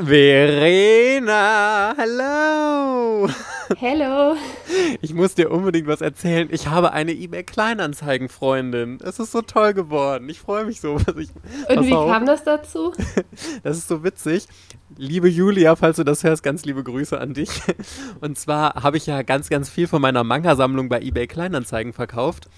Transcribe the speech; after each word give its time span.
Verena, 0.00 1.92
hello. 1.96 3.28
Hello. 3.76 4.36
Ich 5.02 5.12
muss 5.12 5.34
dir 5.34 5.50
unbedingt 5.50 5.88
was 5.88 6.00
erzählen. 6.00 6.48
Ich 6.52 6.68
habe 6.68 6.92
eine 6.92 7.12
eBay 7.12 7.42
Kleinanzeigen-Freundin. 7.42 8.98
Es 9.02 9.18
ist 9.18 9.32
so 9.32 9.42
toll 9.42 9.74
geworden. 9.74 10.28
Ich 10.28 10.38
freue 10.38 10.64
mich 10.64 10.80
so. 10.80 10.98
Ich, 11.18 11.30
Und 11.68 11.86
wie 11.86 11.92
auf. 11.92 12.10
kam 12.10 12.26
das 12.26 12.44
dazu? 12.44 12.92
Das 13.64 13.76
ist 13.76 13.88
so 13.88 14.04
witzig. 14.04 14.46
Liebe 14.96 15.28
Julia, 15.28 15.74
falls 15.74 15.96
du 15.96 16.04
das 16.04 16.22
hörst, 16.22 16.42
ganz 16.42 16.64
liebe 16.64 16.84
Grüße 16.84 17.20
an 17.20 17.34
dich. 17.34 17.50
Und 18.20 18.38
zwar 18.38 18.74
habe 18.82 18.96
ich 18.96 19.06
ja 19.06 19.22
ganz, 19.22 19.48
ganz 19.48 19.68
viel 19.68 19.88
von 19.88 20.00
meiner 20.00 20.22
Manga-Sammlung 20.22 20.88
bei 20.88 21.00
eBay 21.00 21.26
Kleinanzeigen 21.26 21.92
verkauft. 21.92 22.48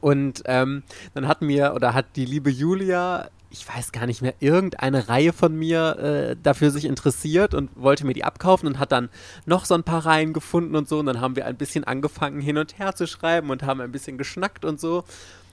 Und 0.00 0.42
ähm, 0.46 0.84
dann 1.14 1.26
hat 1.26 1.42
mir 1.42 1.74
oder 1.74 1.94
hat 1.94 2.16
die 2.16 2.24
liebe 2.24 2.50
Julia 2.50 3.28
ich 3.54 3.68
weiß 3.68 3.92
gar 3.92 4.06
nicht 4.06 4.20
mehr, 4.20 4.34
irgendeine 4.40 5.08
Reihe 5.08 5.32
von 5.32 5.54
mir 5.54 5.96
äh, 5.98 6.36
dafür 6.42 6.72
sich 6.72 6.86
interessiert 6.86 7.54
und 7.54 7.70
wollte 7.76 8.04
mir 8.04 8.12
die 8.12 8.24
abkaufen 8.24 8.66
und 8.66 8.80
hat 8.80 8.90
dann 8.90 9.10
noch 9.46 9.64
so 9.64 9.74
ein 9.74 9.84
paar 9.84 10.04
Reihen 10.04 10.32
gefunden 10.32 10.74
und 10.74 10.88
so. 10.88 10.98
Und 10.98 11.06
dann 11.06 11.20
haben 11.20 11.36
wir 11.36 11.46
ein 11.46 11.56
bisschen 11.56 11.84
angefangen 11.84 12.40
hin 12.40 12.58
und 12.58 12.80
her 12.80 12.96
zu 12.96 13.06
schreiben 13.06 13.50
und 13.50 13.62
haben 13.62 13.80
ein 13.80 13.92
bisschen 13.92 14.18
geschnackt 14.18 14.64
und 14.64 14.80
so. 14.80 15.04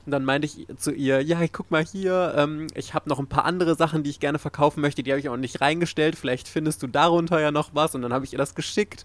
Und 0.03 0.11
dann 0.11 0.25
meinte 0.25 0.47
ich 0.47 0.65
zu 0.77 0.91
ihr, 0.91 1.21
ja, 1.21 1.37
guck 1.51 1.69
mal 1.69 1.85
hier, 1.85 2.33
ähm, 2.35 2.65
ich 2.73 2.95
habe 2.95 3.07
noch 3.07 3.19
ein 3.19 3.27
paar 3.27 3.45
andere 3.45 3.75
Sachen, 3.75 4.01
die 4.01 4.09
ich 4.09 4.19
gerne 4.19 4.39
verkaufen 4.39 4.81
möchte, 4.81 5.03
die 5.03 5.11
habe 5.11 5.19
ich 5.19 5.29
auch 5.29 5.37
nicht 5.37 5.61
reingestellt. 5.61 6.15
Vielleicht 6.15 6.47
findest 6.47 6.81
du 6.81 6.87
darunter 6.87 7.39
ja 7.39 7.51
noch 7.51 7.69
was. 7.75 7.93
Und 7.93 8.01
dann 8.01 8.13
habe 8.13 8.25
ich 8.25 8.33
ihr 8.33 8.39
das 8.39 8.55
geschickt. 8.55 9.03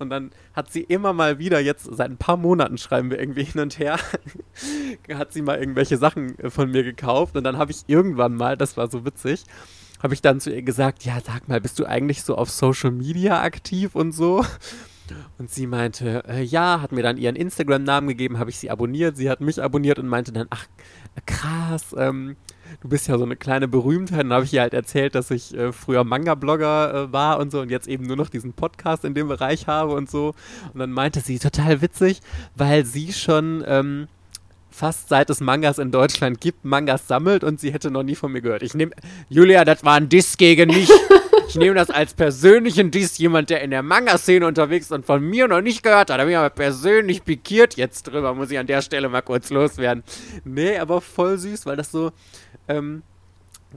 Und 0.00 0.10
dann 0.10 0.30
hat 0.54 0.72
sie 0.72 0.82
immer 0.82 1.12
mal 1.12 1.38
wieder, 1.38 1.60
jetzt 1.60 1.84
seit 1.84 2.10
ein 2.10 2.16
paar 2.16 2.36
Monaten 2.36 2.78
schreiben 2.78 3.10
wir 3.10 3.18
irgendwie 3.18 3.44
hin 3.44 3.60
und 3.60 3.78
her, 3.78 3.98
hat 5.12 5.32
sie 5.32 5.42
mal 5.42 5.58
irgendwelche 5.58 5.96
Sachen 5.96 6.38
äh, 6.38 6.50
von 6.50 6.70
mir 6.70 6.82
gekauft. 6.82 7.36
Und 7.36 7.44
dann 7.44 7.58
habe 7.58 7.70
ich 7.70 7.84
irgendwann 7.86 8.34
mal, 8.34 8.56
das 8.56 8.76
war 8.76 8.90
so 8.90 9.04
witzig, 9.04 9.44
habe 10.02 10.14
ich 10.14 10.22
dann 10.22 10.40
zu 10.40 10.52
ihr 10.52 10.62
gesagt, 10.62 11.04
ja, 11.04 11.18
sag 11.24 11.48
mal, 11.48 11.60
bist 11.60 11.78
du 11.78 11.84
eigentlich 11.84 12.22
so 12.22 12.36
auf 12.36 12.50
Social 12.50 12.90
Media 12.90 13.42
aktiv 13.42 13.94
und 13.94 14.12
so? 14.12 14.44
Und 15.38 15.50
sie 15.50 15.66
meinte, 15.66 16.24
äh, 16.28 16.42
ja, 16.42 16.80
hat 16.80 16.92
mir 16.92 17.02
dann 17.02 17.16
ihren 17.16 17.36
Instagram-Namen 17.36 18.08
gegeben, 18.08 18.38
habe 18.38 18.50
ich 18.50 18.58
sie 18.58 18.70
abonniert, 18.70 19.16
sie 19.16 19.28
hat 19.28 19.40
mich 19.40 19.62
abonniert 19.62 19.98
und 19.98 20.08
meinte 20.08 20.32
dann, 20.32 20.46
ach, 20.50 20.66
krass, 21.26 21.94
ähm, 21.98 22.36
du 22.80 22.88
bist 22.88 23.08
ja 23.08 23.18
so 23.18 23.24
eine 23.24 23.36
kleine 23.36 23.68
Berühmtheit. 23.68 24.20
Dann 24.20 24.32
habe 24.32 24.44
ich 24.44 24.52
ihr 24.52 24.60
halt 24.60 24.74
erzählt, 24.74 25.14
dass 25.14 25.30
ich 25.30 25.54
äh, 25.56 25.72
früher 25.72 26.04
Manga-Blogger 26.04 26.94
äh, 26.94 27.12
war 27.12 27.38
und 27.38 27.50
so 27.50 27.60
und 27.60 27.70
jetzt 27.70 27.88
eben 27.88 28.06
nur 28.06 28.16
noch 28.16 28.28
diesen 28.28 28.52
Podcast 28.52 29.04
in 29.04 29.14
dem 29.14 29.28
Bereich 29.28 29.66
habe 29.66 29.92
und 29.92 30.10
so. 30.10 30.34
Und 30.72 30.80
dann 30.80 30.92
meinte 30.92 31.20
sie, 31.20 31.38
total 31.38 31.82
witzig, 31.82 32.20
weil 32.54 32.84
sie 32.84 33.12
schon 33.12 33.64
ähm, 33.66 34.08
fast 34.70 35.08
seit 35.08 35.30
es 35.30 35.40
Mangas 35.40 35.78
in 35.78 35.90
Deutschland 35.90 36.40
gibt, 36.40 36.64
Mangas 36.64 37.06
sammelt 37.06 37.44
und 37.44 37.60
sie 37.60 37.72
hätte 37.72 37.90
noch 37.90 38.02
nie 38.02 38.14
von 38.14 38.32
mir 38.32 38.40
gehört. 38.40 38.62
Ich 38.62 38.74
nehme, 38.74 38.92
Julia, 39.28 39.64
das 39.64 39.84
war 39.84 39.94
ein 39.94 40.08
Diss 40.08 40.36
gegen 40.36 40.68
mich. 40.68 40.90
Ich 41.48 41.56
nehme 41.56 41.74
das 41.74 41.90
als 41.90 42.14
persönlichen 42.14 42.92
Diss, 42.92 43.18
jemand, 43.18 43.50
der 43.50 43.60
in 43.62 43.70
der 43.70 43.82
Manga-Szene 43.82 44.46
unterwegs 44.46 44.86
ist 44.86 44.92
und 44.92 45.04
von 45.04 45.20
mir 45.20 45.48
noch 45.48 45.60
nicht 45.60 45.82
gehört 45.82 46.08
hat. 46.08 46.10
Da 46.10 46.18
bin 46.18 46.28
ich 46.28 46.36
aber 46.36 46.50
persönlich 46.50 47.24
pikiert 47.24 47.76
jetzt 47.76 48.04
drüber, 48.04 48.34
muss 48.34 48.52
ich 48.52 48.58
an 48.58 48.68
der 48.68 48.82
Stelle 48.82 49.08
mal 49.08 49.22
kurz 49.22 49.50
loswerden. 49.50 50.04
Nee, 50.44 50.78
aber 50.78 51.00
voll 51.00 51.38
süß, 51.38 51.66
weil 51.66 51.76
das 51.76 51.90
so, 51.90 52.12
ähm, 52.68 53.02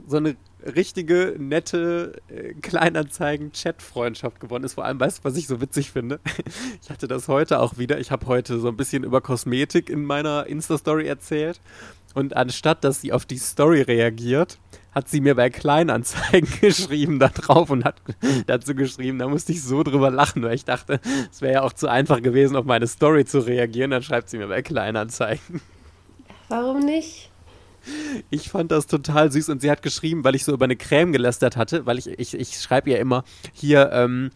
so 0.06 0.18
eine 0.18 0.36
richtige, 0.64 1.34
nette 1.38 2.20
äh, 2.28 2.54
Kleinanzeigen-Chat-Freundschaft 2.54 4.40
geworden 4.40 4.64
ist. 4.64 4.74
Vor 4.74 4.84
allem, 4.84 5.00
weißt 5.00 5.18
du, 5.18 5.24
was 5.24 5.36
ich 5.36 5.46
so 5.46 5.60
witzig 5.60 5.90
finde? 5.90 6.20
Ich 6.82 6.90
hatte 6.90 7.08
das 7.08 7.28
heute 7.28 7.60
auch 7.60 7.78
wieder. 7.78 7.98
Ich 7.98 8.10
habe 8.10 8.26
heute 8.26 8.58
so 8.58 8.68
ein 8.68 8.76
bisschen 8.76 9.04
über 9.04 9.20
Kosmetik 9.20 9.88
in 9.88 10.04
meiner 10.04 10.46
Insta-Story 10.46 11.06
erzählt. 11.06 11.60
Und 12.14 12.36
anstatt, 12.36 12.84
dass 12.84 13.00
sie 13.00 13.12
auf 13.12 13.24
die 13.24 13.38
Story 13.38 13.80
reagiert, 13.82 14.58
hat 14.94 15.08
sie 15.08 15.20
mir 15.20 15.34
bei 15.34 15.50
Kleinanzeigen 15.50 16.48
geschrieben 16.60 17.18
da 17.18 17.28
drauf 17.28 17.70
und 17.70 17.84
hat 17.84 18.00
dazu 18.46 18.74
geschrieben, 18.74 19.18
da 19.18 19.28
musste 19.28 19.52
ich 19.52 19.62
so 19.62 19.82
drüber 19.82 20.10
lachen, 20.10 20.42
weil 20.42 20.54
ich 20.54 20.64
dachte, 20.64 21.00
es 21.30 21.42
wäre 21.42 21.54
ja 21.54 21.62
auch 21.62 21.72
zu 21.72 21.88
einfach 21.88 22.22
gewesen, 22.22 22.56
auf 22.56 22.64
meine 22.64 22.86
Story 22.86 23.24
zu 23.24 23.40
reagieren. 23.40 23.90
Dann 23.90 24.02
schreibt 24.02 24.28
sie 24.28 24.38
mir 24.38 24.48
bei 24.48 24.62
Kleinanzeigen. 24.62 25.60
Warum 26.48 26.84
nicht? 26.84 27.30
Ich 28.30 28.50
fand 28.50 28.70
das 28.70 28.86
total 28.86 29.30
süß 29.30 29.48
und 29.50 29.60
sie 29.60 29.70
hat 29.70 29.82
geschrieben, 29.82 30.24
weil 30.24 30.34
ich 30.34 30.44
so 30.44 30.52
über 30.52 30.64
eine 30.64 30.76
Creme 30.76 31.12
gelästert 31.12 31.56
hatte, 31.56 31.86
weil 31.86 31.98
ich, 31.98 32.06
ich, 32.06 32.34
ich 32.34 32.60
schreibe 32.60 32.90
ihr 32.90 32.98
immer 32.98 33.24
hier, 33.52 33.90
ähm, 33.92 34.30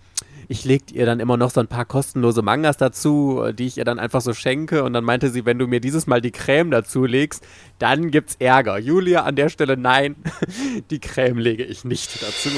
ich 0.49 0.65
leg 0.65 0.93
ihr 0.93 1.07
dann 1.07 1.21
immer 1.21 1.37
noch 1.37 1.51
so 1.51 1.61
ein 1.61 1.67
paar 1.67 1.85
kostenlose 1.85 2.43
Mangas 2.43 2.77
dazu, 2.77 3.43
die 3.53 3.67
ich 3.67 3.79
ihr 3.79 3.85
dann 3.85 3.99
einfach 3.99 4.21
so 4.21 4.33
schenke. 4.33 4.83
Und 4.85 4.95
dann 4.95 5.05
meinte 5.05 5.31
sie, 5.31 5.45
wenn 5.45 5.59
du 5.59 5.67
mir 5.67 5.81
dieses 5.81 6.07
Mal 6.07 6.21
die 6.21 6.31
Creme 6.31 6.71
dazu 6.71 7.05
legst, 7.05 7.47
dann 7.79 8.11
gibt's 8.11 8.37
Ärger. 8.39 8.79
Julia, 8.79 9.25
an 9.25 9.37
der 9.37 9.49
Stelle 9.49 9.77
nein, 9.77 10.17
die 10.91 11.01
Creme 11.01 11.39
lege 11.39 11.65
ich 11.65 11.85
nicht 11.85 12.23
dazu. 12.23 12.51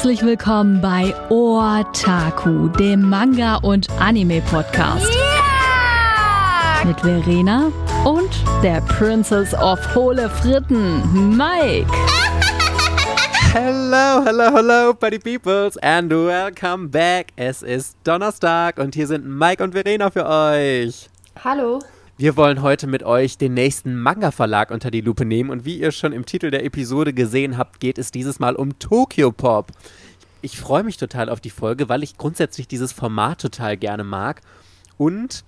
Herzlich 0.00 0.22
willkommen 0.22 0.80
bei 0.80 1.14
Otaku, 1.28 2.68
dem 2.68 3.02
Manga- 3.02 3.56
und 3.56 3.90
Anime-Podcast. 4.00 5.14
Yeah! 5.14 5.29
Mit 6.84 6.98
Verena 7.00 7.70
und 8.06 8.30
der 8.62 8.80
Princess 8.80 9.52
of 9.52 9.78
Hohle 9.94 10.30
Fritten, 10.30 11.36
Mike. 11.36 11.86
Hello, 13.52 14.24
hello, 14.24 14.50
hello, 14.54 14.94
Buddy 14.94 15.18
Peoples 15.18 15.76
and 15.78 16.10
welcome 16.10 16.88
back. 16.88 17.32
Es 17.36 17.62
ist 17.62 17.98
Donnerstag 18.04 18.78
und 18.78 18.94
hier 18.94 19.06
sind 19.06 19.26
Mike 19.26 19.62
und 19.62 19.72
Verena 19.72 20.10
für 20.10 20.24
euch. 20.24 21.10
Hallo. 21.44 21.80
Wir 22.16 22.36
wollen 22.36 22.62
heute 22.62 22.86
mit 22.86 23.02
euch 23.02 23.36
den 23.36 23.52
nächsten 23.52 24.00
Manga-Verlag 24.00 24.70
unter 24.70 24.90
die 24.90 25.02
Lupe 25.02 25.26
nehmen 25.26 25.50
und 25.50 25.66
wie 25.66 25.78
ihr 25.78 25.92
schon 25.92 26.14
im 26.14 26.24
Titel 26.24 26.50
der 26.50 26.64
Episode 26.64 27.12
gesehen 27.12 27.58
habt, 27.58 27.80
geht 27.80 27.98
es 27.98 28.10
dieses 28.10 28.38
Mal 28.38 28.56
um 28.56 28.78
Tokyo 28.78 29.32
Pop. 29.32 29.72
Ich 30.40 30.58
freue 30.58 30.82
mich 30.82 30.96
total 30.96 31.28
auf 31.28 31.40
die 31.40 31.50
Folge, 31.50 31.90
weil 31.90 32.02
ich 32.02 32.16
grundsätzlich 32.16 32.68
dieses 32.68 32.92
Format 32.92 33.40
total 33.42 33.76
gerne 33.76 34.04
mag 34.04 34.40
und 34.96 35.44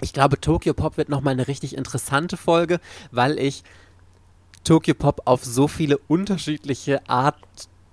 ich 0.00 0.12
glaube, 0.12 0.40
Tokyo 0.40 0.74
Pop 0.74 0.96
wird 0.96 1.08
nochmal 1.08 1.32
eine 1.32 1.48
richtig 1.48 1.76
interessante 1.76 2.36
Folge, 2.36 2.80
weil 3.10 3.38
ich 3.38 3.62
Tokyo 4.64 4.94
Pop 4.94 5.22
auf 5.24 5.44
so 5.44 5.68
viele 5.68 5.98
unterschiedliche 5.98 7.08
Art, 7.08 7.36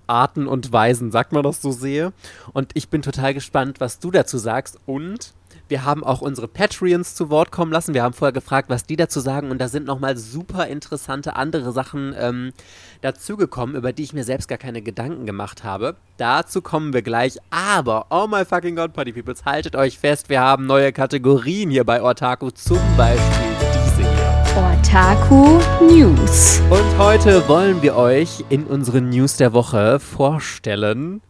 Arten 0.06 0.46
und 0.46 0.72
Weisen, 0.72 1.10
sagt 1.10 1.32
man 1.32 1.42
das 1.42 1.60
so 1.60 1.70
sehe. 1.70 2.12
Und 2.52 2.70
ich 2.74 2.88
bin 2.88 3.02
total 3.02 3.34
gespannt, 3.34 3.80
was 3.80 3.98
du 3.98 4.10
dazu 4.10 4.38
sagst 4.38 4.78
und 4.86 5.34
wir 5.68 5.84
haben 5.84 6.02
auch 6.02 6.22
unsere 6.22 6.48
Patreons 6.48 7.14
zu 7.14 7.30
Wort 7.30 7.52
kommen 7.52 7.72
lassen. 7.72 7.94
Wir 7.94 8.02
haben 8.02 8.14
vorher 8.14 8.32
gefragt, 8.32 8.70
was 8.70 8.84
die 8.84 8.96
dazu 8.96 9.20
sagen. 9.20 9.50
Und 9.50 9.58
da 9.58 9.68
sind 9.68 9.86
nochmal 9.86 10.16
super 10.16 10.66
interessante 10.66 11.36
andere 11.36 11.72
Sachen 11.72 12.14
ähm, 12.18 12.52
dazugekommen, 13.02 13.76
über 13.76 13.92
die 13.92 14.02
ich 14.02 14.12
mir 14.12 14.24
selbst 14.24 14.48
gar 14.48 14.58
keine 14.58 14.82
Gedanken 14.82 15.26
gemacht 15.26 15.64
habe. 15.64 15.96
Dazu 16.16 16.62
kommen 16.62 16.92
wir 16.92 17.02
gleich. 17.02 17.38
Aber, 17.50 18.06
oh 18.10 18.26
my 18.26 18.44
fucking 18.44 18.76
God, 18.76 18.94
Party 18.94 19.12
Peoples, 19.12 19.44
haltet 19.44 19.76
euch 19.76 19.98
fest, 19.98 20.28
wir 20.28 20.40
haben 20.40 20.66
neue 20.66 20.92
Kategorien 20.92 21.70
hier 21.70 21.84
bei 21.84 22.02
Ortaku. 22.02 22.50
Zum 22.50 22.80
Beispiel 22.96 23.22
diese 23.84 24.08
hier. 24.08 24.38
Ortaku 24.56 25.60
News. 25.84 26.60
Und 26.70 26.98
heute 26.98 27.46
wollen 27.46 27.82
wir 27.82 27.96
euch 27.96 28.44
in 28.48 28.64
unseren 28.64 29.10
News 29.10 29.36
der 29.36 29.52
Woche 29.52 30.00
vorstellen 30.00 31.20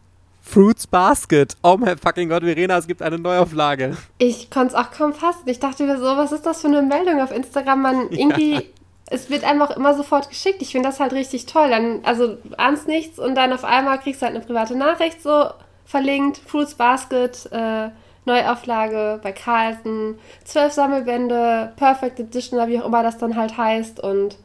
Fruits 0.49 0.87
Basket. 0.87 1.55
Oh 1.61 1.77
mein 1.77 1.97
fucking 1.97 2.27
Gott, 2.27 2.43
Verena, 2.43 2.77
es 2.77 2.87
gibt 2.87 3.03
eine 3.03 3.19
Neuauflage. 3.19 3.95
Ich 4.17 4.49
konnte 4.49 4.69
es 4.69 4.75
auch 4.75 4.89
kaum 4.89 5.13
fassen. 5.13 5.43
Ich 5.45 5.59
dachte 5.59 5.83
mir 5.83 5.97
so, 5.99 6.05
was 6.17 6.31
ist 6.31 6.45
das 6.45 6.61
für 6.61 6.67
eine 6.67 6.81
Meldung 6.81 7.21
auf 7.21 7.31
Instagram? 7.31 7.81
Man 7.83 8.07
irgendwie, 8.09 8.53
ja. 8.55 8.61
es 9.11 9.29
wird 9.29 9.43
einfach 9.43 9.77
immer 9.77 9.93
sofort 9.93 10.27
geschickt. 10.27 10.61
Ich 10.63 10.71
finde 10.71 10.89
das 10.89 10.99
halt 10.99 11.13
richtig 11.13 11.45
toll. 11.45 11.69
Dann, 11.69 11.99
also 12.03 12.37
ahnst 12.57 12.87
nichts 12.87 13.19
und 13.19 13.35
dann 13.35 13.53
auf 13.53 13.63
einmal 13.63 13.99
kriegst 13.99 14.21
du 14.21 14.25
halt 14.25 14.35
eine 14.35 14.43
private 14.43 14.75
Nachricht 14.75 15.21
so 15.21 15.49
verlinkt. 15.85 16.39
Fruits 16.39 16.73
Basket, 16.73 17.47
äh, 17.51 17.89
Neuauflage 18.25 19.19
bei 19.21 19.31
Carlsen, 19.31 20.17
zwölf 20.45 20.73
Sammelbände, 20.73 21.73
Perfect 21.75 22.19
Edition 22.19 22.57
oder 22.57 22.67
wie 22.67 22.79
auch 22.79 22.85
immer 22.85 23.03
das 23.03 23.19
dann 23.19 23.35
halt 23.35 23.55
heißt. 23.55 23.99
Und 23.99 24.37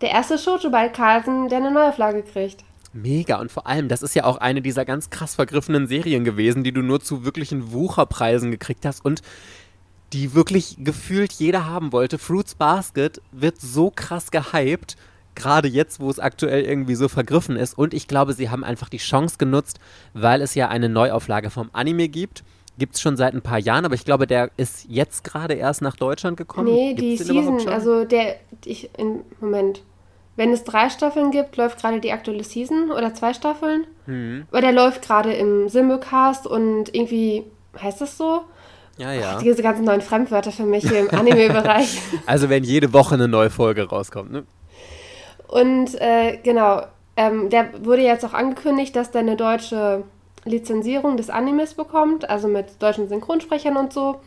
der 0.00 0.10
erste 0.10 0.38
Shoujo 0.38 0.70
bei 0.70 0.88
Carlsen, 0.88 1.50
der 1.50 1.58
eine 1.58 1.70
Neuauflage 1.70 2.22
kriegt. 2.22 2.64
Mega. 2.92 3.40
Und 3.40 3.50
vor 3.50 3.66
allem, 3.66 3.88
das 3.88 4.02
ist 4.02 4.14
ja 4.14 4.24
auch 4.24 4.36
eine 4.38 4.60
dieser 4.62 4.84
ganz 4.84 5.10
krass 5.10 5.34
vergriffenen 5.34 5.86
Serien 5.86 6.24
gewesen, 6.24 6.62
die 6.62 6.72
du 6.72 6.82
nur 6.82 7.00
zu 7.00 7.24
wirklichen 7.24 7.72
Wucherpreisen 7.72 8.50
gekriegt 8.50 8.84
hast 8.84 9.04
und 9.04 9.22
die 10.12 10.34
wirklich 10.34 10.76
gefühlt 10.78 11.32
jeder 11.32 11.66
haben 11.66 11.92
wollte. 11.92 12.18
Fruits 12.18 12.54
Basket 12.54 13.22
wird 13.32 13.60
so 13.60 13.90
krass 13.90 14.30
gehypt, 14.30 14.96
gerade 15.34 15.68
jetzt, 15.68 16.00
wo 16.00 16.10
es 16.10 16.18
aktuell 16.18 16.64
irgendwie 16.64 16.94
so 16.94 17.08
vergriffen 17.08 17.56
ist. 17.56 17.76
Und 17.76 17.94
ich 17.94 18.08
glaube, 18.08 18.34
sie 18.34 18.50
haben 18.50 18.64
einfach 18.64 18.90
die 18.90 18.98
Chance 18.98 19.36
genutzt, 19.38 19.80
weil 20.12 20.42
es 20.42 20.54
ja 20.54 20.68
eine 20.68 20.88
Neuauflage 20.88 21.50
vom 21.50 21.70
Anime 21.72 22.08
gibt. 22.08 22.44
Gibt 22.78 22.94
es 22.94 23.00
schon 23.00 23.16
seit 23.16 23.34
ein 23.34 23.42
paar 23.42 23.58
Jahren, 23.58 23.84
aber 23.84 23.94
ich 23.94 24.04
glaube, 24.04 24.26
der 24.26 24.50
ist 24.56 24.86
jetzt 24.88 25.24
gerade 25.24 25.54
erst 25.54 25.82
nach 25.82 25.96
Deutschland 25.96 26.36
gekommen. 26.36 26.72
Nee, 26.72 26.94
Gibt's 26.94 27.26
die 27.26 27.32
Season, 27.32 27.68
also 27.68 28.04
der, 28.04 28.36
ich, 28.64 28.90
im 28.98 29.20
Moment, 29.40 29.82
wenn 30.36 30.52
es 30.52 30.64
drei 30.64 30.88
Staffeln 30.88 31.30
gibt, 31.30 31.56
läuft 31.56 31.80
gerade 31.80 32.00
die 32.00 32.12
aktuelle 32.12 32.44
Season 32.44 32.90
oder 32.90 33.14
zwei 33.14 33.34
Staffeln. 33.34 33.86
Mhm. 34.06 34.46
Aber 34.50 34.60
der 34.60 34.72
läuft 34.72 35.02
gerade 35.02 35.32
im 35.32 35.68
Simulcast 35.68 36.46
und 36.46 36.94
irgendwie 36.94 37.44
heißt 37.80 38.00
das 38.00 38.16
so. 38.16 38.42
Ja, 38.98 39.12
ja. 39.12 39.38
Diese 39.38 39.62
ganzen 39.62 39.84
neuen 39.84 40.00
Fremdwörter 40.00 40.52
für 40.52 40.64
mich 40.64 40.88
hier 40.88 41.00
im 41.00 41.10
Anime-Bereich. 41.10 42.00
Also 42.26 42.48
wenn 42.48 42.62
jede 42.62 42.92
Woche 42.92 43.14
eine 43.14 43.28
neue 43.28 43.50
Folge 43.50 43.88
rauskommt, 43.88 44.30
ne? 44.30 44.44
Und 45.48 46.00
äh, 46.00 46.38
genau, 46.42 46.82
ähm, 47.16 47.50
der 47.50 47.84
wurde 47.84 48.02
jetzt 48.02 48.24
auch 48.24 48.32
angekündigt, 48.32 48.96
dass 48.96 49.10
der 49.10 49.20
eine 49.20 49.36
deutsche 49.36 50.04
Lizenzierung 50.44 51.16
des 51.16 51.30
Animes 51.30 51.74
bekommt, 51.74 52.28
also 52.28 52.48
mit 52.48 52.82
deutschen 52.82 53.08
Synchronsprechern 53.08 53.76
und 53.76 53.92
so. 53.92 54.20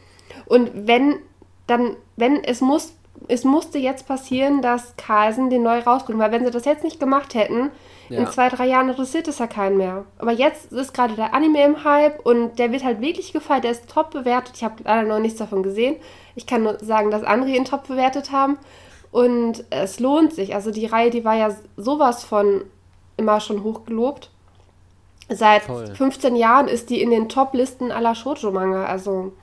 Und 0.46 0.70
wenn 0.74 1.20
dann, 1.68 1.96
wenn 2.16 2.44
es 2.44 2.62
muss, 2.62 2.94
es 3.28 3.44
musste 3.44 3.78
jetzt 3.78 4.08
passieren, 4.08 4.62
dass 4.62 4.96
Carlsen 4.98 5.50
den 5.50 5.64
neu 5.64 5.80
rausbringt, 5.80 6.20
weil 6.20 6.32
wenn 6.32 6.46
sie 6.46 6.52
das 6.52 6.66
jetzt 6.66 6.84
nicht 6.84 7.00
gemacht 7.00 7.34
hätten, 7.34 7.72
Ja. 8.10 8.20
in 8.20 8.28
zwei, 8.28 8.50
drei 8.50 8.68
Jahren 8.68 8.90
interessiert 8.90 9.28
es 9.28 9.40
ja 9.40 9.48
keinen 9.48 9.78
mehr. 9.78 10.06
Aber 10.20 10.32
jetzt 10.32 10.72
ist 10.72 10.94
gerade 10.94 11.16
der 11.16 11.34
Anime 11.34 11.64
im 11.64 11.84
Hype 11.84 12.24
und 12.26 12.60
der 12.60 12.72
wird 12.72 12.84
halt 12.84 13.02
wirklich 13.02 13.34
gefeiert, 13.34 13.64
der 13.64 13.72
ist 13.72 13.90
top 13.90 14.12
bewertet. 14.12 14.54
Ich 14.56 14.64
habe 14.64 14.76
leider 14.84 15.08
noch 15.08 15.20
nichts 15.20 15.40
davon 15.40 15.64
gesehen. 15.64 15.96
Ich 16.36 16.46
kann 16.46 16.64
nur 16.64 16.78
sagen, 16.84 17.10
dass 17.10 17.24
andere 17.24 17.50
ihn 17.50 17.66
top 17.66 17.88
bewertet 17.88 18.32
haben. 18.32 18.58
Und 19.12 19.64
es 19.70 20.00
lohnt 20.00 20.34
sich. 20.34 20.54
Also 20.54 20.72
die 20.72 20.86
Reihe, 20.86 21.10
die 21.10 21.24
war 21.26 21.36
ja 21.36 21.50
sowas 21.78 22.24
von 22.26 22.64
immer 23.18 23.40
schon 23.40 23.64
hochgelobt. 23.64 24.30
Seit 25.30 25.66
Toll. 25.66 25.88
15 25.96 26.36
Jahren 26.36 26.68
ist 26.68 26.90
die 26.90 27.02
in 27.02 27.10
den 27.10 27.30
Top-Listen 27.30 27.92
aller 27.92 28.14
Shoujo-Manga. 28.14 28.86
Also, 28.86 29.34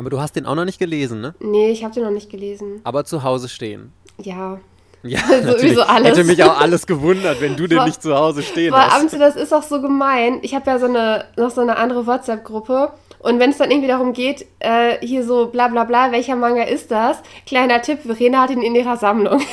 Aber 0.00 0.08
du 0.08 0.18
hast 0.18 0.34
den 0.34 0.46
auch 0.46 0.54
noch 0.54 0.64
nicht 0.64 0.78
gelesen, 0.78 1.20
ne? 1.20 1.34
nee, 1.40 1.70
ich 1.72 1.84
habe 1.84 1.92
den 1.92 2.04
noch 2.04 2.10
nicht 2.10 2.30
gelesen. 2.30 2.80
Aber 2.84 3.04
zu 3.04 3.22
Hause 3.22 3.50
stehen. 3.50 3.92
Ja. 4.16 4.58
Ja, 5.02 5.18
Sowieso 5.42 5.82
alles. 5.82 6.16
Hätte 6.16 6.24
mich 6.24 6.42
auch 6.42 6.58
alles 6.58 6.86
gewundert, 6.86 7.42
wenn 7.42 7.54
du 7.54 7.66
den 7.66 7.84
nicht 7.84 8.02
zu 8.02 8.14
Hause 8.14 8.42
stehen 8.42 8.72
Weil 8.72 8.80
hast. 8.80 8.98
Amte, 8.98 9.18
das 9.18 9.36
ist 9.36 9.52
auch 9.52 9.62
so 9.62 9.82
gemein. 9.82 10.38
Ich 10.40 10.54
habe 10.54 10.70
ja 10.70 10.78
so 10.78 10.86
eine, 10.86 11.26
noch 11.36 11.50
so 11.50 11.60
eine 11.60 11.76
andere 11.76 12.06
WhatsApp-Gruppe. 12.06 12.92
Und 13.18 13.40
wenn 13.40 13.50
es 13.50 13.58
dann 13.58 13.70
irgendwie 13.70 13.88
darum 13.88 14.14
geht, 14.14 14.46
äh, 14.60 15.06
hier 15.06 15.22
so 15.22 15.48
bla 15.48 15.68
bla 15.68 15.84
bla, 15.84 16.12
welcher 16.12 16.34
Manga 16.34 16.62
ist 16.62 16.90
das? 16.90 17.18
Kleiner 17.44 17.82
Tipp, 17.82 17.98
Verena 18.02 18.40
hat 18.40 18.50
ihn 18.50 18.62
in 18.62 18.74
ihrer 18.74 18.96
Sammlung. 18.96 19.42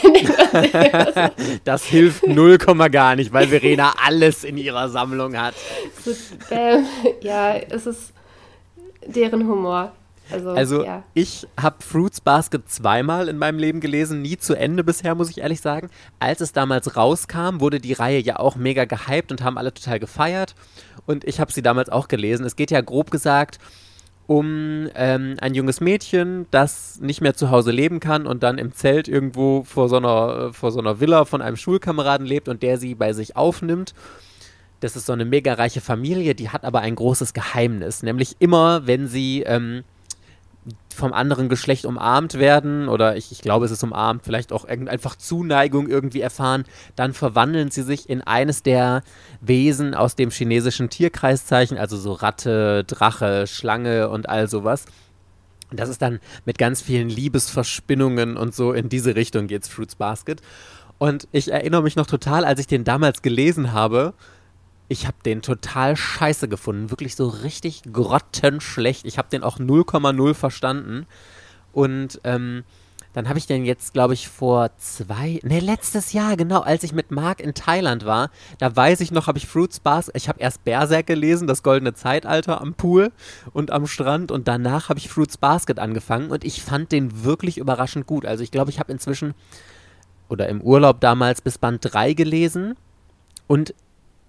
Das 1.66 1.84
hilft 1.84 2.26
null 2.26 2.58
Komma 2.58 2.88
gar 2.88 3.18
nicht, 3.18 3.34
weil 3.34 3.48
Verena 3.48 3.96
alles 4.02 4.46
in 4.46 4.56
ihrer 4.56 4.88
Sammlung 4.88 5.38
hat. 5.38 5.56
so, 6.06 6.12
bäm. 6.50 6.86
ja, 7.20 7.56
es 7.58 7.86
ist 7.86 8.14
deren 9.06 9.46
Humor. 9.46 9.92
Also, 10.32 10.50
Also 10.52 10.84
ja. 10.84 11.04
ich 11.14 11.48
habe 11.60 11.78
Fruits 11.84 12.22
Basket 12.22 12.70
zweimal 12.70 13.30
in 13.30 13.38
meinem 13.38 13.60
Leben 13.60 13.80
gelesen, 13.80 14.22
nie 14.22 14.38
zu 14.38 14.56
Ende 14.56 14.84
bisher, 14.84 15.16
muss 15.16 15.30
ich 15.30 15.40
ehrlich 15.40 15.62
sagen. 15.62 15.90
Als 16.20 16.42
es 16.42 16.52
damals 16.52 16.96
rauskam, 16.96 17.60
wurde 17.60 17.80
die 17.80 17.94
Reihe 17.94 18.20
ja 18.20 18.40
auch 18.40 18.56
mega 18.56 18.86
gehypt 18.86 19.32
und 19.32 19.44
haben 19.44 19.58
alle 19.58 19.74
total 19.74 20.00
gefeiert. 20.00 20.56
Und 21.06 21.24
ich 21.24 21.40
habe 21.40 21.52
sie 21.52 21.62
damals 21.62 21.90
auch 21.90 22.08
gelesen. 22.08 22.46
Es 22.46 22.56
geht 22.56 22.72
ja 22.72 22.82
grob 22.82 23.12
gesagt 23.12 23.60
um 24.28 24.90
ähm, 24.96 25.38
ein 25.40 25.56
junges 25.56 25.80
Mädchen, 25.80 26.48
das 26.52 27.00
nicht 27.00 27.22
mehr 27.22 27.34
zu 27.34 27.50
Hause 27.50 27.72
leben 27.72 28.02
kann 28.02 28.28
und 28.28 28.44
dann 28.44 28.58
im 28.58 28.74
Zelt 28.74 29.08
irgendwo 29.08 29.64
vor 29.64 29.88
so 29.88 29.96
einer, 29.96 30.54
vor 30.54 30.72
so 30.72 30.80
einer 30.80 31.00
Villa 31.00 31.24
von 31.24 31.42
einem 31.42 31.56
Schulkameraden 31.56 32.28
lebt 32.28 32.50
und 32.50 32.62
der 32.62 32.78
sie 32.78 32.94
bei 32.94 33.14
sich 33.14 33.38
aufnimmt. 33.38 33.94
Das 34.82 34.96
ist 34.96 35.06
so 35.06 35.14
eine 35.14 35.26
mega 35.26 35.54
reiche 35.54 35.82
Familie, 35.82 36.36
die 36.36 36.50
hat 36.50 36.66
aber 36.66 36.82
ein 36.82 36.96
großes 36.96 37.34
Geheimnis. 37.34 38.04
Nämlich 38.04 38.36
immer, 38.40 38.86
wenn 38.86 39.08
sie 39.08 39.44
ähm, 39.44 39.84
vom 40.96 41.14
anderen 41.14 41.48
Geschlecht 41.48 41.86
umarmt 41.86 42.36
werden 42.36 42.90
oder 42.90 43.16
ich, 43.16 43.32
ich 43.32 43.42
glaube, 43.42 43.66
es 43.66 43.72
ist 43.72 43.84
umarmt, 43.84 44.24
vielleicht 44.24 44.52
auch 44.52 44.66
einfach 44.66 45.16
Zuneigung 45.16 45.88
irgendwie 45.88 46.22
erfahren, 46.22 46.66
dann 46.96 47.14
verwandeln 47.14 47.70
sie 47.72 47.84
sich 47.84 48.10
in 48.10 48.22
eines 48.22 48.64
der 48.64 49.04
Wesen 49.40 49.94
aus 49.94 50.16
dem 50.16 50.32
chinesischen 50.32 50.90
Tierkreiszeichen, 50.90 51.78
also 51.78 51.98
so 51.98 52.14
Ratte, 52.14 52.84
Drache, 52.84 53.46
Schlange 53.48 54.10
und 54.10 54.28
all 54.28 54.50
sowas. 54.50 54.86
Und 55.70 55.80
das 55.80 55.90
ist 55.90 56.02
dann 56.02 56.20
mit 56.46 56.58
ganz 56.58 56.82
vielen 56.82 57.10
Liebesverspinnungen 57.10 58.38
und 58.38 58.56
so 58.56 58.74
in 58.74 58.90
diese 58.90 59.16
Richtung 59.16 59.48
geht's 59.48 59.68
Fruits 59.68 59.96
Basket. 59.96 60.42
Und 60.98 61.28
ich 61.32 61.52
erinnere 61.52 61.84
mich 61.84 61.96
noch 61.96 62.08
total, 62.08 62.44
als 62.44 62.60
ich 62.60 62.68
den 62.68 62.84
damals 62.84 63.22
gelesen 63.22 63.74
habe, 63.74 64.14
ich 64.90 65.06
habe 65.06 65.18
den 65.26 65.42
total 65.42 65.96
scheiße 65.96 66.48
gefunden. 66.48 66.90
Wirklich 66.90 67.16
so 67.16 67.28
richtig 67.28 67.84
grottenschlecht. 67.92 69.06
Ich 69.06 69.18
habe 69.18 69.30
den 69.30 69.44
auch 69.44 69.60
0,0 69.60 70.34
verstanden. 70.34 71.06
Und 71.74 72.22
ähm, 72.24 72.64
dann 73.18 73.30
habe 73.30 73.40
ich 73.40 73.48
den 73.48 73.66
jetzt, 73.66 73.94
glaube 73.94 74.14
ich, 74.14 74.28
vor 74.28 74.70
zwei, 74.78 75.40
ne, 75.44 75.60
letztes 75.60 76.14
Jahr, 76.14 76.38
genau, 76.38 76.60
als 76.60 76.84
ich 76.84 76.94
mit 76.94 77.10
Marc 77.10 77.40
in 77.40 77.56
Thailand 77.56 78.06
war, 78.06 78.30
da 78.60 78.76
weiß 78.76 79.02
ich 79.02 79.12
noch, 79.12 79.26
habe 79.26 79.40
ich 79.40 79.48
Fruits 79.48 79.80
Basket, 79.80 80.16
ich 80.16 80.30
habe 80.30 80.40
erst 80.40 80.64
Berserk 80.64 81.08
gelesen, 81.08 81.48
das 81.48 81.64
goldene 81.64 81.96
Zeitalter 81.96 82.62
am 82.62 82.76
Pool 82.76 83.12
und 83.54 83.72
am 83.72 83.88
Strand 83.88 84.32
und 84.32 84.48
danach 84.48 84.90
habe 84.90 85.00
ich 85.00 85.10
Fruits 85.10 85.38
Basket 85.38 85.80
angefangen 85.80 86.30
und 86.30 86.44
ich 86.44 86.62
fand 86.62 86.92
den 86.92 87.24
wirklich 87.24 87.58
überraschend 87.58 88.06
gut. 88.06 88.24
Also 88.24 88.44
ich 88.44 88.52
glaube, 88.52 88.70
ich 88.70 88.80
habe 88.80 88.92
inzwischen 88.92 89.34
oder 90.30 90.48
im 90.48 90.62
Urlaub 90.62 91.02
damals 91.02 91.42
bis 91.42 91.58
Band 91.58 91.80
3 91.82 92.14
gelesen 92.14 92.76
und 93.48 93.74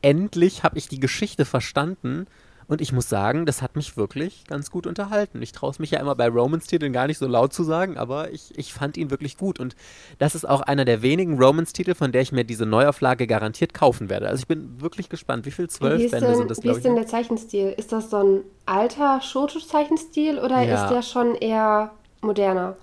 endlich 0.03 0.63
habe 0.63 0.79
ich 0.79 0.89
die 0.89 1.01
Geschichte 1.01 1.45
verstanden 1.45 2.27
und 2.69 2.83
ich 2.83 2.93
muss 2.93 3.09
sagen, 3.09 3.47
das 3.47 3.63
hat 3.63 3.77
mich 3.77 3.97
wirklich 3.97 4.45
ganz 4.47 4.71
gut 4.71 4.87
unterhalten. 4.87 5.41
Ich 5.41 5.53
traue 5.53 5.71
es 5.71 5.79
mich 5.79 5.91
ja 5.91 6.01
immer 6.01 6.15
bei 6.15 6.29
Romance-Titeln 6.29 6.93
gar 6.93 7.07
nicht 7.07 7.17
so 7.17 7.27
laut 7.27 7.55
zu 7.55 7.65
sagen, 7.65 7.97
aber 7.97 8.31
ich, 8.31 8.57
ich 8.59 8.75
fand 8.75 8.99
ihn 8.99 9.11
wirklich 9.11 9.39
gut 9.39 9.59
und 9.59 9.75
das 10.19 10.35
ist 10.35 10.47
auch 10.47 10.61
einer 10.61 10.85
der 10.85 11.01
wenigen 11.01 11.39
Romance-Titel, 11.43 11.95
von 11.95 12.13
der 12.13 12.21
ich 12.21 12.31
mir 12.31 12.45
diese 12.45 12.67
Neuauflage 12.67 13.27
garantiert 13.27 13.73
kaufen 13.73 14.11
werde. 14.11 14.29
Also 14.29 14.41
ich 14.41 14.47
bin 14.47 14.83
wirklich 14.83 15.09
gespannt. 15.09 15.47
Wie 15.47 15.51
viel? 15.51 15.71
Zwölf 15.71 16.11
Bände 16.11 16.27
denn, 16.27 16.37
sind 16.37 16.51
das, 16.51 16.63
wie 16.63 16.69
ist 16.69 16.85
denn 16.85 16.95
der 16.95 17.07
Zeichenstil? 17.07 17.75
Ist 17.77 17.91
das 17.91 18.11
so 18.11 18.19
ein 18.19 18.41
alter 18.67 19.23
Shoujo-Zeichenstil 19.23 20.39
oder 20.39 20.63
Ja. 20.63 20.85
ist 20.85 20.91
der 20.91 21.03
schon 21.03 21.37
eher 21.37 21.93
moderner? 22.21 22.77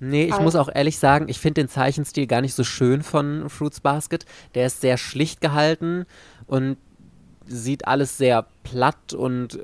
Nee, 0.00 0.24
ich 0.24 0.34
alt. 0.34 0.42
muss 0.42 0.56
auch 0.56 0.68
ehrlich 0.74 0.98
sagen, 0.98 1.28
ich 1.28 1.38
finde 1.38 1.62
den 1.62 1.68
Zeichenstil 1.68 2.26
gar 2.26 2.40
nicht 2.40 2.54
so 2.54 2.64
schön 2.64 3.02
von 3.02 3.48
Fruits 3.48 3.80
Basket. 3.80 4.24
Der 4.54 4.66
ist 4.66 4.80
sehr 4.80 4.96
schlicht 4.96 5.40
gehalten 5.40 6.06
und 6.50 6.76
sieht 7.46 7.86
alles 7.86 8.18
sehr 8.18 8.44
platt 8.64 9.14
und 9.14 9.60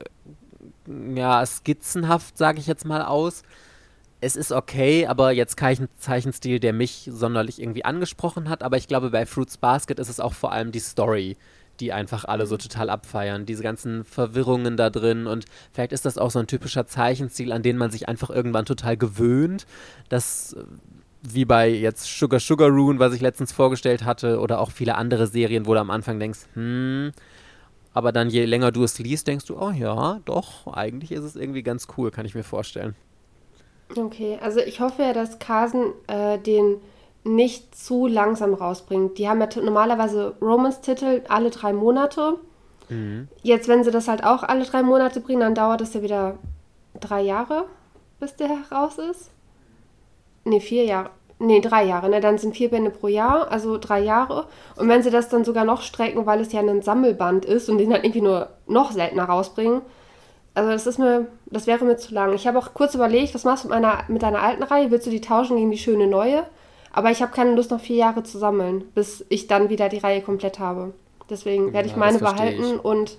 ja, 1.15 1.45
skizzenhaft, 1.45 2.39
sage 2.39 2.61
ich 2.61 2.69
jetzt 2.69 2.85
mal 2.85 3.03
aus. 3.03 3.43
Es 4.21 4.37
ist 4.37 4.53
okay, 4.53 5.07
aber 5.07 5.33
jetzt 5.33 5.57
kein 5.57 5.89
Zeichenstil, 5.99 6.61
der 6.61 6.73
mich 6.73 7.11
sonderlich 7.13 7.61
irgendwie 7.61 7.85
angesprochen 7.85 8.49
hat. 8.49 8.63
Aber 8.63 8.77
ich 8.77 8.87
glaube, 8.87 9.11
bei 9.11 9.27
Fruits 9.27 9.59
Basket 9.59 9.99
ist 9.99 10.09
es 10.09 10.21
auch 10.21 10.33
vor 10.33 10.53
allem 10.53 10.71
die 10.73 10.79
Story, 10.79 11.37
die 11.81 11.93
einfach 11.93 12.25
alle 12.25 12.47
so 12.47 12.57
total 12.57 12.89
abfeiern. 12.89 13.47
Diese 13.47 13.65
ganzen 13.65 14.05
Verwirrungen 14.05 14.77
da 14.77 14.89
drin. 14.89 15.27
Und 15.27 15.45
vielleicht 15.73 15.93
ist 15.93 16.07
das 16.07 16.19
auch 16.19 16.31
so 16.31 16.39
ein 16.39 16.47
typischer 16.47 16.87
Zeichenstil, 16.87 17.53
an 17.53 17.63
den 17.63 17.77
man 17.77 17.91
sich 17.91 18.09
einfach 18.09 18.31
irgendwann 18.31 18.65
total 18.65 18.97
gewöhnt. 18.97 19.67
Das 20.09 20.57
wie 21.35 21.45
bei 21.45 21.69
jetzt 21.69 22.05
Sugar 22.05 22.41
Sugar 22.41 22.69
Rune, 22.69 22.99
was 22.99 23.15
ich 23.15 23.21
letztens 23.21 23.53
vorgestellt 23.53 24.05
hatte, 24.05 24.41
oder 24.41 24.61
auch 24.61 24.71
viele 24.71 24.95
andere 24.97 25.27
Serien, 25.27 25.67
wo 25.67 25.75
du 25.75 25.81
am 25.81 25.91
Anfang 25.91 26.19
denkst, 26.19 26.41
hm, 26.55 27.13
aber 27.93 28.13
dann 28.13 28.29
je 28.29 28.45
länger 28.45 28.73
du 28.73 28.85
es 28.85 28.99
liest, 28.99 29.27
denkst 29.27 29.47
du, 29.47 29.59
oh 29.59 29.71
ja, 29.71 30.21
doch, 30.25 30.67
eigentlich 30.67 31.13
ist 31.13 31.25
es 31.25 31.37
irgendwie 31.37 31.63
ganz 31.63 31.89
cool, 31.97 32.11
kann 32.11 32.27
ich 32.27 32.35
mir 32.35 32.43
vorstellen. 32.43 32.95
Okay, 33.97 34.39
also 34.43 34.61
ich 34.61 34.81
hoffe 34.81 35.03
ja, 35.03 35.13
dass 35.13 35.39
Carson 35.39 35.93
äh, 36.09 36.39
den 36.39 36.77
nicht 37.25 37.75
zu 37.75 38.07
langsam 38.07 38.55
rausbringt. 38.55 39.19
Die 39.19 39.29
haben 39.29 39.41
ja 39.41 39.49
normalerweise 39.63 40.37
Romance-Titel 40.41 41.23
alle 41.29 41.51
drei 41.51 41.73
Monate. 41.73 42.39
Mhm. 42.89 43.29
Jetzt, 43.43 43.69
wenn 43.69 43.85
sie 43.85 43.91
das 43.91 44.09
halt 44.09 44.25
auch 44.25 44.43
alle 44.43 44.65
drei 44.65 44.83
Monate 44.83 45.21
bringen, 45.21 45.41
dann 45.41 45.55
dauert 45.55 45.81
es 45.81 45.95
ja 45.95 46.03
wieder 46.03 46.39
drei 47.01 47.23
Jahre, 47.23 47.65
bis 48.21 48.37
der 48.37 48.51
raus 48.71 48.99
ist. 48.99 49.31
Ne, 50.45 50.61
vier 50.61 50.85
Jahre. 50.85 51.11
Ne, 51.39 51.61
drei 51.61 51.85
Jahre. 51.85 52.09
Ne? 52.09 52.21
Dann 52.21 52.39
sind 52.39 52.57
vier 52.57 52.71
Bände 52.71 52.91
pro 52.91 53.09
Jahr, 53.09 53.51
also 53.51 53.77
drei 53.77 54.01
Jahre. 54.01 54.47
Und 54.77 54.89
wenn 54.89 55.03
sie 55.03 55.11
das 55.11 55.29
dann 55.29 55.45
sogar 55.45 55.65
noch 55.65 55.83
strecken, 55.83 56.25
weil 56.25 56.41
es 56.41 56.53
ja 56.53 56.61
ein 56.61 56.81
Sammelband 56.83 57.45
ist 57.45 57.69
und 57.69 57.77
den 57.79 57.93
halt 57.93 58.05
irgendwie 58.05 58.23
nur 58.23 58.49
noch 58.67 58.91
seltener 58.93 59.25
rausbringen, 59.25 59.83
also 60.55 60.71
das 60.71 60.87
ist 60.87 60.99
mir, 60.99 61.27
das 61.47 61.67
wäre 61.67 61.85
mir 61.85 61.99
zu 61.99 62.15
lang. 62.15 62.33
Ich 62.33 62.47
habe 62.47 62.59
auch 62.59 62.73
kurz 62.73 62.95
überlegt, 62.95 63.35
was 63.35 63.45
machst 63.45 63.65
du 63.65 63.69
mit, 63.69 63.77
meiner, 63.77 63.99
mit 64.09 64.23
deiner 64.23 64.41
alten 64.41 64.63
Reihe? 64.63 64.91
Willst 64.91 65.07
du 65.07 65.11
die 65.11 65.21
tauschen 65.21 65.57
gegen 65.59 65.71
die 65.71 65.77
schöne 65.77 66.07
neue? 66.07 66.45
Aber 66.93 67.11
ich 67.11 67.21
habe 67.21 67.33
keine 67.33 67.55
Lust, 67.55 67.71
noch 67.71 67.81
vier 67.81 67.97
Jahre 67.97 68.23
zu 68.23 68.39
sammeln, 68.39 68.85
bis 68.95 69.27
ich 69.29 69.49
dann 69.49 69.69
wieder 69.69 69.91
die 69.91 69.99
Reihe 69.99 70.23
komplett 70.23 70.59
habe. 70.59 70.95
Deswegen 71.29 71.75
werde 71.75 71.89
ich 71.89 71.93
Ja, 71.93 71.99
meine 71.99 72.19
das 72.19 72.27
verstehe 72.31 72.53
behalten 72.57 72.77
ich. 72.79 72.85
und 72.85 73.19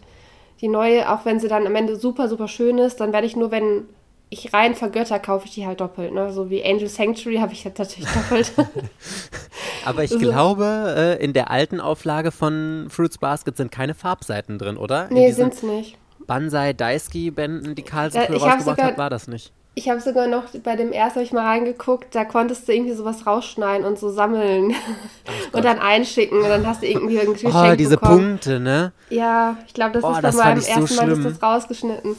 die 0.61 0.67
neue, 0.67 1.11
auch 1.11 1.25
wenn 1.25 1.39
sie 1.39 1.47
dann 1.47 1.67
am 1.67 1.75
Ende 1.75 1.95
super, 1.95 2.27
super 2.27 2.47
schön 2.47 2.79
ist, 2.79 2.99
dann 2.99 3.13
werde 3.13 3.27
ich 3.27 3.35
nur, 3.35 3.51
wenn 3.51 3.87
ich 4.29 4.53
rein 4.53 4.75
vergötter, 4.75 5.19
kaufe 5.19 5.45
ich 5.47 5.53
die 5.53 5.65
halt 5.65 5.79
doppelt. 5.79 6.13
Ne? 6.13 6.31
So 6.33 6.49
wie 6.49 6.63
Angel 6.63 6.87
Sanctuary 6.87 7.37
habe 7.37 7.53
ich 7.53 7.63
jetzt 7.63 7.79
natürlich 7.79 8.09
doppelt. 8.11 8.51
Aber 9.85 10.03
ich 10.03 10.11
Also- 10.11 10.19
glaube, 10.29 10.93
äh, 11.19 11.23
in 11.23 11.33
der 11.33 11.49
alten 11.49 11.79
Auflage 11.79 12.31
von 12.31 12.87
Fruits 12.89 13.17
Basket 13.17 13.55
sind 13.55 13.71
keine 13.71 13.93
Farbseiten 13.93 14.57
drin, 14.59 14.77
oder? 14.77 15.07
In 15.09 15.13
nee, 15.15 15.27
diesen 15.27 15.51
sind's 15.51 15.63
nicht. 15.63 15.97
Banzai 16.25 16.73
Daisuke-Bänden, 16.73 17.73
die 17.75 17.83
Carlsen 17.83 18.17
Ja, 18.21 18.27
rausgebracht 18.27 18.61
sogar- 18.65 18.85
hat, 18.87 18.97
war 18.97 19.09
das 19.09 19.27
nicht. 19.27 19.53
Ich 19.75 19.87
habe 19.89 20.01
sogar 20.01 20.25
noch 20.25 20.45
bei 20.63 20.75
dem 20.75 20.91
ersten 20.91 21.17
habe 21.19 21.23
ich 21.23 21.31
mal 21.31 21.45
reingeguckt, 21.45 22.15
da 22.15 22.25
konntest 22.25 22.67
du 22.67 22.73
irgendwie 22.73 22.93
sowas 22.95 23.27
rausschneiden 23.27 23.85
und 23.85 23.99
so 23.99 24.09
sammeln 24.09 24.73
und 25.53 25.63
dann 25.63 25.77
einschicken 25.77 26.41
und 26.41 26.49
dann 26.49 26.65
hast 26.65 26.81
du 26.81 26.87
irgendwie 26.87 27.19
ein 27.19 27.31
Geschenk 27.31 27.53
Oh, 27.55 27.75
diese 27.75 27.91
bekommen. 27.97 28.29
Punkte, 28.31 28.59
ne? 28.59 28.91
Ja, 29.11 29.55
ich 29.67 29.75
glaube, 29.75 29.91
das 29.93 30.03
Oh, 30.03 30.11
ist 30.13 30.23
das 30.23 30.35
bei 30.35 30.41
fand 30.43 30.55
meinem 30.55 30.59
ich 30.61 30.65
so 30.89 30.95
ersten 30.95 31.23
Mal 31.23 31.31
das 31.31 31.43
rausgeschnitten. 31.43 32.15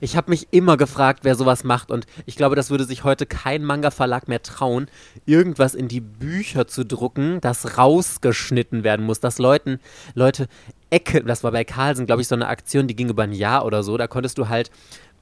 Ich 0.00 0.16
habe 0.16 0.30
mich 0.30 0.48
immer 0.50 0.76
gefragt, 0.76 1.20
wer 1.22 1.34
sowas 1.34 1.64
macht 1.64 1.90
und 1.90 2.06
ich 2.26 2.36
glaube, 2.36 2.56
das 2.56 2.70
würde 2.70 2.84
sich 2.84 3.04
heute 3.04 3.26
kein 3.26 3.64
Manga-Verlag 3.64 4.28
mehr 4.28 4.42
trauen, 4.42 4.86
irgendwas 5.26 5.74
in 5.74 5.88
die 5.88 6.00
Bücher 6.00 6.66
zu 6.66 6.84
drucken, 6.84 7.40
das 7.40 7.78
rausgeschnitten 7.78 8.84
werden 8.84 9.04
muss, 9.04 9.20
dass 9.20 9.38
Leuten, 9.38 9.80
Leute 10.14 10.48
Ecke, 10.90 11.22
das 11.22 11.44
war 11.44 11.52
bei 11.52 11.64
Carlsen, 11.64 12.06
glaube 12.06 12.22
ich, 12.22 12.28
so 12.28 12.34
eine 12.34 12.48
Aktion, 12.48 12.86
die 12.86 12.96
ging 12.96 13.10
über 13.10 13.24
ein 13.24 13.32
Jahr 13.32 13.64
oder 13.66 13.82
so, 13.82 13.96
da 13.96 14.06
konntest 14.06 14.38
du 14.38 14.48
halt 14.48 14.70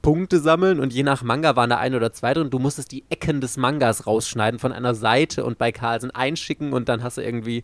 Punkte 0.01 0.39
sammeln 0.39 0.79
und 0.79 0.93
je 0.93 1.03
nach 1.03 1.23
Manga 1.23 1.55
waren 1.55 1.69
da 1.69 1.77
ein 1.77 1.95
oder 1.95 2.13
zwei 2.13 2.33
drin. 2.33 2.49
Du 2.49 2.59
musstest 2.59 2.91
die 2.91 3.03
Ecken 3.09 3.41
des 3.41 3.57
Mangas 3.57 4.07
rausschneiden 4.07 4.59
von 4.59 4.71
einer 4.71 4.95
Seite 4.95 5.43
und 5.43 5.57
bei 5.57 5.71
Carlsen 5.71 6.11
einschicken 6.11 6.71
und 6.71 6.87
dann 6.87 7.03
hast 7.03 7.17
du 7.17 7.21
irgendwie 7.21 7.63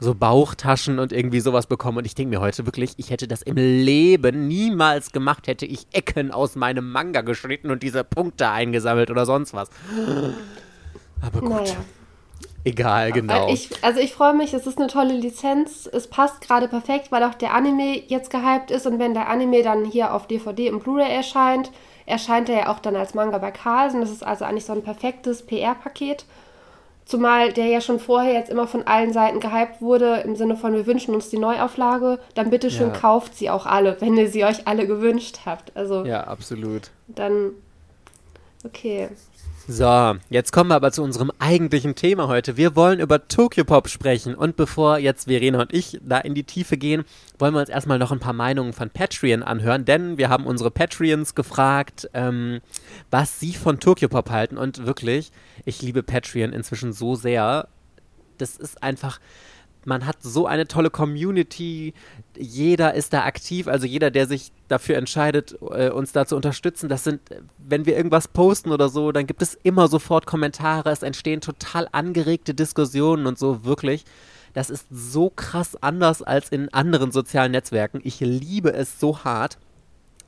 so 0.00 0.14
Bauchtaschen 0.14 0.98
und 0.98 1.12
irgendwie 1.12 1.40
sowas 1.40 1.66
bekommen. 1.66 1.98
Und 1.98 2.04
ich 2.04 2.14
denke 2.14 2.36
mir 2.36 2.40
heute 2.40 2.66
wirklich, 2.66 2.92
ich 2.96 3.10
hätte 3.10 3.28
das 3.28 3.42
im 3.42 3.56
Leben 3.56 4.46
niemals 4.48 5.12
gemacht, 5.12 5.46
hätte 5.46 5.66
ich 5.66 5.86
Ecken 5.92 6.30
aus 6.30 6.56
meinem 6.56 6.90
Manga 6.90 7.22
geschnitten 7.22 7.70
und 7.70 7.82
diese 7.82 8.04
Punkte 8.04 8.48
eingesammelt 8.48 9.10
oder 9.10 9.26
sonst 9.26 9.54
was. 9.54 9.68
Aber 11.20 11.40
gut. 11.40 11.50
Naja. 11.50 11.76
Egal, 12.64 13.12
genau. 13.12 13.48
Ich, 13.48 13.70
also 13.82 14.00
ich 14.00 14.12
freue 14.12 14.34
mich, 14.34 14.52
es 14.52 14.66
ist 14.66 14.78
eine 14.78 14.88
tolle 14.88 15.14
Lizenz. 15.14 15.88
Es 15.90 16.06
passt 16.06 16.40
gerade 16.40 16.68
perfekt, 16.68 17.10
weil 17.10 17.22
auch 17.22 17.34
der 17.34 17.54
Anime 17.54 18.02
jetzt 18.08 18.30
gehypt 18.30 18.70
ist. 18.70 18.86
Und 18.86 18.98
wenn 18.98 19.14
der 19.14 19.28
Anime 19.28 19.62
dann 19.62 19.84
hier 19.84 20.12
auf 20.12 20.26
DVD 20.26 20.70
und 20.70 20.82
Blu-ray 20.82 21.10
erscheint, 21.10 21.70
erscheint 22.04 22.48
er 22.48 22.56
ja 22.56 22.68
auch 22.68 22.80
dann 22.80 22.96
als 22.96 23.14
Manga 23.14 23.38
bei 23.38 23.52
Carlsen. 23.52 24.00
Das 24.00 24.10
ist 24.10 24.24
also 24.24 24.44
eigentlich 24.44 24.66
so 24.66 24.72
ein 24.72 24.82
perfektes 24.82 25.46
PR-Paket. 25.46 26.26
Zumal 27.08 27.54
der 27.54 27.64
ja 27.68 27.80
schon 27.80 28.00
vorher 28.00 28.34
jetzt 28.34 28.50
immer 28.50 28.66
von 28.66 28.86
allen 28.86 29.14
Seiten 29.14 29.40
gehypt 29.40 29.80
wurde, 29.80 30.16
im 30.26 30.36
Sinne 30.36 30.56
von, 30.56 30.74
wir 30.74 30.86
wünschen 30.86 31.14
uns 31.14 31.30
die 31.30 31.38
Neuauflage, 31.38 32.18
dann 32.34 32.50
bitte 32.50 32.70
schön 32.70 32.88
ja. 32.88 32.98
kauft 32.98 33.34
sie 33.34 33.48
auch 33.48 33.64
alle, 33.64 33.96
wenn 34.00 34.18
ihr 34.18 34.28
sie 34.28 34.44
euch 34.44 34.68
alle 34.68 34.86
gewünscht 34.86 35.38
habt. 35.46 35.74
Also, 35.74 36.04
ja, 36.04 36.24
absolut. 36.24 36.90
Dann, 37.06 37.52
okay. 38.62 39.08
So, 39.70 40.16
jetzt 40.30 40.50
kommen 40.50 40.70
wir 40.70 40.76
aber 40.76 40.92
zu 40.92 41.02
unserem 41.02 41.30
eigentlichen 41.38 41.94
Thema 41.94 42.26
heute. 42.26 42.56
Wir 42.56 42.74
wollen 42.74 43.00
über 43.00 43.28
Tokyo 43.28 43.64
Pop 43.64 43.90
sprechen. 43.90 44.34
Und 44.34 44.56
bevor 44.56 44.96
jetzt 44.96 45.26
Verena 45.26 45.60
und 45.60 45.74
ich 45.74 46.00
da 46.02 46.16
in 46.16 46.34
die 46.34 46.44
Tiefe 46.44 46.78
gehen, 46.78 47.04
wollen 47.38 47.52
wir 47.52 47.60
uns 47.60 47.68
erstmal 47.68 47.98
noch 47.98 48.10
ein 48.10 48.18
paar 48.18 48.32
Meinungen 48.32 48.72
von 48.72 48.88
Patreon 48.88 49.42
anhören. 49.42 49.84
Denn 49.84 50.16
wir 50.16 50.30
haben 50.30 50.46
unsere 50.46 50.70
Patreons 50.70 51.34
gefragt, 51.34 52.08
ähm, 52.14 52.60
was 53.10 53.40
sie 53.40 53.52
von 53.52 53.78
Tokyo 53.78 54.08
Pop 54.08 54.30
halten. 54.30 54.56
Und 54.56 54.86
wirklich, 54.86 55.32
ich 55.66 55.82
liebe 55.82 56.02
Patreon 56.02 56.54
inzwischen 56.54 56.94
so 56.94 57.14
sehr. 57.14 57.68
Das 58.38 58.56
ist 58.56 58.82
einfach 58.82 59.20
man 59.88 60.06
hat 60.06 60.18
so 60.22 60.46
eine 60.46 60.68
tolle 60.68 60.90
Community, 60.90 61.94
jeder 62.36 62.94
ist 62.94 63.12
da 63.12 63.24
aktiv, 63.24 63.66
also 63.66 63.86
jeder, 63.86 64.10
der 64.10 64.26
sich 64.26 64.52
dafür 64.68 64.96
entscheidet, 64.96 65.58
äh, 65.70 65.88
uns 65.90 66.12
da 66.12 66.26
zu 66.26 66.36
unterstützen, 66.36 66.88
das 66.88 67.04
sind, 67.04 67.20
wenn 67.56 67.86
wir 67.86 67.96
irgendwas 67.96 68.28
posten 68.28 68.70
oder 68.70 68.90
so, 68.90 69.10
dann 69.10 69.26
gibt 69.26 69.42
es 69.42 69.54
immer 69.54 69.88
sofort 69.88 70.26
Kommentare, 70.26 70.90
es 70.90 71.02
entstehen 71.02 71.40
total 71.40 71.88
angeregte 71.90 72.54
Diskussionen 72.54 73.26
und 73.26 73.38
so, 73.38 73.64
wirklich. 73.64 74.04
Das 74.52 74.70
ist 74.70 74.86
so 74.90 75.30
krass 75.30 75.76
anders 75.82 76.22
als 76.22 76.48
in 76.50 76.72
anderen 76.72 77.12
sozialen 77.12 77.52
Netzwerken. 77.52 78.00
Ich 78.04 78.20
liebe 78.20 78.72
es 78.72 78.98
so 78.98 79.24
hart. 79.24 79.58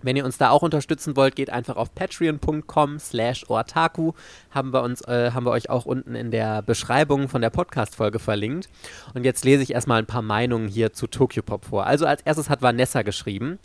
Wenn 0.03 0.17
ihr 0.17 0.25
uns 0.25 0.39
da 0.39 0.51
auch 0.51 0.63
unterstützen 0.63 1.17
wollt, 1.17 1.37
geht 1.37 1.51
einfach 1.51 1.77
auf 1.77 1.95
patreon.com 1.95 2.99
slash 2.99 3.45
ortaku. 3.49 4.13
Haben 4.51 4.73
wir, 4.73 4.83
uns, 4.83 5.03
äh, 5.03 5.33
haben 5.33 5.45
wir 5.45 5.51
euch 5.51 5.69
auch 5.69 5.85
unten 5.85 6.15
in 6.15 6.31
der 6.31 6.63
Beschreibung 6.63 7.29
von 7.29 7.43
der 7.43 7.51
Podcast-Folge 7.51 8.19
verlinkt. 8.19 8.69
Und 9.15 9.25
jetzt 9.25 9.45
lese 9.45 9.63
ich 9.63 9.73
erstmal 9.73 9.99
ein 9.99 10.07
paar 10.07 10.23
Meinungen 10.23 10.69
hier 10.69 10.93
zu 10.93 11.07
Tokyo 11.07 11.43
Pop 11.43 11.67
vor. 11.67 11.87
Also 11.87 12.07
als 12.07 12.23
erstes 12.23 12.49
hat 12.49 12.63
Vanessa 12.63 13.03
geschrieben. 13.03 13.59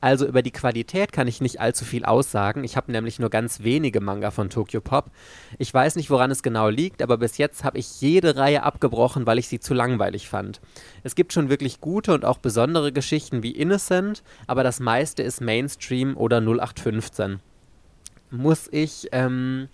Also 0.00 0.26
über 0.26 0.42
die 0.42 0.50
Qualität 0.50 1.12
kann 1.12 1.28
ich 1.28 1.40
nicht 1.40 1.60
allzu 1.60 1.84
viel 1.84 2.04
aussagen. 2.04 2.64
Ich 2.64 2.76
habe 2.76 2.90
nämlich 2.90 3.18
nur 3.18 3.28
ganz 3.28 3.60
wenige 3.62 4.00
Manga 4.00 4.30
von 4.30 4.48
Tokyo 4.48 4.80
Pop. 4.80 5.10
Ich 5.58 5.72
weiß 5.72 5.96
nicht, 5.96 6.10
woran 6.10 6.30
es 6.30 6.42
genau 6.42 6.68
liegt, 6.70 7.02
aber 7.02 7.18
bis 7.18 7.36
jetzt 7.36 7.64
habe 7.64 7.78
ich 7.78 8.00
jede 8.00 8.36
Reihe 8.36 8.62
abgebrochen, 8.62 9.26
weil 9.26 9.38
ich 9.38 9.48
sie 9.48 9.60
zu 9.60 9.74
langweilig 9.74 10.28
fand. 10.28 10.60
Es 11.02 11.14
gibt 11.14 11.32
schon 11.32 11.50
wirklich 11.50 11.80
gute 11.80 12.14
und 12.14 12.24
auch 12.24 12.38
besondere 12.38 12.92
Geschichten 12.92 13.42
wie 13.42 13.50
Innocent, 13.50 14.22
aber 14.46 14.62
das 14.62 14.80
meiste 14.80 15.22
ist 15.22 15.40
Mainstream 15.40 15.81
oder 16.16 16.40
0815. 16.40 17.40
Muss 18.30 18.68
ich 18.70 19.08
ähm, 19.12 19.68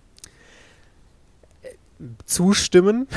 zustimmen? 2.24 3.06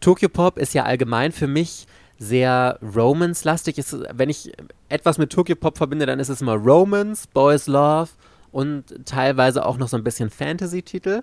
Tokyo 0.00 0.28
Pop 0.30 0.56
ist 0.56 0.72
ja 0.72 0.84
allgemein 0.84 1.32
für 1.32 1.46
mich 1.46 1.86
sehr 2.18 2.78
Romance-lastig. 2.82 3.76
Wenn 4.14 4.30
ich 4.30 4.52
etwas 4.88 5.18
mit 5.18 5.30
Tokyo 5.30 5.56
Pop 5.56 5.76
verbinde, 5.76 6.06
dann 6.06 6.20
ist 6.20 6.28
es 6.28 6.40
immer 6.40 6.54
Romance, 6.54 7.26
Boys 7.26 7.66
Love 7.66 8.10
und 8.52 9.04
teilweise 9.04 9.66
auch 9.66 9.76
noch 9.76 9.88
so 9.88 9.96
ein 9.96 10.04
bisschen 10.04 10.30
Fantasy-Titel. 10.30 11.22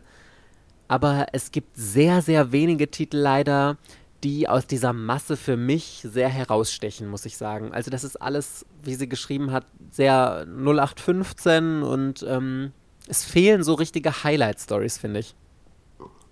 Aber 0.88 1.28
es 1.32 1.52
gibt 1.52 1.76
sehr, 1.76 2.22
sehr 2.22 2.52
wenige 2.52 2.90
Titel 2.90 3.18
leider, 3.18 3.78
die 4.24 4.50
aus 4.50 4.68
dieser 4.68 4.94
Masse 4.94 5.38
für 5.38 5.58
mich 5.58 6.06
sehr 6.10 6.30
herausstechen, 6.30 7.08
muss 7.08 7.26
ich 7.26 7.38
sagen. 7.38 7.74
Also 7.74 7.90
das 7.90 8.04
ist 8.04 8.22
alles, 8.22 8.66
wie 8.84 8.96
sie 8.96 9.08
geschrieben 9.08 9.52
hat, 9.52 9.66
sehr 9.92 10.46
0815 10.48 11.84
und 11.84 12.26
ähm, 12.28 12.72
es 13.08 13.24
fehlen 13.24 13.64
so 13.64 13.74
richtige 13.74 14.24
Highlight-Stories, 14.24 14.98
finde 14.98 15.22
ich. 15.22 15.36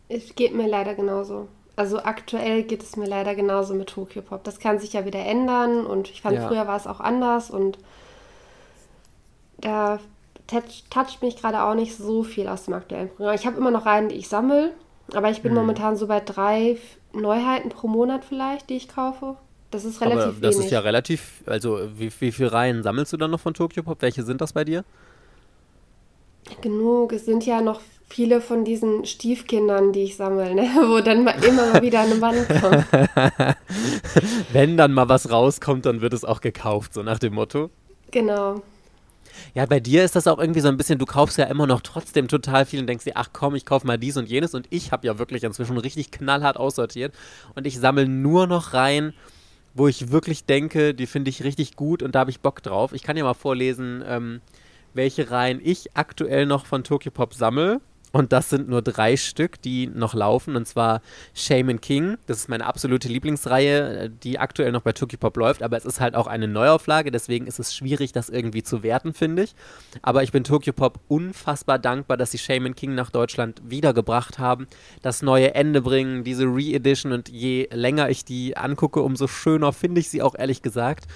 Es 0.10 0.36
geht 0.36 0.53
mir 0.53 0.67
leider 0.67 0.96
genauso. 0.96 1.48
Also 1.75 2.00
aktuell 2.00 2.63
geht 2.63 2.84
es 2.84 2.96
mir 2.96 3.08
leider 3.08 3.36
genauso 3.36 3.74
mit 3.74 3.89
Tokyo 3.89 4.22
Pop. 4.22 4.44
Das 4.44 4.60
kann 4.60 4.79
sich 4.79 4.94
ja 4.94 5.06
wieder 5.06 5.20
ändern 5.20 5.86
und 5.86 6.10
ich 6.10 6.22
fand, 6.22 6.36
ja. 6.36 6.48
früher 6.48 6.67
war 6.67 6.77
es 6.77 6.88
auch 6.88 7.00
anders 7.00 7.51
und 7.51 7.77
da 9.60 10.00
toucht 10.89 11.22
mich 11.22 11.38
gerade 11.38 11.62
auch 11.63 11.75
nicht 11.75 11.96
so 11.96 12.24
viel 12.24 12.48
aus 12.48 12.65
dem 12.65 12.74
aktuellen 12.74 13.10
Programm. 13.10 13.36
Ich 13.36 13.46
habe 13.46 13.58
immer 13.58 13.72
noch 13.72 13.86
Reihen, 13.86 14.10
die 14.10 14.15
ich 14.15 14.27
sammle, 14.29 14.74
aber 15.13 15.29
ich 15.29 15.41
bin 15.41 15.51
hm. 15.51 15.57
momentan 15.57 15.95
so 15.95 16.07
bei 16.07 16.19
drei, 16.19 16.77
Neuheiten 17.13 17.69
pro 17.69 17.87
Monat 17.87 18.23
vielleicht, 18.23 18.69
die 18.69 18.75
ich 18.75 18.87
kaufe. 18.87 19.37
Das 19.71 19.83
ist 19.83 20.01
relativ 20.01 20.23
Aber 20.23 20.33
das 20.39 20.55
wenig. 20.55 20.65
ist 20.67 20.71
ja 20.71 20.79
relativ, 20.79 21.43
also 21.45 21.79
wie, 21.97 22.11
wie 22.19 22.31
viele 22.31 22.53
Reihen 22.53 22.83
sammelst 22.83 23.11
du 23.13 23.17
dann 23.17 23.31
noch 23.31 23.39
von 23.39 23.53
Tokyo 23.53 23.83
Pop? 23.83 24.01
Welche 24.01 24.23
sind 24.23 24.39
das 24.39 24.53
bei 24.53 24.63
dir? 24.63 24.85
Genug. 26.61 27.11
Es 27.11 27.25
sind 27.25 27.45
ja 27.45 27.61
noch 27.61 27.81
viele 28.07 28.39
von 28.39 28.63
diesen 28.63 29.05
Stiefkindern, 29.05 29.91
die 29.91 30.03
ich 30.03 30.15
sammle, 30.15 30.55
ne? 30.55 30.63
wo 30.87 31.01
dann 31.01 31.25
mal 31.25 31.35
immer 31.43 31.73
mal 31.73 31.81
wieder 31.81 31.99
eine 31.99 32.21
Wand 32.21 32.47
kommt. 32.47 32.85
Wenn 34.53 34.77
dann 34.77 34.93
mal 34.93 35.09
was 35.09 35.29
rauskommt, 35.29 35.85
dann 35.85 35.99
wird 35.99 36.13
es 36.13 36.23
auch 36.23 36.39
gekauft, 36.39 36.93
so 36.93 37.03
nach 37.03 37.19
dem 37.19 37.33
Motto. 37.33 37.69
Genau. 38.11 38.61
Ja, 39.53 39.65
bei 39.65 39.79
dir 39.79 40.03
ist 40.03 40.15
das 40.15 40.27
auch 40.27 40.39
irgendwie 40.39 40.59
so 40.59 40.67
ein 40.67 40.77
bisschen, 40.77 40.99
du 40.99 41.05
kaufst 41.05 41.37
ja 41.37 41.45
immer 41.45 41.67
noch 41.67 41.81
trotzdem 41.81 42.27
total 42.27 42.65
viel 42.65 42.79
und 42.79 42.87
denkst 42.87 43.05
dir, 43.05 43.13
ach 43.15 43.29
komm, 43.33 43.55
ich 43.55 43.65
kauf 43.65 43.83
mal 43.83 43.97
dies 43.97 44.17
und 44.17 44.29
jenes. 44.29 44.53
Und 44.53 44.67
ich 44.69 44.91
habe 44.91 45.07
ja 45.07 45.17
wirklich 45.17 45.43
inzwischen 45.43 45.77
richtig 45.77 46.11
knallhart 46.11 46.57
aussortiert. 46.57 47.13
Und 47.55 47.65
ich 47.65 47.79
sammle 47.79 48.07
nur 48.07 48.47
noch 48.47 48.73
rein, 48.73 49.13
wo 49.73 49.87
ich 49.87 50.11
wirklich 50.11 50.45
denke, 50.45 50.93
die 50.93 51.05
finde 51.05 51.29
ich 51.29 51.43
richtig 51.43 51.75
gut 51.75 52.01
und 52.01 52.15
da 52.15 52.19
habe 52.19 52.31
ich 52.31 52.39
Bock 52.39 52.63
drauf. 52.63 52.93
Ich 52.93 53.03
kann 53.03 53.15
ja 53.15 53.23
mal 53.23 53.35
vorlesen, 53.35 54.03
ähm, 54.07 54.41
welche 54.93 55.29
Reihen 55.29 55.61
ich 55.63 55.95
aktuell 55.95 56.45
noch 56.47 56.65
von 56.65 56.83
Tokyo 56.83 57.11
Pop 57.11 57.33
sammle. 57.33 57.79
Und 58.13 58.31
das 58.31 58.49
sind 58.49 58.69
nur 58.69 58.81
drei 58.81 59.17
Stück, 59.17 59.61
die 59.61 59.87
noch 59.87 60.13
laufen. 60.13 60.55
Und 60.55 60.67
zwar 60.67 61.01
Shaman 61.33 61.81
King. 61.81 62.17
Das 62.25 62.37
ist 62.37 62.49
meine 62.49 62.65
absolute 62.65 63.09
Lieblingsreihe, 63.09 64.09
die 64.09 64.39
aktuell 64.39 64.71
noch 64.71 64.81
bei 64.81 64.93
Tookie 64.93 65.17
Pop 65.17 65.35
läuft. 65.35 65.61
Aber 65.61 65.75
es 65.77 65.85
ist 65.85 65.99
halt 65.99 66.15
auch 66.15 66.27
eine 66.27 66.47
Neuauflage. 66.47 67.11
Deswegen 67.11 67.47
ist 67.47 67.59
es 67.59 67.75
schwierig, 67.75 68.13
das 68.13 68.29
irgendwie 68.29 68.63
zu 68.63 68.81
werten, 68.81 69.13
finde 69.13 69.43
ich. 69.43 69.55
Aber 70.01 70.23
ich 70.23 70.31
bin 70.31 70.45
Tokyo 70.45 70.71
Pop 70.71 70.99
unfassbar 71.09 71.79
dankbar, 71.79 72.15
dass 72.15 72.31
sie 72.31 72.37
Shaman 72.37 72.75
King 72.75 72.95
nach 72.95 73.11
Deutschland 73.11 73.61
wiedergebracht 73.65 74.39
haben. 74.39 74.67
Das 75.01 75.21
neue 75.21 75.53
Ende 75.53 75.81
bringen, 75.81 76.23
diese 76.23 76.45
Re-Edition. 76.45 77.11
Und 77.11 77.27
je 77.29 77.67
länger 77.71 78.09
ich 78.09 78.23
die 78.23 78.55
angucke, 78.55 79.01
umso 79.01 79.27
schöner 79.27 79.73
finde 79.73 79.99
ich 79.99 80.09
sie 80.09 80.21
auch, 80.21 80.35
ehrlich 80.35 80.61
gesagt. 80.61 81.07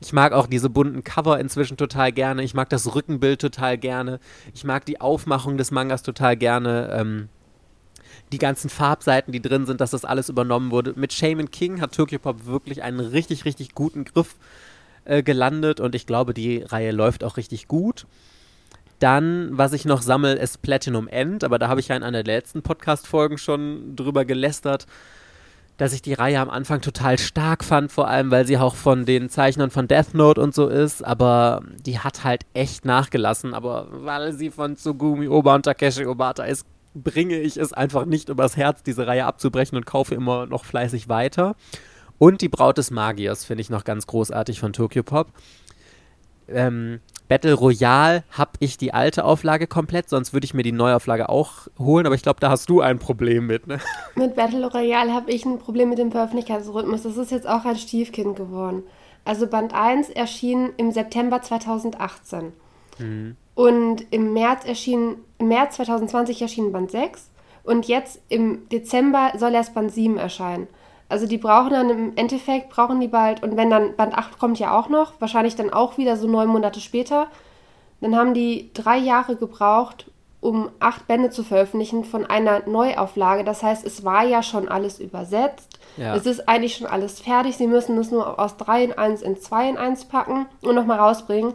Ich 0.00 0.12
mag 0.12 0.32
auch 0.32 0.46
diese 0.46 0.70
bunten 0.70 1.04
Cover 1.04 1.38
inzwischen 1.38 1.76
total 1.76 2.10
gerne. 2.10 2.42
Ich 2.42 2.54
mag 2.54 2.70
das 2.70 2.94
Rückenbild 2.94 3.40
total 3.40 3.76
gerne. 3.76 4.18
Ich 4.54 4.64
mag 4.64 4.84
die 4.86 5.00
Aufmachung 5.00 5.58
des 5.58 5.70
Mangas 5.70 6.02
total 6.02 6.36
gerne. 6.36 6.90
Ähm, 6.92 7.28
die 8.32 8.38
ganzen 8.38 8.70
Farbseiten, 8.70 9.32
die 9.32 9.42
drin 9.42 9.66
sind, 9.66 9.80
dass 9.80 9.90
das 9.90 10.04
alles 10.04 10.28
übernommen 10.28 10.70
wurde. 10.70 10.94
Mit 10.96 11.12
Shaman 11.12 11.50
King 11.50 11.80
hat 11.80 11.94
Tokyo 11.94 12.18
Pop 12.18 12.46
wirklich 12.46 12.82
einen 12.82 13.00
richtig, 13.00 13.44
richtig 13.44 13.74
guten 13.74 14.04
Griff 14.04 14.36
äh, 15.04 15.22
gelandet 15.22 15.80
und 15.80 15.94
ich 15.94 16.06
glaube, 16.06 16.32
die 16.32 16.62
Reihe 16.62 16.92
läuft 16.92 17.24
auch 17.24 17.36
richtig 17.36 17.68
gut. 17.68 18.06
Dann, 19.00 19.50
was 19.52 19.72
ich 19.72 19.84
noch 19.84 20.02
sammle, 20.02 20.34
ist 20.34 20.62
Platinum 20.62 21.08
End, 21.08 21.42
aber 21.42 21.58
da 21.58 21.68
habe 21.68 21.80
ich 21.80 21.88
ja 21.88 21.96
in 21.96 22.02
einer 22.02 22.22
der 22.22 22.36
letzten 22.36 22.62
Podcast-Folgen 22.62 23.38
schon 23.38 23.96
drüber 23.96 24.24
gelästert 24.24 24.86
dass 25.80 25.94
ich 25.94 26.02
die 26.02 26.12
Reihe 26.12 26.38
am 26.40 26.50
Anfang 26.50 26.82
total 26.82 27.18
stark 27.18 27.64
fand, 27.64 27.90
vor 27.90 28.06
allem 28.06 28.30
weil 28.30 28.46
sie 28.46 28.58
auch 28.58 28.74
von 28.74 29.06
den 29.06 29.30
Zeichnern 29.30 29.70
von 29.70 29.88
Death 29.88 30.12
Note 30.12 30.38
und 30.40 30.54
so 30.54 30.68
ist, 30.68 31.02
aber 31.02 31.62
die 31.86 31.98
hat 31.98 32.22
halt 32.22 32.42
echt 32.52 32.84
nachgelassen, 32.84 33.54
aber 33.54 33.88
weil 33.90 34.34
sie 34.34 34.50
von 34.50 34.76
Tsugumi 34.76 35.28
Oba 35.28 35.54
und 35.54 35.62
Takeshi 35.62 36.04
Obata 36.04 36.44
ist, 36.44 36.66
bringe 36.94 37.38
ich 37.38 37.56
es 37.56 37.72
einfach 37.72 38.04
nicht 38.04 38.28
übers 38.28 38.58
Herz, 38.58 38.82
diese 38.82 39.06
Reihe 39.06 39.24
abzubrechen 39.24 39.78
und 39.78 39.86
kaufe 39.86 40.14
immer 40.14 40.44
noch 40.44 40.66
fleißig 40.66 41.08
weiter. 41.08 41.56
Und 42.18 42.42
die 42.42 42.50
Braut 42.50 42.76
des 42.76 42.90
Magiers 42.90 43.46
finde 43.46 43.62
ich 43.62 43.70
noch 43.70 43.84
ganz 43.84 44.06
großartig 44.06 44.60
von 44.60 44.74
Tokyo 44.74 45.02
Pop. 45.02 45.28
Ähm, 46.52 47.00
Battle 47.28 47.54
Royale 47.54 48.24
habe 48.32 48.50
ich 48.58 48.76
die 48.76 48.92
alte 48.92 49.24
Auflage 49.24 49.68
komplett, 49.68 50.08
sonst 50.08 50.32
würde 50.32 50.44
ich 50.44 50.52
mir 50.52 50.64
die 50.64 50.72
Neuauflage 50.72 51.28
auch 51.28 51.68
holen, 51.78 52.04
aber 52.06 52.16
ich 52.16 52.22
glaube, 52.22 52.40
da 52.40 52.50
hast 52.50 52.68
du 52.68 52.80
ein 52.80 52.98
Problem 52.98 53.46
mit, 53.46 53.68
ne? 53.68 53.78
Mit 54.16 54.34
Battle 54.34 54.66
Royale 54.66 55.12
habe 55.14 55.30
ich 55.30 55.44
ein 55.44 55.60
Problem 55.60 55.90
mit 55.90 55.98
dem 55.98 56.10
Veröffentlichkeitsrhythmus. 56.10 57.02
Das 57.02 57.16
ist 57.16 57.30
jetzt 57.30 57.48
auch 57.48 57.64
ein 57.64 57.76
Stiefkind 57.76 58.36
geworden. 58.36 58.82
Also 59.24 59.46
Band 59.46 59.74
1 59.74 60.10
erschien 60.10 60.72
im 60.76 60.90
September 60.90 61.40
2018. 61.40 62.52
Mhm. 62.98 63.36
Und 63.54 64.06
im 64.10 64.32
März 64.32 64.64
erschien, 64.64 65.16
im 65.38 65.48
März 65.48 65.76
2020 65.76 66.42
erschien 66.42 66.72
Band 66.72 66.90
6 66.90 67.30
und 67.62 67.86
jetzt 67.86 68.20
im 68.28 68.68
Dezember 68.70 69.32
soll 69.38 69.54
erst 69.54 69.74
Band 69.74 69.92
7 69.92 70.16
erscheinen. 70.16 70.66
Also 71.10 71.26
die 71.26 71.38
brauchen 71.38 71.70
dann 71.70 71.90
im 71.90 72.12
Endeffekt, 72.16 72.70
brauchen 72.70 73.00
die 73.00 73.08
bald, 73.08 73.42
und 73.42 73.56
wenn 73.56 73.68
dann 73.68 73.96
Band 73.96 74.16
8 74.16 74.38
kommt 74.38 74.58
ja 74.58 74.78
auch 74.78 74.88
noch, 74.88 75.12
wahrscheinlich 75.20 75.56
dann 75.56 75.70
auch 75.70 75.98
wieder 75.98 76.16
so 76.16 76.28
neun 76.28 76.48
Monate 76.48 76.80
später, 76.80 77.26
dann 78.00 78.16
haben 78.16 78.32
die 78.32 78.70
drei 78.72 78.96
Jahre 78.96 79.36
gebraucht, 79.36 80.10
um 80.40 80.70
acht 80.78 81.06
Bände 81.06 81.30
zu 81.30 81.42
veröffentlichen 81.42 82.04
von 82.04 82.24
einer 82.24 82.66
Neuauflage. 82.66 83.44
Das 83.44 83.62
heißt, 83.62 83.84
es 83.84 84.04
war 84.04 84.24
ja 84.24 84.42
schon 84.42 84.68
alles 84.68 84.98
übersetzt. 84.98 85.78
Ja. 85.96 86.14
Es 86.14 86.24
ist 86.24 86.48
eigentlich 86.48 86.76
schon 86.76 86.86
alles 86.86 87.20
fertig. 87.20 87.56
Sie 87.56 87.66
müssen 87.66 87.98
es 87.98 88.10
nur 88.10 88.38
aus 88.38 88.56
3 88.56 88.84
in 88.84 88.92
1 88.92 89.22
in 89.22 89.38
2 89.38 89.70
in 89.70 89.76
1 89.76 90.06
packen 90.06 90.46
und 90.62 90.74
nochmal 90.74 90.98
rausbringen. 90.98 91.54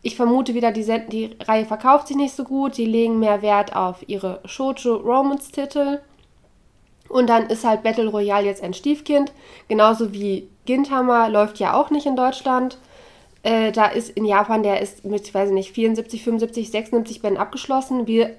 Ich 0.00 0.16
vermute 0.16 0.54
wieder, 0.54 0.70
die, 0.70 0.84
die 1.08 1.36
Reihe 1.42 1.66
verkauft 1.66 2.08
sich 2.08 2.16
nicht 2.16 2.34
so 2.34 2.44
gut. 2.44 2.78
Die 2.78 2.86
legen 2.86 3.18
mehr 3.18 3.42
Wert 3.42 3.74
auf 3.74 4.08
ihre 4.08 4.40
Shoujo-Romance-Titel. 4.44 5.98
Und 7.08 7.28
dann 7.28 7.46
ist 7.46 7.64
halt 7.64 7.82
Battle 7.82 8.08
Royale 8.08 8.46
jetzt 8.46 8.62
ein 8.62 8.74
Stiefkind. 8.74 9.32
Genauso 9.68 10.12
wie 10.12 10.48
Gintama 10.64 11.28
läuft 11.28 11.58
ja 11.58 11.74
auch 11.74 11.90
nicht 11.90 12.06
in 12.06 12.16
Deutschland. 12.16 12.78
Äh, 13.42 13.70
da 13.72 13.86
ist 13.86 14.10
in 14.10 14.24
Japan, 14.24 14.62
der 14.62 14.80
ist 14.80 15.04
mit, 15.04 15.32
weiß 15.32 15.50
ich 15.50 15.54
nicht, 15.54 15.72
74, 15.72 16.24
75, 16.24 16.70
76 16.70 17.22
Bänden 17.22 17.40
abgeschlossen. 17.40 18.06
Wir, 18.06 18.34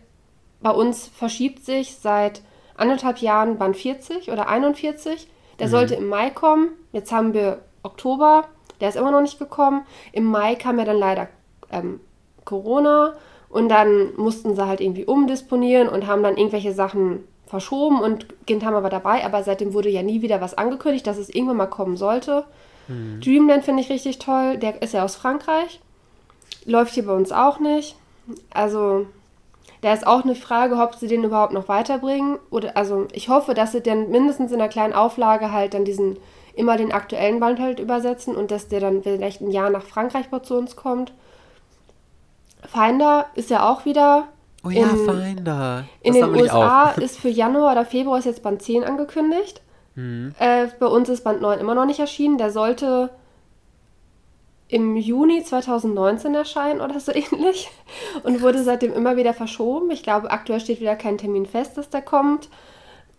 bei 0.62 0.71
uns 0.71 1.07
verschiebt 1.07 1.63
sich 1.63 1.95
seit 1.95 2.41
anderthalb 2.75 3.19
Jahren 3.19 3.57
Band 3.57 3.77
40 3.77 4.31
oder 4.31 4.50
41. 4.50 5.27
Der 5.59 5.67
mhm. 5.67 5.71
sollte 5.71 5.95
im 5.95 6.09
Mai 6.09 6.29
kommen. 6.29 6.69
Jetzt 6.91 7.12
haben 7.12 7.33
wir 7.33 7.59
Oktober. 7.83 8.45
Der 8.81 8.89
ist 8.89 8.95
immer 8.95 9.12
noch 9.12 9.21
nicht 9.21 9.39
gekommen. 9.39 9.86
Im 10.12 10.25
Mai 10.25 10.55
kam 10.55 10.77
ja 10.77 10.86
dann 10.86 10.97
leider 10.97 11.29
ähm, 11.71 12.00
Corona. 12.45 13.15
Und 13.50 13.69
dann 13.69 14.13
mussten 14.17 14.55
sie 14.55 14.67
halt 14.67 14.81
irgendwie 14.81 15.05
umdisponieren 15.05 15.88
und 15.88 16.05
haben 16.05 16.21
dann 16.21 16.38
irgendwelche 16.38 16.74
Sachen 16.74 17.24
verschoben 17.48 18.01
und 18.01 18.27
Gintama 18.46 18.84
war 18.84 18.89
dabei, 18.89 19.25
aber 19.25 19.44
seitdem 19.44 19.74
wurde 19.74 19.89
ja 19.89 20.04
nie 20.04 20.22
wieder 20.22 20.42
was 20.42 20.58
angekündigt, 20.58 21.08
dass 21.08 21.18
es 21.18 21.30
irgendwann 21.30 21.58
mal 21.58 21.68
kommen 21.68 21.98
sollte. 21.98 22.46
Hm. 22.88 23.20
Dreamland 23.22 23.66
finde 23.66 23.82
ich 23.82 23.89
richtig 23.89 24.20
toll, 24.20 24.58
der 24.58 24.82
ist 24.82 24.94
ja 24.94 25.04
aus 25.04 25.16
Frankreich. 25.16 25.80
Läuft 26.66 26.94
hier 26.94 27.06
bei 27.06 27.13
uns 27.13 27.32
auch 27.32 27.60
nicht. 27.60 27.96
Also, 28.54 29.08
da 29.82 29.94
ist 29.94 30.06
auch 30.06 30.24
eine 30.24 30.36
Frage, 30.36 30.75
ob 30.75 30.96
sie 30.96 31.08
den 31.08 31.24
überhaupt 31.24 31.54
noch 31.54 31.70
weiterbringen. 31.70 32.38
Oder, 32.50 32.75
also, 32.75 33.08
ich 33.13 33.30
hoffe, 33.30 33.54
dass 33.54 33.72
sie 33.72 33.82
dann 33.82 34.10
mindestens 34.10 34.51
in 34.51 34.60
einer 34.60 34.70
kleinen 34.70 34.94
Auflage 34.94 35.51
halt 35.51 35.74
dann 35.74 35.86
diesen, 35.86 36.18
immer 36.56 36.75
den 36.75 36.92
aktuellen 36.92 37.39
Band 37.39 37.60
halt 37.60 37.80
übersetzen 37.80 38.36
und 38.36 38.51
dass 38.51 38.68
der 38.68 38.82
dann 38.82 39.04
vielleicht 39.04 39.42
ein 39.42 39.51
Jahr 39.51 39.70
nach 39.70 39.84
Frankreich 39.84 40.25
zu 40.44 40.56
uns 40.56 40.75
kommt. 40.75 41.13
Finder 42.66 43.27
ist 43.36 43.50
ja 43.50 43.70
auch 43.70 43.86
wieder 43.86 44.27
Oh 44.64 44.70
ja, 44.70 44.90
in, 44.90 44.98
Finder. 45.06 45.86
in 46.02 46.14
den 46.14 46.36
USA 46.36 46.92
ist 46.92 47.20
für 47.20 47.30
Januar 47.30 47.74
oder 47.74 47.86
Februar 47.86 48.20
ist 48.20 48.26
jetzt 48.26 48.44
Band 48.44 48.62
10 48.62 48.84
angekündigt. 48.84 49.62
Mhm. 49.96 50.34
Äh, 50.40 50.68
bei 50.80 50.88
uns 50.88 51.10
ist 51.10 51.24
Band 51.24 51.42
9 51.42 51.60
immer 51.60 51.76
noch 51.76 51.86
nicht 51.86 52.00
erschienen. 52.00 52.38
Der 52.38 52.52
sollte 52.52 53.10
im 54.68 54.98
Juni 54.98 55.44
2019 55.44 56.36
erscheinen 56.36 56.82
oder 56.82 57.00
so 57.00 57.12
ähnlich 57.16 57.70
und 58.24 58.42
wurde 58.42 58.64
seitdem 58.64 58.94
immer 58.94 59.16
wieder 59.16 59.34
verschoben. 59.34 59.92
Ich 59.92 60.04
glaube, 60.04 60.32
aktuell 60.32 60.60
steht 60.60 60.82
wieder 60.82 60.96
kein 60.96 61.18
Termin 61.18 61.46
fest, 61.46 61.78
dass 61.78 61.90
der 61.90 62.02
kommt. 62.02 62.50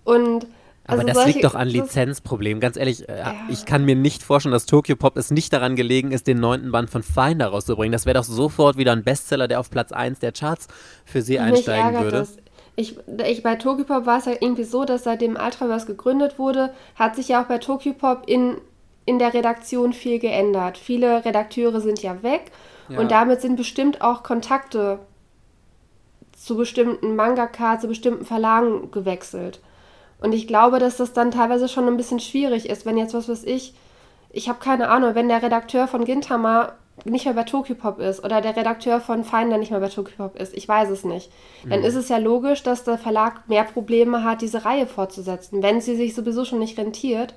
Und 0.04 0.46
aber 0.88 1.02
also 1.02 1.12
das 1.12 1.26
liegt 1.26 1.44
doch 1.44 1.54
an 1.54 1.68
Lizenzproblemen. 1.68 2.60
Ganz 2.60 2.78
ehrlich, 2.78 3.06
äh, 3.08 3.18
ja. 3.18 3.34
ich 3.50 3.66
kann 3.66 3.84
mir 3.84 3.94
nicht 3.94 4.22
vorstellen, 4.22 4.54
dass 4.54 4.64
Tokyo 4.64 4.96
Pop 4.96 5.18
es 5.18 5.30
nicht 5.30 5.52
daran 5.52 5.76
gelegen 5.76 6.12
ist, 6.12 6.26
den 6.26 6.40
neunten 6.40 6.72
Band 6.72 6.88
von 6.88 7.02
Finder 7.02 7.48
rauszubringen. 7.48 7.92
Das 7.92 8.06
wäre 8.06 8.14
doch 8.14 8.24
sofort 8.24 8.78
wieder 8.78 8.92
ein 8.92 9.04
Bestseller, 9.04 9.48
der 9.48 9.60
auf 9.60 9.70
Platz 9.70 9.92
1 9.92 10.20
der 10.20 10.32
Charts 10.32 10.66
für 11.04 11.20
sie 11.20 11.34
Mich 11.34 11.42
einsteigen 11.42 12.00
würde. 12.00 12.18
Das. 12.18 12.38
Ich, 12.74 12.96
ich, 13.26 13.42
bei 13.42 13.56
Tokyo 13.56 13.84
Pop 13.84 14.06
war 14.06 14.18
es 14.18 14.24
ja 14.24 14.32
irgendwie 14.40 14.64
so, 14.64 14.86
dass 14.86 15.04
seitdem 15.04 15.36
Ultraverse 15.36 15.86
gegründet 15.86 16.38
wurde, 16.38 16.72
hat 16.94 17.16
sich 17.16 17.28
ja 17.28 17.42
auch 17.42 17.46
bei 17.48 17.58
Tokyo 17.58 17.92
Pop 17.92 18.22
in, 18.26 18.56
in 19.04 19.18
der 19.18 19.34
Redaktion 19.34 19.92
viel 19.92 20.18
geändert. 20.18 20.78
Viele 20.78 21.22
Redakteure 21.22 21.82
sind 21.82 22.02
ja 22.02 22.22
weg 22.22 22.50
ja. 22.88 22.98
und 22.98 23.10
damit 23.10 23.42
sind 23.42 23.56
bestimmt 23.56 24.00
auch 24.00 24.22
Kontakte 24.22 25.00
zu 26.34 26.56
bestimmten 26.56 27.14
Mangaka, 27.14 27.78
zu 27.78 27.88
bestimmten 27.88 28.24
Verlagen 28.24 28.90
gewechselt. 28.90 29.60
Und 30.20 30.32
ich 30.32 30.46
glaube, 30.46 30.78
dass 30.78 30.96
das 30.96 31.12
dann 31.12 31.30
teilweise 31.30 31.68
schon 31.68 31.86
ein 31.86 31.96
bisschen 31.96 32.20
schwierig 32.20 32.68
ist, 32.68 32.86
wenn 32.86 32.98
jetzt 32.98 33.14
was 33.14 33.28
weiß 33.28 33.44
ich, 33.44 33.74
ich 34.30 34.48
habe 34.48 34.58
keine 34.58 34.88
Ahnung, 34.88 35.14
wenn 35.14 35.28
der 35.28 35.42
Redakteur 35.42 35.88
von 35.88 36.04
Gintama 36.04 36.72
nicht 37.04 37.24
mehr 37.24 37.34
bei 37.34 37.44
Tokyopop 37.44 38.00
ist 38.00 38.24
oder 38.24 38.40
der 38.40 38.56
Redakteur 38.56 39.00
von 39.00 39.24
Finder 39.24 39.56
nicht 39.56 39.70
mehr 39.70 39.80
bei 39.80 39.88
Tokyopop 39.88 40.36
ist, 40.36 40.54
ich 40.56 40.68
weiß 40.68 40.90
es 40.90 41.04
nicht, 41.04 41.30
dann 41.68 41.80
mhm. 41.80 41.86
ist 41.86 41.94
es 41.94 42.08
ja 42.08 42.18
logisch, 42.18 42.62
dass 42.62 42.84
der 42.84 42.98
Verlag 42.98 43.48
mehr 43.48 43.64
Probleme 43.64 44.24
hat, 44.24 44.42
diese 44.42 44.64
Reihe 44.64 44.86
fortzusetzen, 44.86 45.62
wenn 45.62 45.80
sie 45.80 45.96
sich 45.96 46.14
sowieso 46.14 46.44
schon 46.44 46.58
nicht 46.58 46.78
rentiert. 46.78 47.34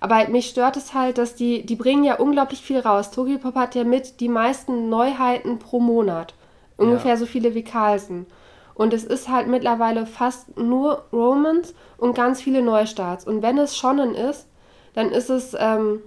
Aber 0.00 0.26
mich 0.28 0.48
stört 0.48 0.76
es 0.76 0.94
halt, 0.94 1.18
dass 1.18 1.34
die, 1.34 1.64
die 1.64 1.76
bringen 1.76 2.02
ja 2.02 2.16
unglaublich 2.16 2.60
viel 2.60 2.80
raus. 2.80 3.10
Tokyopop 3.10 3.54
hat 3.54 3.74
ja 3.74 3.84
mit 3.84 4.20
die 4.20 4.28
meisten 4.28 4.88
Neuheiten 4.88 5.58
pro 5.58 5.78
Monat. 5.78 6.34
Ungefähr 6.76 7.12
ja. 7.12 7.16
so 7.16 7.26
viele 7.26 7.54
wie 7.54 7.62
Carlsen. 7.62 8.26
Und 8.74 8.94
es 8.94 9.04
ist 9.04 9.28
halt 9.28 9.48
mittlerweile 9.48 10.06
fast 10.06 10.56
nur 10.58 11.04
Romans 11.12 11.74
und 11.98 12.14
ganz 12.14 12.40
viele 12.40 12.62
Neustarts. 12.62 13.26
Und 13.26 13.42
wenn 13.42 13.58
es 13.58 13.76
Shonen 13.76 14.14
ist, 14.14 14.46
dann 14.94 15.10
ist 15.10 15.30
es, 15.30 15.54
ähm, 15.58 16.00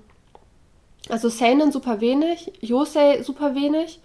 also 1.10 1.30
Seinen 1.30 1.72
super 1.72 2.02
wenig, 2.02 2.54
Yosei 2.62 3.22
super 3.22 3.56
wenig, 3.56 4.02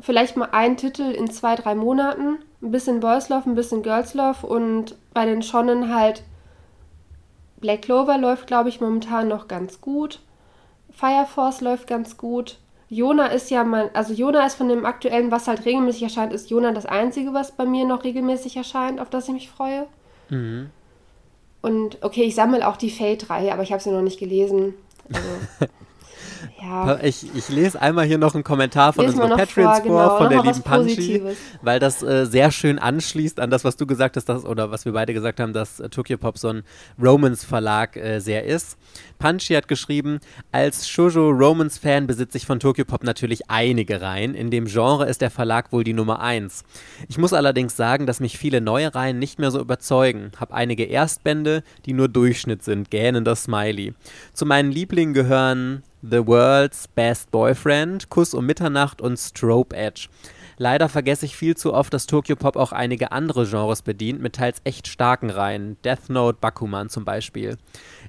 vielleicht 0.00 0.36
mal 0.36 0.48
ein 0.52 0.76
Titel 0.76 1.02
in 1.02 1.30
zwei, 1.30 1.54
drei 1.54 1.74
Monaten, 1.74 2.38
ein 2.62 2.70
bisschen 2.70 3.00
Boys 3.00 3.28
Love, 3.28 3.48
ein 3.50 3.54
bisschen 3.54 3.82
Girls 3.82 4.14
Love 4.14 4.46
und 4.46 4.96
bei 5.14 5.24
den 5.24 5.42
Shonen 5.42 5.94
halt 5.94 6.22
Black 7.58 7.82
Clover 7.82 8.18
läuft, 8.18 8.46
glaube 8.46 8.68
ich, 8.68 8.80
momentan 8.80 9.28
noch 9.28 9.48
ganz 9.48 9.80
gut. 9.80 10.20
Fire 10.90 11.26
Force 11.26 11.60
läuft 11.60 11.86
ganz 11.86 12.16
gut. 12.16 12.58
Jona 12.88 13.26
ist 13.26 13.50
ja 13.50 13.64
mein, 13.64 13.92
also 13.94 14.12
Jona 14.12 14.46
ist 14.46 14.54
von 14.54 14.68
dem 14.68 14.84
aktuellen, 14.84 15.30
was 15.30 15.48
halt 15.48 15.64
regelmäßig 15.64 16.04
erscheint, 16.04 16.32
ist 16.32 16.50
Jona 16.50 16.72
das 16.72 16.86
einzige, 16.86 17.34
was 17.34 17.52
bei 17.52 17.64
mir 17.64 17.84
noch 17.84 18.04
regelmäßig 18.04 18.56
erscheint, 18.56 19.00
auf 19.00 19.10
das 19.10 19.26
ich 19.26 19.34
mich 19.34 19.50
freue. 19.50 19.86
Mhm. 20.28 20.70
Und 21.62 21.98
okay, 22.02 22.22
ich 22.22 22.36
sammle 22.36 22.66
auch 22.66 22.76
die 22.76 22.90
Fate-Reihe, 22.90 23.52
aber 23.52 23.62
ich 23.62 23.72
habe 23.72 23.82
sie 23.82 23.90
noch 23.90 24.02
nicht 24.02 24.20
gelesen. 24.20 24.74
Also, 25.12 25.28
Ja. 26.60 26.98
Ich, 27.02 27.26
ich 27.34 27.48
lese 27.48 27.80
einmal 27.80 28.06
hier 28.06 28.18
noch 28.18 28.34
einen 28.34 28.44
Kommentar 28.44 28.92
von 28.92 29.04
Lesen 29.04 29.20
unserem 29.20 29.38
Patreons 29.38 29.78
vor, 29.78 29.82
genau, 29.82 30.18
von 30.18 30.30
der 30.30 30.42
lieben 30.42 30.62
Punchy, 30.62 31.22
weil 31.62 31.78
das 31.78 32.02
äh, 32.02 32.26
sehr 32.26 32.50
schön 32.50 32.78
anschließt 32.78 33.40
an 33.40 33.50
das, 33.50 33.64
was 33.64 33.76
du 33.76 33.86
gesagt 33.86 34.16
hast, 34.16 34.26
dass, 34.26 34.44
oder 34.44 34.70
was 34.70 34.84
wir 34.84 34.92
beide 34.92 35.12
gesagt 35.14 35.40
haben, 35.40 35.52
dass 35.52 35.80
äh, 35.80 35.88
Tokyo 35.88 36.18
Pop 36.18 36.38
so 36.38 36.48
ein 36.48 36.62
Romance-Verlag 37.02 37.96
äh, 37.96 38.20
sehr 38.20 38.44
ist. 38.44 38.76
Punchy 39.18 39.54
hat 39.54 39.68
geschrieben, 39.68 40.20
als 40.52 40.88
Shoujo 40.88 41.30
Romance-Fan 41.30 42.06
besitze 42.06 42.38
ich 42.38 42.46
von 42.46 42.60
Tokyo 42.60 42.84
Pop 42.84 43.02
natürlich 43.04 43.50
einige 43.50 44.00
Reihen. 44.00 44.34
In 44.34 44.50
dem 44.50 44.66
Genre 44.66 45.06
ist 45.06 45.20
der 45.20 45.30
Verlag 45.30 45.72
wohl 45.72 45.84
die 45.84 45.92
Nummer 45.92 46.20
1. 46.20 46.64
Ich 47.08 47.18
muss 47.18 47.32
allerdings 47.32 47.76
sagen, 47.76 48.06
dass 48.06 48.20
mich 48.20 48.38
viele 48.38 48.60
neue 48.60 48.94
Reihen 48.94 49.18
nicht 49.18 49.38
mehr 49.38 49.50
so 49.50 49.60
überzeugen. 49.60 50.32
Hab 50.38 50.52
einige 50.52 50.84
Erstbände, 50.84 51.62
die 51.86 51.92
nur 51.92 52.08
Durchschnitt 52.08 52.62
sind, 52.62 52.90
gähnender 52.90 53.36
Smiley. 53.36 53.94
Zu 54.32 54.46
meinen 54.46 54.70
Lieblingen 54.70 55.14
gehören 55.14 55.82
The 56.08 56.24
World's 56.24 56.86
Best 56.86 57.32
Boyfriend, 57.32 58.10
Kuss 58.10 58.32
um 58.32 58.46
Mitternacht 58.46 59.00
und 59.00 59.16
Strobe 59.16 59.74
Edge. 59.74 60.06
Leider 60.56 60.88
vergesse 60.88 61.26
ich 61.26 61.36
viel 61.36 61.56
zu 61.56 61.74
oft, 61.74 61.92
dass 61.92 62.06
Tokyo 62.06 62.36
Pop 62.36 62.54
auch 62.56 62.70
einige 62.70 63.10
andere 63.10 63.44
Genres 63.44 63.82
bedient, 63.82 64.22
mit 64.22 64.34
teils 64.34 64.60
echt 64.62 64.86
starken 64.86 65.30
Reihen. 65.30 65.76
Death 65.84 66.08
Note, 66.08 66.38
Bakuman 66.40 66.88
zum 66.90 67.04
Beispiel. 67.04 67.58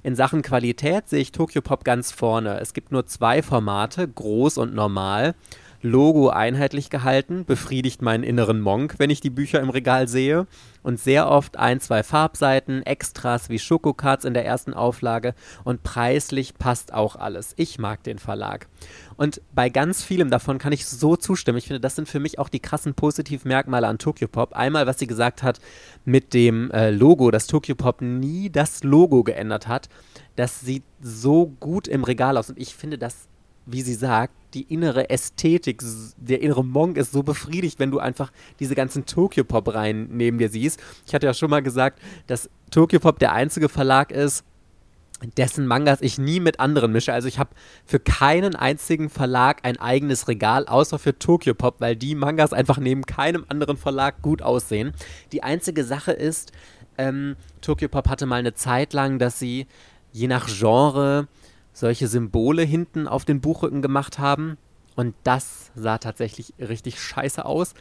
In 0.04 0.14
Sachen 0.14 0.42
Qualität 0.42 1.08
sehe 1.08 1.20
ich 1.20 1.32
Tokyo 1.32 1.60
Pop 1.60 1.82
ganz 1.82 2.12
vorne. 2.12 2.60
Es 2.60 2.72
gibt 2.72 2.92
nur 2.92 3.06
zwei 3.06 3.42
Formate, 3.42 4.06
groß 4.06 4.58
und 4.58 4.74
normal. 4.74 5.34
Logo 5.80 6.28
einheitlich 6.30 6.90
gehalten, 6.90 7.44
befriedigt 7.44 8.02
meinen 8.02 8.24
inneren 8.24 8.60
Monk, 8.60 8.94
wenn 8.98 9.10
ich 9.10 9.20
die 9.20 9.30
Bücher 9.30 9.60
im 9.60 9.70
Regal 9.70 10.08
sehe. 10.08 10.46
Und 10.82 10.98
sehr 10.98 11.28
oft 11.28 11.56
ein, 11.56 11.80
zwei 11.80 12.02
Farbseiten, 12.02 12.82
Extras 12.82 13.48
wie 13.48 13.58
Schokocards 13.58 14.24
in 14.24 14.32
der 14.32 14.46
ersten 14.46 14.72
Auflage 14.72 15.34
und 15.64 15.82
preislich 15.82 16.54
passt 16.54 16.94
auch 16.94 17.16
alles. 17.16 17.52
Ich 17.56 17.78
mag 17.78 18.02
den 18.04 18.18
Verlag. 18.18 18.68
Und 19.16 19.42
bei 19.54 19.68
ganz 19.68 20.02
vielem 20.02 20.30
davon 20.30 20.58
kann 20.58 20.72
ich 20.72 20.86
so 20.86 21.16
zustimmen. 21.16 21.58
Ich 21.58 21.66
finde, 21.66 21.80
das 21.80 21.96
sind 21.96 22.08
für 22.08 22.20
mich 22.20 22.38
auch 22.38 22.48
die 22.48 22.60
krassen 22.60 22.94
Positivmerkmale 22.94 23.86
an 23.86 23.98
Tokyopop. 23.98 24.54
Einmal, 24.54 24.86
was 24.86 24.98
sie 24.98 25.06
gesagt 25.06 25.42
hat 25.42 25.60
mit 26.04 26.32
dem 26.32 26.70
äh, 26.70 26.90
Logo, 26.90 27.30
dass 27.30 27.48
Tokyopop 27.48 28.00
nie 28.00 28.48
das 28.48 28.82
Logo 28.84 29.24
geändert 29.24 29.68
hat. 29.68 29.88
Das 30.36 30.60
sieht 30.60 30.84
so 31.00 31.46
gut 31.60 31.88
im 31.88 32.04
Regal 32.04 32.36
aus 32.36 32.48
und 32.48 32.58
ich 32.58 32.74
finde 32.74 32.96
das 32.96 33.28
wie 33.70 33.82
sie 33.82 33.94
sagt, 33.94 34.34
die 34.54 34.62
innere 34.62 35.10
Ästhetik, 35.10 35.82
der 36.16 36.40
innere 36.40 36.64
Monk 36.64 36.96
ist 36.96 37.12
so 37.12 37.22
befriedigt, 37.22 37.78
wenn 37.78 37.90
du 37.90 37.98
einfach 37.98 38.32
diese 38.60 38.74
ganzen 38.74 39.04
Tokyo-Pop-Reihen 39.04 40.16
neben 40.16 40.38
dir 40.38 40.48
siehst. 40.48 40.80
Ich 41.06 41.14
hatte 41.14 41.26
ja 41.26 41.34
schon 41.34 41.50
mal 41.50 41.62
gesagt, 41.62 42.00
dass 42.26 42.48
Tokyo-Pop 42.70 43.18
der 43.18 43.32
einzige 43.32 43.68
Verlag 43.68 44.10
ist, 44.10 44.44
dessen 45.36 45.66
Mangas 45.66 46.00
ich 46.00 46.18
nie 46.18 46.40
mit 46.40 46.60
anderen 46.60 46.92
mische. 46.92 47.12
Also 47.12 47.28
ich 47.28 47.38
habe 47.38 47.50
für 47.84 47.98
keinen 47.98 48.54
einzigen 48.54 49.10
Verlag 49.10 49.60
ein 49.64 49.78
eigenes 49.78 50.28
Regal, 50.28 50.66
außer 50.66 50.98
für 50.98 51.18
Tokyo 51.18 51.54
Pop, 51.54 51.80
weil 51.80 51.96
die 51.96 52.14
Mangas 52.14 52.52
einfach 52.52 52.78
neben 52.78 53.04
keinem 53.04 53.44
anderen 53.48 53.76
Verlag 53.76 54.22
gut 54.22 54.42
aussehen. 54.42 54.92
Die 55.32 55.42
einzige 55.42 55.84
Sache 55.84 56.12
ist, 56.12 56.52
ähm, 56.96 57.36
Tokyo 57.60 57.88
hatte 57.92 58.26
mal 58.26 58.36
eine 58.36 58.54
Zeit 58.54 58.92
lang, 58.92 59.18
dass 59.18 59.38
sie 59.38 59.66
je 60.12 60.28
nach 60.28 60.46
Genre 60.46 61.26
solche 61.78 62.08
Symbole 62.08 62.62
hinten 62.62 63.06
auf 63.06 63.24
den 63.24 63.40
Buchrücken 63.40 63.82
gemacht 63.82 64.18
haben. 64.18 64.58
Und 64.96 65.14
das 65.22 65.70
sah 65.76 65.98
tatsächlich 65.98 66.54
richtig 66.58 67.00
scheiße 67.00 67.44
aus. 67.44 67.74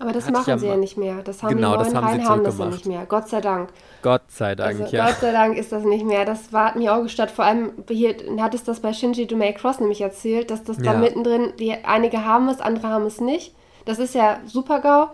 Aber 0.00 0.12
das 0.12 0.28
machen 0.28 0.50
ja 0.50 0.58
sie 0.58 0.66
ja 0.66 0.76
nicht 0.76 0.96
mehr. 0.96 1.22
Das 1.22 1.44
haben 1.44 1.54
genau, 1.54 1.76
die 1.76 1.84
neuen 1.84 1.96
Reihen 1.96 2.28
haben 2.28 2.42
das 2.42 2.58
ja 2.58 2.66
nicht 2.66 2.86
mehr. 2.86 3.06
Gott 3.06 3.28
sei 3.28 3.40
Dank. 3.40 3.68
Gott 4.02 4.22
sei 4.26 4.56
Dank, 4.56 4.80
also, 4.80 4.96
ja. 4.96 5.06
Gott 5.06 5.20
sei 5.20 5.30
Dank 5.30 5.56
ist 5.56 5.70
das 5.70 5.84
nicht 5.84 6.04
mehr. 6.04 6.24
Das 6.24 6.52
war, 6.52 6.66
hat 6.66 6.76
mir 6.76 6.92
auch 6.92 7.04
gestört. 7.04 7.30
Vor 7.30 7.44
allem 7.44 7.70
hier 7.88 8.16
hat 8.40 8.54
es 8.54 8.64
das 8.64 8.80
bei 8.80 8.92
Shinji 8.92 9.28
Dumei 9.28 9.52
Cross 9.52 9.78
nämlich 9.78 10.00
erzählt, 10.00 10.50
dass 10.50 10.64
das 10.64 10.78
ja. 10.78 10.92
da 10.92 10.98
mittendrin, 10.98 11.52
die, 11.60 11.72
einige 11.84 12.24
haben 12.24 12.48
es, 12.48 12.60
andere 12.60 12.88
haben 12.88 13.06
es 13.06 13.20
nicht. 13.20 13.54
Das 13.84 14.00
ist 14.00 14.16
ja 14.16 14.40
super 14.44 14.80
GAU. 14.80 15.10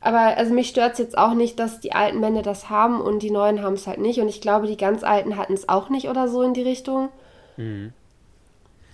Aber 0.00 0.36
also 0.36 0.54
mich 0.54 0.68
stört 0.68 0.94
es 0.94 0.98
jetzt 0.98 1.18
auch 1.18 1.34
nicht, 1.34 1.58
dass 1.58 1.80
die 1.80 1.92
alten 1.92 2.20
Männer 2.20 2.42
das 2.42 2.70
haben 2.70 3.00
und 3.00 3.22
die 3.22 3.30
neuen 3.30 3.62
haben 3.62 3.74
es 3.74 3.86
halt 3.86 4.00
nicht. 4.00 4.18
Und 4.20 4.28
ich 4.28 4.40
glaube, 4.40 4.66
die 4.66 4.76
ganz 4.76 5.04
alten 5.04 5.36
hatten 5.36 5.52
es 5.52 5.68
auch 5.68 5.90
nicht 5.90 6.08
oder 6.08 6.28
so 6.28 6.42
in 6.42 6.54
die 6.54 6.62
Richtung. 6.62 7.10
Mhm. 7.56 7.92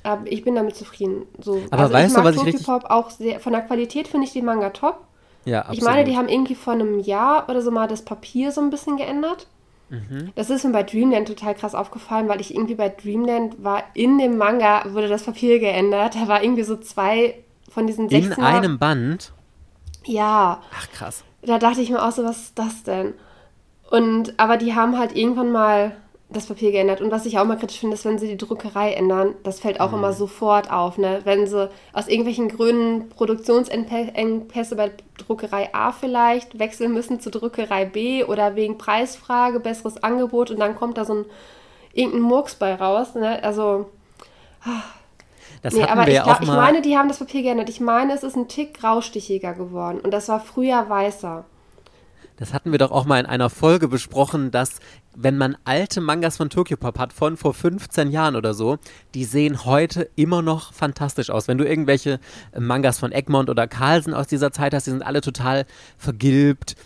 Aber 0.03 0.23
ich 0.27 0.45
bin 0.45 0.55
damit 0.55 0.77
zufrieden. 0.77 1.23
So. 1.41 1.63
Aber 1.71 1.85
also 1.85 1.95
weißt 1.95 2.17
ich 2.17 2.23
mag 2.23 2.35
du, 2.35 2.41
was 2.41 2.55
ich. 2.55 2.67
Pop 2.67 2.85
auch 2.87 3.11
sehr, 3.11 3.41
von 3.41 3.53
der 3.53 3.63
Qualität 3.63 4.09
finde 4.09 4.27
ich 4.27 4.33
die 4.33 4.43
Manga 4.43 4.71
top. 4.71 5.01
Ja, 5.45 5.61
absolut. 5.61 5.79
Ich 5.79 5.85
meine, 5.85 6.05
die 6.05 6.17
haben 6.17 6.29
irgendwie 6.29 6.57
vor 6.57 6.73
einem 6.73 6.99
Jahr 6.99 7.49
oder 7.49 7.63
so 7.63 7.71
mal 7.71 7.87
das 7.87 8.03
Papier 8.03 8.51
so 8.51 8.61
ein 8.61 8.71
bisschen 8.71 8.97
geändert. 8.97 9.47
Mhm. 9.91 10.33
Das 10.35 10.51
ist 10.51 10.65
mir 10.65 10.73
bei 10.73 10.83
Dreamland 10.83 11.29
total 11.29 11.55
krass 11.55 11.77
aufgefallen, 11.77 12.29
weil 12.29 12.41
ich 12.41 12.53
irgendwie 12.53 12.75
bei 12.75 12.89
Dreamland 12.89 13.63
war, 13.63 13.85
in 13.95 14.19
dem 14.19 14.37
Manga 14.37 14.85
wurde 14.93 15.07
das 15.07 15.23
Papier 15.23 15.61
geändert. 15.61 16.17
Da 16.17 16.27
war 16.27 16.43
irgendwie 16.43 16.65
so 16.65 16.77
zwei 16.77 17.37
von 17.71 17.87
diesen 17.87 18.09
16 18.09 18.33
In 18.33 18.45
einem 18.45 18.79
Band? 18.79 19.33
Ja. 20.07 20.63
Ach, 20.75 20.91
krass. 20.91 21.25
Da 21.43 21.59
dachte 21.59 21.81
ich 21.81 21.91
mir 21.91 22.03
auch 22.03 22.13
so, 22.13 22.25
was 22.25 22.39
ist 22.39 22.59
das 22.59 22.83
denn? 22.83 23.15
Und, 23.91 24.39
aber 24.39 24.57
die 24.57 24.75
haben 24.75 24.99
halt 24.99 25.15
irgendwann 25.15 25.53
mal 25.53 25.97
das 26.29 26.47
Papier 26.47 26.73
geändert. 26.73 27.01
Und 27.01 27.13
was 27.13 27.25
ich 27.25 27.39
auch 27.39 27.45
mal 27.45 27.57
kritisch 27.57 27.79
finde, 27.79 27.95
ist, 27.95 28.05
wenn 28.05 28.19
sie 28.19 28.27
die 28.27 28.37
Druckerei 28.37 28.93
ändern, 28.93 29.35
das 29.45 29.61
fällt 29.61 29.81
auch 29.81 29.93
mhm. 29.93 29.99
immer 29.99 30.13
sofort 30.13 30.73
auf. 30.73 30.99
Ne? 30.99 31.21
Wenn 31.25 31.47
sie 31.47 31.71
aus 31.93 32.09
irgendwelchen 32.09 32.49
Gründen 32.49 33.09
Produktionsengpässe 33.11 34.75
bei 34.75 34.91
Druckerei 35.19 35.73
A 35.73 35.93
vielleicht 35.93 36.59
wechseln 36.59 36.93
müssen 36.93 37.21
zu 37.21 37.31
Druckerei 37.31 37.85
B 37.85 38.25
oder 38.25 38.57
wegen 38.57 38.77
Preisfrage, 38.77 39.61
besseres 39.61 40.03
Angebot 40.03 40.51
und 40.51 40.59
dann 40.59 40.75
kommt 40.75 40.99
da 40.99 41.05
so 41.05 41.15
ein 41.15 41.25
irgendein 41.93 42.23
Murks 42.23 42.57
bei 42.57 42.75
raus. 42.75 43.15
Ne? 43.15 43.43
Also. 43.43 43.87
Das 45.67 45.75
nee, 45.75 45.83
aber 45.83 46.07
ich, 46.07 46.23
glaub, 46.23 46.41
ich 46.41 46.47
meine, 46.47 46.81
die 46.81 46.97
haben 46.97 47.09
das 47.09 47.19
Papier 47.19 47.43
geändert. 47.43 47.69
Ich 47.69 47.81
meine, 47.81 48.15
es 48.15 48.23
ist 48.23 48.37
ein 48.37 48.47
Tick 48.47 48.79
graustichiger 48.79 49.53
geworden. 49.53 49.99
Und 49.99 50.13
das 50.13 50.29
war 50.29 50.39
früher 50.39 50.89
weißer. 50.89 51.45
Das 52.37 52.55
hatten 52.55 52.71
wir 52.71 52.79
doch 52.79 52.93
auch 52.93 53.05
mal 53.05 53.19
in 53.19 53.27
einer 53.27 53.51
Folge 53.51 53.89
besprochen, 53.89 54.53
dass 54.53 54.79
wenn 55.17 55.37
man 55.37 55.57
alte 55.65 56.01
Mangas 56.01 56.37
von 56.37 56.51
Tokyo 56.51 56.77
Pop 56.77 57.01
hat, 57.01 57.13
von 57.13 57.37
vor 57.37 57.53
15 57.53 58.13
Jahren 58.13 58.37
oder 58.37 58.55
so, 58.55 58.79
die 59.15 59.25
sehen 59.25 59.65
heute 59.65 60.09
immer 60.15 60.41
noch 60.41 60.73
fantastisch 60.73 61.31
aus. 61.31 61.49
Wenn 61.49 61.59
du 61.59 61.67
irgendwelche 61.67 62.21
äh, 62.53 62.61
Mangas 62.61 63.01
von 63.01 63.11
Egmont 63.11 63.51
oder 63.51 63.67
Carlsen 63.67 64.15
aus 64.15 64.29
dieser 64.29 64.53
Zeit 64.53 64.73
hast, 64.73 64.87
die 64.87 64.91
sind 64.91 65.03
alle 65.05 65.21
total 65.21 65.67
vergilbt, 65.99 66.77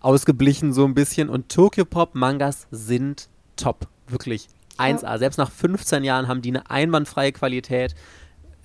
ausgeblichen 0.00 0.74
so 0.74 0.84
ein 0.84 0.92
bisschen. 0.92 1.30
Und 1.30 1.48
Tokyo 1.48 1.86
Pop 1.86 2.14
Mangas 2.14 2.66
sind 2.70 3.30
top. 3.56 3.86
Wirklich 4.08 4.48
1A. 4.78 5.02
Ja. 5.02 5.18
Selbst 5.18 5.38
nach 5.38 5.50
15 5.50 6.04
Jahren 6.04 6.28
haben 6.28 6.42
die 6.42 6.50
eine 6.50 6.70
einwandfreie 6.70 7.32
Qualität 7.32 7.94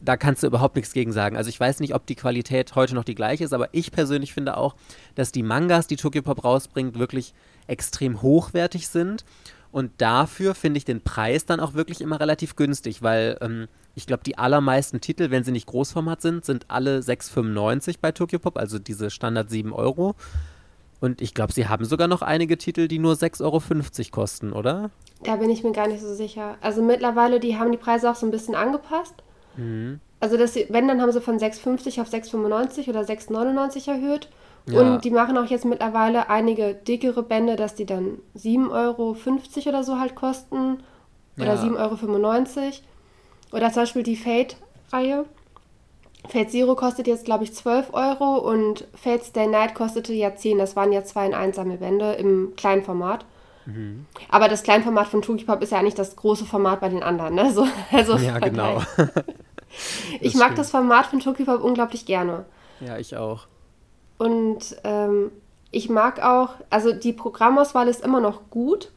da 0.01 0.17
kannst 0.17 0.43
du 0.43 0.47
überhaupt 0.47 0.75
nichts 0.75 0.93
gegen 0.93 1.11
sagen. 1.11 1.37
Also 1.37 1.49
ich 1.49 1.59
weiß 1.59 1.79
nicht, 1.79 1.93
ob 1.93 2.05
die 2.05 2.15
Qualität 2.15 2.75
heute 2.75 2.95
noch 2.95 3.03
die 3.03 3.15
gleiche 3.15 3.43
ist, 3.43 3.53
aber 3.53 3.69
ich 3.71 3.91
persönlich 3.91 4.33
finde 4.33 4.57
auch, 4.57 4.75
dass 5.15 5.31
die 5.31 5.43
Mangas, 5.43 5.87
die 5.87 5.97
Tokyo 5.97 6.21
Pop 6.21 6.43
rausbringt, 6.43 6.97
wirklich 6.97 7.33
extrem 7.67 8.21
hochwertig 8.21 8.87
sind. 8.87 9.25
Und 9.71 9.91
dafür 9.99 10.55
finde 10.55 10.79
ich 10.79 10.85
den 10.85 11.01
Preis 11.01 11.45
dann 11.45 11.59
auch 11.59 11.75
wirklich 11.75 12.01
immer 12.01 12.19
relativ 12.19 12.55
günstig, 12.55 13.03
weil 13.03 13.37
ähm, 13.41 13.67
ich 13.93 14.07
glaube, 14.07 14.23
die 14.23 14.37
allermeisten 14.37 14.99
Titel, 14.99 15.29
wenn 15.29 15.43
sie 15.43 15.51
nicht 15.51 15.67
Großformat 15.67 16.21
sind, 16.21 16.45
sind 16.45 16.65
alle 16.69 16.99
6,95 16.99 17.97
bei 18.01 18.11
Tokyo 18.11 18.39
Pop, 18.39 18.57
also 18.57 18.79
diese 18.79 19.11
Standard 19.11 19.49
7 19.49 19.71
Euro. 19.71 20.15
Und 21.01 21.21
ich 21.21 21.33
glaube, 21.33 21.53
sie 21.53 21.67
haben 21.67 21.85
sogar 21.85 22.07
noch 22.07 22.21
einige 22.21 22.57
Titel, 22.57 22.87
die 22.87 22.99
nur 22.99 23.13
6,50 23.13 23.43
Euro 23.43 23.61
kosten, 24.11 24.51
oder? 24.51 24.91
Da 25.23 25.37
bin 25.37 25.49
ich 25.49 25.63
mir 25.63 25.71
gar 25.71 25.87
nicht 25.87 26.01
so 26.01 26.13
sicher. 26.13 26.57
Also 26.61 26.81
mittlerweile, 26.81 27.39
die 27.39 27.57
haben 27.57 27.71
die 27.71 27.77
Preise 27.77 28.09
auch 28.09 28.15
so 28.15 28.25
ein 28.25 28.31
bisschen 28.31 28.55
angepasst. 28.55 29.15
Mhm. 29.55 29.99
Also, 30.19 30.43
sie, 30.45 30.67
wenn, 30.69 30.87
dann 30.87 31.01
haben 31.01 31.11
sie 31.11 31.21
von 31.21 31.39
6,50 31.39 32.01
auf 32.01 32.09
6,95 32.09 32.89
oder 32.89 33.01
6,99 33.01 33.89
erhöht. 33.89 34.29
Ja. 34.65 34.81
Und 34.81 35.05
die 35.05 35.11
machen 35.11 35.37
auch 35.37 35.45
jetzt 35.45 35.65
mittlerweile 35.65 36.29
einige 36.29 36.73
dickere 36.73 37.23
Bände, 37.23 37.55
dass 37.55 37.75
die 37.75 37.85
dann 37.85 38.19
7,50 38.37 38.71
Euro 38.71 39.17
oder 39.69 39.83
so 39.83 39.99
halt 39.99 40.15
kosten. 40.15 40.83
Oder 41.37 41.55
ja. 41.55 41.61
7,95 41.61 41.77
Euro. 41.77 42.71
Oder 43.53 43.71
zum 43.71 43.83
Beispiel 43.83 44.03
die 44.03 44.17
Fate-Reihe. 44.17 45.25
Fate 46.29 46.51
Zero 46.51 46.75
kostet 46.75 47.07
jetzt, 47.07 47.25
glaube 47.25 47.43
ich, 47.43 47.53
12 47.53 47.93
Euro 47.93 48.37
und 48.37 48.87
Fate 48.93 49.23
Stay 49.23 49.47
Night 49.47 49.73
kostete 49.73 50.13
ja 50.13 50.35
10. 50.35 50.59
Das 50.59 50.75
waren 50.75 50.91
ja 50.91 51.03
zwei 51.03 51.25
in 51.25 51.33
einsame 51.33 51.77
Bände 51.77 52.13
im 52.13 52.53
kleinen 52.55 52.83
Format. 52.83 53.25
Mhm. 53.65 54.05
Aber 54.29 54.47
das 54.47 54.63
Kleinformat 54.63 55.07
von 55.07 55.21
Tokyo 55.21 55.45
Pop 55.45 55.61
ist 55.61 55.71
ja 55.71 55.81
nicht 55.81 55.97
das 55.97 56.15
große 56.15 56.45
Format 56.45 56.81
bei 56.81 56.89
den 56.89 57.03
anderen. 57.03 57.35
Ne? 57.35 57.51
So, 57.53 57.67
also 57.91 58.17
ja, 58.17 58.39
genau. 58.39 58.81
ich 60.21 60.35
mag 60.35 60.45
stimmt. 60.45 60.59
das 60.59 60.71
Format 60.71 61.07
von 61.07 61.19
Tokyo 61.19 61.45
Pop 61.45 61.63
unglaublich 61.63 62.05
gerne. 62.05 62.45
Ja, 62.79 62.97
ich 62.97 63.17
auch. 63.17 63.47
Und 64.17 64.77
ähm, 64.83 65.31
ich 65.71 65.89
mag 65.89 66.21
auch, 66.21 66.49
also 66.69 66.91
die 66.91 67.13
Programmauswahl 67.13 67.87
ist 67.87 68.03
immer 68.03 68.19
noch 68.19 68.49
gut. 68.49 68.91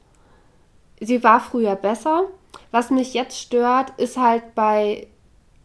Sie 1.00 1.22
war 1.24 1.40
früher 1.40 1.76
besser. 1.76 2.24
Was 2.70 2.90
mich 2.90 3.14
jetzt 3.14 3.38
stört, 3.38 3.90
ist 3.98 4.16
halt 4.16 4.54
bei 4.54 5.06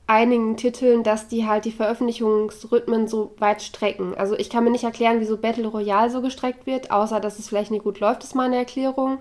einigen 0.07 0.55
Titeln, 0.55 1.03
dass 1.03 1.27
die 1.27 1.45
halt 1.45 1.65
die 1.65 1.71
Veröffentlichungsrhythmen 1.71 3.07
so 3.07 3.33
weit 3.37 3.61
strecken. 3.61 4.15
Also 4.15 4.35
ich 4.35 4.49
kann 4.49 4.63
mir 4.63 4.71
nicht 4.71 4.85
erklären, 4.85 5.19
wieso 5.19 5.37
Battle 5.37 5.67
Royale 5.67 6.09
so 6.09 6.21
gestreckt 6.21 6.65
wird, 6.65 6.91
außer 6.91 7.19
dass 7.19 7.39
es 7.39 7.49
vielleicht 7.49 7.71
nicht 7.71 7.83
gut 7.83 7.99
läuft, 7.99 8.23
ist 8.23 8.33
meine 8.33 8.55
Erklärung. 8.55 9.19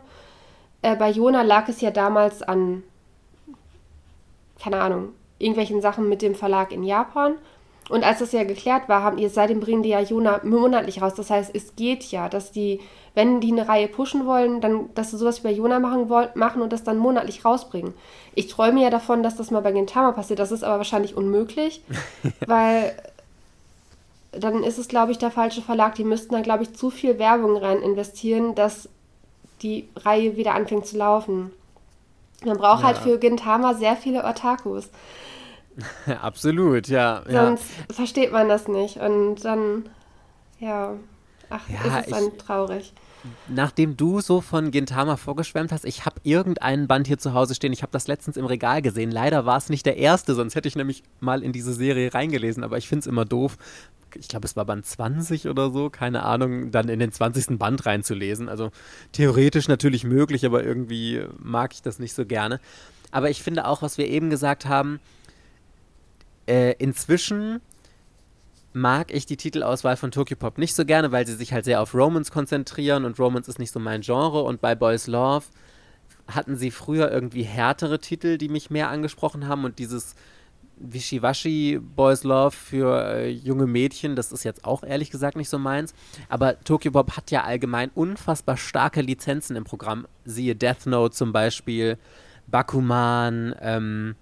Äh, 0.83 0.95
bei 0.95 1.11
Jona 1.11 1.43
lag 1.43 1.69
es 1.69 1.81
ja 1.81 1.91
damals 1.91 2.43
an, 2.43 2.85
keine 4.61 4.81
Ahnung, 4.81 5.09
irgendwelchen 5.39 5.81
Sachen 5.81 6.09
mit 6.09 6.23
dem 6.23 6.37
Verlag 6.37 6.73
in 6.73 6.85
Japan. 6.85 7.35
Und 7.89 8.03
als 8.03 8.19
das 8.19 8.33
ja 8.33 8.43
geklärt 8.43 8.89
war, 8.89 9.03
haben 9.03 9.17
die 9.17 9.29
seitdem 9.29 9.61
bringen 9.61 9.83
die 9.83 9.91
ja 9.91 10.01
Jona 10.01 10.41
monatlich 10.43 11.03
raus. 11.03 11.15
Das 11.15 11.31
heißt, 11.31 11.55
es 11.55 11.77
geht 11.77 12.05
ja, 12.11 12.29
dass 12.29 12.51
die, 12.51 12.81
wenn 13.15 13.41
die 13.41 13.53
eine 13.53 13.69
Reihe 13.69 13.87
pushen 13.87 14.27
wollen, 14.27 14.61
dann, 14.61 14.93
dass 14.95 15.13
sie 15.13 15.19
sowas 15.19 15.39
wie 15.39 15.49
bei 15.49 15.53
Jona 15.53 15.79
machen, 15.79 16.09
wollen, 16.09 16.31
machen 16.35 16.63
und 16.63 16.73
das 16.73 16.83
dann 16.83 16.99
monatlich 16.99 17.45
rausbringen. 17.45 17.95
Ich 18.35 18.49
träume 18.49 18.83
ja 18.83 18.91
davon, 18.91 19.23
dass 19.23 19.37
das 19.37 19.53
mal 19.53 19.61
bei 19.61 19.71
Gintama 19.71 20.13
passiert. 20.13 20.41
Das 20.41 20.51
ist 20.51 20.65
aber 20.65 20.79
wahrscheinlich 20.79 21.17
unmöglich, 21.17 21.83
weil 22.47 22.97
dann 24.33 24.65
ist 24.65 24.79
es, 24.79 24.89
glaube 24.89 25.13
ich, 25.13 25.19
der 25.19 25.31
falsche 25.31 25.63
Verlag. 25.63 25.95
Die 25.95 26.05
müssten 26.05 26.35
da, 26.35 26.41
glaube 26.41 26.65
ich, 26.65 26.75
zu 26.75 26.91
viel 26.91 27.21
Werbung 27.21 27.57
rein 27.57 27.83
investieren, 27.83 28.57
dass 28.57 28.89
die 29.63 29.89
Reihe 29.97 30.37
wieder 30.37 30.55
anfängt 30.55 30.87
zu 30.87 30.99
laufen. 30.99 31.53
Man 32.45 32.59
braucht 32.59 32.83
halt 32.83 32.97
ja. 32.97 33.03
halt 33.03 33.13
für 33.13 33.19
Gintama 33.19 33.75
sehr 33.75 33.97
viele 33.97 34.25
Otakus. 34.25 34.91
Absolut, 36.21 36.89
ja. 36.89 37.23
Sonst 37.29 37.65
ja. 37.89 37.95
versteht 37.95 38.33
man 38.33 38.49
das 38.49 38.69
nicht. 38.69 38.97
Und 38.97 39.45
dann, 39.45 39.89
ja, 40.59 40.95
ach, 41.51 41.69
ja, 41.69 41.99
ist 41.99 42.07
es 42.07 42.13
dann 42.13 42.39
traurig. 42.39 42.93
Nachdem 43.49 43.97
du 43.97 44.21
so 44.21 44.41
von 44.41 44.71
Gintama 44.71 45.17
vorgeschwemmt 45.17 45.73
hast, 45.73 45.85
ich 45.85 46.07
habe 46.07 46.21
irgendeinen 46.23 46.87
Band 46.87 47.09
hier 47.09 47.19
zu 47.19 47.35
Hause 47.35 47.55
stehen. 47.55 47.73
Ich 47.73 47.83
habe 47.83 47.93
das 47.93 48.07
letztens 48.07 48.37
im 48.37 48.47
Regal 48.47 48.83
gesehen. 48.83 49.11
Leider 49.11 49.47
war 49.47 49.57
es 49.57 49.69
nicht 49.69 49.85
der 49.85 49.97
erste, 49.97 50.35
sonst 50.35 50.55
hätte 50.55 50.69
ich 50.69 50.77
nämlich 50.77 51.03
mal 51.19 51.43
in 51.43 51.53
diese 51.53 51.73
Serie 51.73 52.15
reingelesen. 52.15 52.63
Aber 52.63 52.79
ich 52.79 52.89
finde 52.89 53.01
es 53.01 53.07
immer 53.07 53.25
doof. 53.25 53.57
Ich 54.15 54.29
glaube, 54.29 54.47
es 54.47 54.57
war 54.57 54.65
Band 54.65 54.87
20 54.87 55.49
oder 55.49 55.71
so, 55.71 55.91
keine 55.91 56.23
Ahnung, 56.23 56.71
dann 56.71 56.89
in 56.89 57.01
den 57.01 57.13
20. 57.13 57.59
Band 57.59 57.85
reinzulesen. 57.85 58.49
Also 58.49 58.71
theoretisch 59.13 59.69
natürlich 59.69 60.05
möglich, 60.05 60.47
aber 60.47 60.65
irgendwie 60.65 61.25
mag 61.39 61.75
ich 61.75 61.83
das 61.83 61.99
nicht 61.99 62.15
so 62.15 62.25
gerne. 62.25 62.61
Aber 63.11 63.29
ich 63.31 63.43
finde 63.43 63.67
auch, 63.67 63.83
was 63.83 63.99
wir 63.99 64.09
eben 64.09 64.31
gesagt 64.31 64.67
haben, 64.67 65.01
äh, 66.47 66.73
inzwischen 66.79 67.61
mag 68.73 69.13
ich 69.13 69.25
die 69.25 69.39
Titelauswahl 69.39 69.97
von 69.97 70.11
Tokyo 70.11 70.37
Pop 70.37 70.59
nicht 70.59 70.75
so 70.75 70.85
gerne, 70.85 71.11
weil 71.11 71.27
sie 71.27 71.35
sich 71.35 71.53
halt 71.53 71.65
sehr 71.65 71.81
auf 71.81 71.95
Romance 71.95 72.31
konzentrieren 72.31 73.05
und 73.05 73.19
Romance 73.19 73.49
ist 73.49 73.59
nicht 73.59 73.73
so 73.73 73.81
mein 73.81 74.03
Genre 74.03 74.43
und 74.43 74.61
bei 74.61 74.75
Boys 74.75 75.07
Love 75.07 75.47
hatten 76.29 76.57
sie 76.57 76.71
früher 76.71 77.11
irgendwie 77.11 77.43
härtere 77.43 78.01
Titel, 78.01 78.37
die 78.37 78.49
mich 78.49 78.69
mehr 78.69 78.91
angesprochen 78.91 79.49
haben 79.49 79.65
und 79.65 79.79
dieses 79.79 80.15
Wischiwaschi 80.79 81.81
Boys 81.81 82.23
Love 82.25 82.51
für 82.51 83.15
äh, 83.15 83.31
junge 83.31 83.67
Mädchen, 83.67 84.15
das 84.15 84.31
ist 84.31 84.45
jetzt 84.45 84.65
auch 84.65 84.83
ehrlich 84.83 85.11
gesagt 85.11 85.37
nicht 85.37 85.49
so 85.49 85.59
meins. 85.59 85.95
Aber 86.29 86.61
Tokyo 86.61 86.91
Pop 86.91 87.17
hat 87.17 87.31
ja 87.31 87.45
allgemein 87.45 87.91
unfassbar 87.95 88.57
starke 88.57 89.01
Lizenzen 89.01 89.57
im 89.57 89.65
Programm. 89.65 90.07
Siehe 90.25 90.55
Death 90.55 90.85
Note 90.85 91.15
zum 91.15 91.33
Beispiel, 91.33 91.97
Bakuman, 92.47 93.55
ähm, 93.61 94.17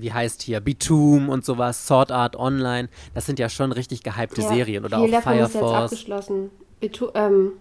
wie 0.00 0.12
heißt 0.12 0.42
hier, 0.42 0.60
Bitum 0.60 1.28
und 1.28 1.44
sowas, 1.44 1.86
Sword 1.86 2.12
Art 2.12 2.36
Online. 2.36 2.88
Das 3.14 3.26
sind 3.26 3.38
ja 3.38 3.48
schon 3.48 3.72
richtig 3.72 4.02
gehypte 4.02 4.42
ja, 4.42 4.48
Serien. 4.48 4.84
Oder 4.84 4.98
auch 4.98 5.06
Fire 5.06 5.48
Force. 5.48 5.48
Ist 5.48 5.54
jetzt 5.54 5.62
abgeschlossen. 5.64 6.50
Bitu 6.80 7.08
ähm, 7.14 7.52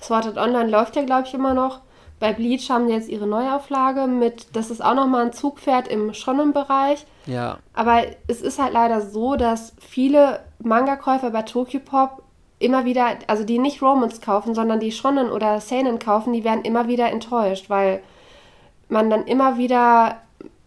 Sword 0.00 0.26
Art 0.26 0.38
Online 0.38 0.70
läuft 0.70 0.96
ja, 0.96 1.04
glaube 1.04 1.26
ich, 1.26 1.34
immer 1.34 1.54
noch. 1.54 1.80
Bei 2.22 2.32
Bleach 2.32 2.70
haben 2.70 2.86
sie 2.86 2.92
jetzt 2.92 3.08
ihre 3.08 3.26
Neuauflage 3.26 4.06
mit, 4.06 4.46
das 4.54 4.70
ist 4.70 4.82
auch 4.82 4.94
nochmal 4.94 5.26
ein 5.26 5.32
Zugpferd 5.32 5.88
im 5.88 6.14
Shonen-Bereich. 6.14 7.04
Ja. 7.26 7.58
Aber 7.74 8.02
es 8.28 8.42
ist 8.42 8.60
halt 8.60 8.72
leider 8.72 9.00
so, 9.00 9.34
dass 9.34 9.74
viele 9.80 10.38
Manga-Käufer 10.60 11.30
bei 11.30 11.42
Tokyopop 11.42 12.22
immer 12.60 12.84
wieder, 12.84 13.06
also 13.26 13.42
die 13.42 13.58
nicht 13.58 13.82
Romans 13.82 14.20
kaufen, 14.20 14.54
sondern 14.54 14.78
die 14.78 14.92
Shonen 14.92 15.30
oder 15.30 15.60
Seinen 15.60 15.98
kaufen, 15.98 16.32
die 16.32 16.44
werden 16.44 16.62
immer 16.62 16.86
wieder 16.86 17.10
enttäuscht, 17.10 17.68
weil 17.68 18.02
man 18.88 19.10
dann 19.10 19.24
immer 19.26 19.58
wieder 19.58 20.18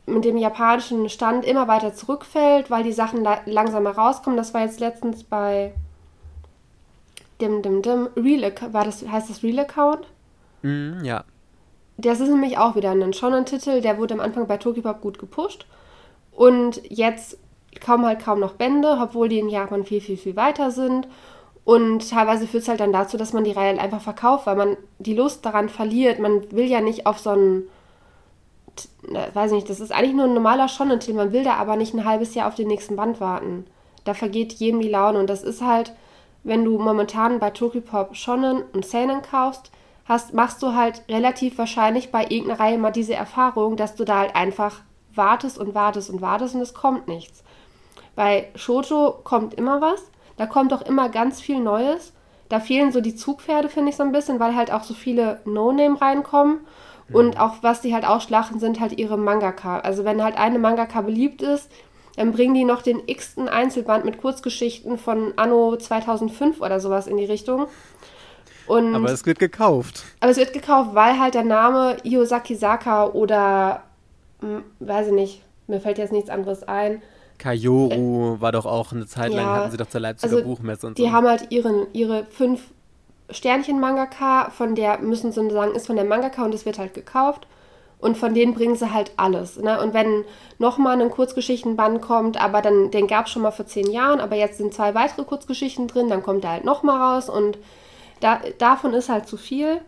mit 0.05 0.25
dem 0.25 0.37
japanischen 0.37 1.09
Stand 1.09 1.45
immer 1.45 1.67
weiter 1.67 1.93
zurückfällt, 1.93 2.69
weil 2.69 2.83
die 2.83 2.93
Sachen 2.93 3.23
la 3.23 3.39
langsamer 3.45 3.91
rauskommen. 3.91 4.37
Das 4.37 4.53
war 4.53 4.61
jetzt 4.61 4.79
letztens 4.79 5.23
bei 5.23 5.73
dem, 7.41 7.61
dem, 7.61 7.81
dem 7.81 8.09
Real 8.15 8.53
war 8.71 8.85
das, 8.85 9.07
heißt 9.07 9.29
das 9.29 9.43
Real 9.43 9.59
Account? 9.59 10.07
Mm, 10.61 11.03
ja. 11.03 11.23
Das 11.97 12.19
ist 12.19 12.29
nämlich 12.29 12.57
auch 12.57 12.75
wieder 12.75 12.91
ein 12.91 13.13
Shonen-Titel, 13.13 13.81
der 13.81 13.97
wurde 13.97 14.13
am 14.13 14.19
Anfang 14.19 14.47
bei 14.47 14.57
Tokyopop 14.57 15.01
gut 15.01 15.19
gepusht. 15.19 15.65
Und 16.31 16.81
jetzt 16.89 17.37
kommen 17.83 18.05
halt 18.05 18.19
kaum 18.19 18.39
noch 18.39 18.53
Bände, 18.53 18.97
obwohl 19.01 19.29
die 19.29 19.39
in 19.39 19.49
Japan 19.49 19.85
viel, 19.85 20.01
viel, 20.01 20.17
viel 20.17 20.35
weiter 20.35 20.71
sind. 20.71 21.07
Und 21.63 22.09
teilweise 22.09 22.47
führt 22.47 22.63
es 22.63 22.69
halt 22.69 22.79
dann 22.79 22.93
dazu, 22.93 23.17
dass 23.17 23.33
man 23.33 23.43
die 23.43 23.51
Reihe 23.51 23.79
einfach 23.79 24.01
verkauft, 24.01 24.45
weil 24.45 24.55
man 24.55 24.77
die 24.99 25.15
Lust 25.15 25.45
daran 25.45 25.69
verliert. 25.69 26.19
Man 26.19 26.51
will 26.51 26.65
ja 26.65 26.81
nicht 26.81 27.07
auf 27.07 27.17
so 27.19 27.31
einen, 27.31 27.63
weiß 29.33 29.51
nicht, 29.51 29.69
das 29.69 29.79
ist 29.79 29.91
eigentlich 29.91 30.15
nur 30.15 30.25
ein 30.25 30.33
normaler 30.33 30.67
Shonen-Titel. 30.67 31.17
Man 31.17 31.31
will 31.31 31.43
da 31.43 31.55
aber 31.55 31.75
nicht 31.75 31.93
ein 31.93 32.05
halbes 32.05 32.35
Jahr 32.35 32.47
auf 32.47 32.55
den 32.55 32.67
nächsten 32.67 32.95
Band 32.95 33.19
warten. 33.19 33.65
Da 34.03 34.13
vergeht 34.13 34.53
jedem 34.53 34.81
die 34.81 34.89
Laune. 34.89 35.19
Und 35.19 35.29
das 35.29 35.43
ist 35.43 35.61
halt, 35.61 35.93
wenn 36.43 36.63
du 36.63 36.77
momentan 36.77 37.39
bei 37.39 37.49
Tokyopop 37.49 38.15
Shonen 38.15 38.63
und 38.73 38.85
Seinen 38.85 39.21
kaufst, 39.21 39.71
hast, 40.05 40.33
machst 40.33 40.61
du 40.61 40.73
halt 40.73 41.01
relativ 41.09 41.57
wahrscheinlich 41.57 42.11
bei 42.11 42.23
irgendeiner 42.23 42.59
Reihe 42.59 42.77
mal 42.77 42.91
diese 42.91 43.15
Erfahrung, 43.15 43.75
dass 43.75 43.95
du 43.95 44.05
da 44.05 44.19
halt 44.19 44.35
einfach 44.35 44.81
wartest 45.13 45.57
und 45.57 45.73
wartest 45.73 46.09
und 46.09 46.21
wartest 46.21 46.55
und 46.55 46.61
es 46.61 46.73
kommt 46.73 47.07
nichts. 47.07 47.43
Bei 48.15 48.49
Shoujo 48.55 49.19
kommt 49.23 49.53
immer 49.55 49.81
was, 49.81 50.03
da 50.37 50.45
kommt 50.45 50.73
auch 50.73 50.81
immer 50.81 51.09
ganz 51.09 51.41
viel 51.41 51.59
Neues. 51.59 52.13
Da 52.49 52.59
fehlen 52.59 52.91
so 52.91 53.01
die 53.01 53.15
Zugpferde, 53.15 53.69
finde 53.69 53.89
ich 53.89 53.95
so 53.95 54.03
ein 54.03 54.11
bisschen, 54.11 54.39
weil 54.39 54.55
halt 54.55 54.71
auch 54.71 54.83
so 54.83 54.93
viele 54.93 55.41
No-Name 55.45 55.99
reinkommen. 55.99 56.59
Mhm. 57.09 57.15
Und 57.15 57.39
auch 57.39 57.55
was 57.61 57.81
die 57.81 57.93
halt 57.93 58.05
ausschlachten, 58.05 58.59
sind 58.59 58.79
halt 58.79 58.97
ihre 58.97 59.17
Mangaka. 59.17 59.79
Also 59.79 60.05
wenn 60.05 60.23
halt 60.23 60.37
eine 60.37 60.59
Mangaka 60.59 61.01
beliebt 61.01 61.41
ist, 61.41 61.69
dann 62.15 62.31
bringen 62.31 62.53
die 62.53 62.63
noch 62.63 62.81
den 62.81 63.01
x-ten 63.05 63.49
Einzelband 63.49 64.05
mit 64.05 64.17
Kurzgeschichten 64.17 64.97
von 64.97 65.33
Anno 65.35 65.75
2005 65.75 66.61
oder 66.61 66.79
sowas 66.79 67.07
in 67.07 67.17
die 67.17 67.25
Richtung. 67.25 67.67
Und, 68.67 68.95
aber 68.95 69.11
es 69.11 69.25
wird 69.25 69.39
gekauft. 69.39 70.03
Aber 70.21 70.31
es 70.31 70.37
wird 70.37 70.53
gekauft, 70.53 70.91
weil 70.93 71.19
halt 71.19 71.35
der 71.35 71.43
Name 71.43 71.97
Iosaki 72.03 72.55
Saka 72.55 73.07
oder, 73.07 73.83
hm, 74.39 74.63
weiß 74.79 75.07
ich 75.07 75.13
nicht, 75.13 75.41
mir 75.67 75.79
fällt 75.79 75.97
jetzt 75.97 76.13
nichts 76.13 76.29
anderes 76.29 76.63
ein. 76.63 77.01
Kayoru 77.37 78.35
äh, 78.35 78.41
war 78.41 78.51
doch 78.53 78.65
auch 78.65 78.91
eine 78.93 79.05
Zeit 79.05 79.31
lang, 79.31 79.45
ja, 79.45 79.55
hatten 79.55 79.71
sie 79.71 79.77
doch 79.77 79.89
zur 79.89 80.01
Leipziger 80.01 80.37
also 80.37 80.47
Buchmesse 80.47 80.87
und 80.87 80.97
die 80.97 81.01
so. 81.01 81.07
Die 81.07 81.13
haben 81.13 81.27
halt 81.27 81.51
ihren, 81.51 81.87
ihre 81.93 82.25
fünf 82.25 82.61
Sternchen-Mangaka, 83.29 84.49
von 84.51 84.75
der 84.75 84.99
müssen 84.99 85.31
sie 85.31 85.49
sagen, 85.49 85.75
ist 85.75 85.87
von 85.87 85.95
der 85.95 86.05
Mangaka 86.05 86.45
und 86.45 86.53
es 86.53 86.65
wird 86.65 86.79
halt 86.79 86.93
gekauft. 86.93 87.47
Und 87.99 88.17
von 88.17 88.33
denen 88.33 88.53
bringen 88.53 88.75
sie 88.75 88.93
halt 88.93 89.13
alles. 89.17 89.57
Ne? 89.57 89.81
Und 89.81 89.93
wenn 89.93 90.25
nochmal 90.59 91.01
ein 91.01 91.09
Kurzgeschichtenband 91.09 92.01
kommt, 92.01 92.39
aber 92.39 92.61
dann, 92.61 92.91
den 92.91 93.07
gab 93.07 93.25
es 93.25 93.31
schon 93.31 93.41
mal 93.41 93.51
vor 93.51 93.65
zehn 93.65 93.89
Jahren, 93.89 94.19
aber 94.19 94.35
jetzt 94.35 94.57
sind 94.57 94.73
zwei 94.73 94.93
weitere 94.93 95.23
Kurzgeschichten 95.23 95.87
drin, 95.87 96.09
dann 96.09 96.21
kommt 96.21 96.43
er 96.43 96.51
halt 96.51 96.65
nochmal 96.65 97.01
raus 97.01 97.29
und 97.29 97.57
da, 98.19 98.41
davon 98.57 98.93
ist 98.93 99.09
halt 99.09 99.27
zu 99.27 99.37
viel. 99.37 99.81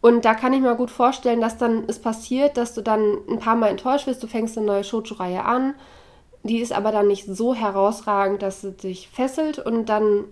Und 0.00 0.24
da 0.24 0.34
kann 0.34 0.52
ich 0.52 0.60
mir 0.60 0.74
gut 0.74 0.90
vorstellen, 0.90 1.40
dass 1.40 1.58
dann 1.58 1.84
es 1.86 1.98
passiert, 1.98 2.56
dass 2.56 2.74
du 2.74 2.82
dann 2.82 3.18
ein 3.28 3.38
paar 3.38 3.56
Mal 3.56 3.68
enttäuscht 3.68 4.06
wirst. 4.06 4.22
Du 4.22 4.26
fängst 4.26 4.56
eine 4.56 4.66
neue 4.66 4.84
Shoujo-Reihe 4.84 5.44
an. 5.44 5.74
Die 6.42 6.58
ist 6.58 6.72
aber 6.72 6.90
dann 6.90 7.06
nicht 7.06 7.26
so 7.26 7.54
herausragend, 7.54 8.42
dass 8.42 8.62
sie 8.62 8.72
dich 8.72 9.08
fesselt 9.08 9.58
und 9.58 9.90
dann 9.90 10.24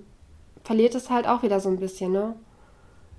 verliert 0.68 0.94
es 0.94 1.08
halt 1.08 1.26
auch 1.26 1.42
wieder 1.42 1.60
so 1.60 1.70
ein 1.70 1.78
bisschen, 1.78 2.12
ne? 2.12 2.34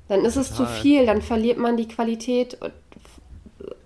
Dann 0.08 0.24
ist 0.24 0.36
Total. 0.36 0.52
es 0.52 0.56
zu 0.56 0.66
viel, 0.68 1.08
dann 1.08 1.24
verliert 1.24 1.58
man 1.58 1.78
die 1.78 1.88
Qualität, 1.88 2.60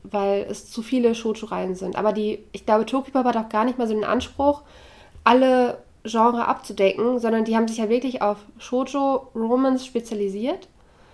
weil 0.03 0.45
es 0.49 0.69
zu 0.69 0.81
viele 0.81 1.15
Shoujo-Reihen 1.15 1.73
sind. 1.73 1.95
Aber 1.95 2.11
die, 2.11 2.43
ich 2.51 2.65
glaube, 2.65 2.85
Tokyopop 2.85 3.23
hat 3.23 3.37
auch 3.37 3.47
gar 3.47 3.63
nicht 3.63 3.77
mal 3.77 3.87
so 3.87 3.93
den 3.93 4.03
Anspruch, 4.03 4.63
alle 5.23 5.77
Genre 6.03 6.45
abzudecken, 6.45 7.19
sondern 7.19 7.45
die 7.45 7.55
haben 7.55 7.69
sich 7.69 7.77
ja 7.77 7.87
wirklich 7.87 8.21
auf 8.21 8.39
Shoujo 8.57 9.29
Romance 9.33 9.85
spezialisiert. 9.85 10.67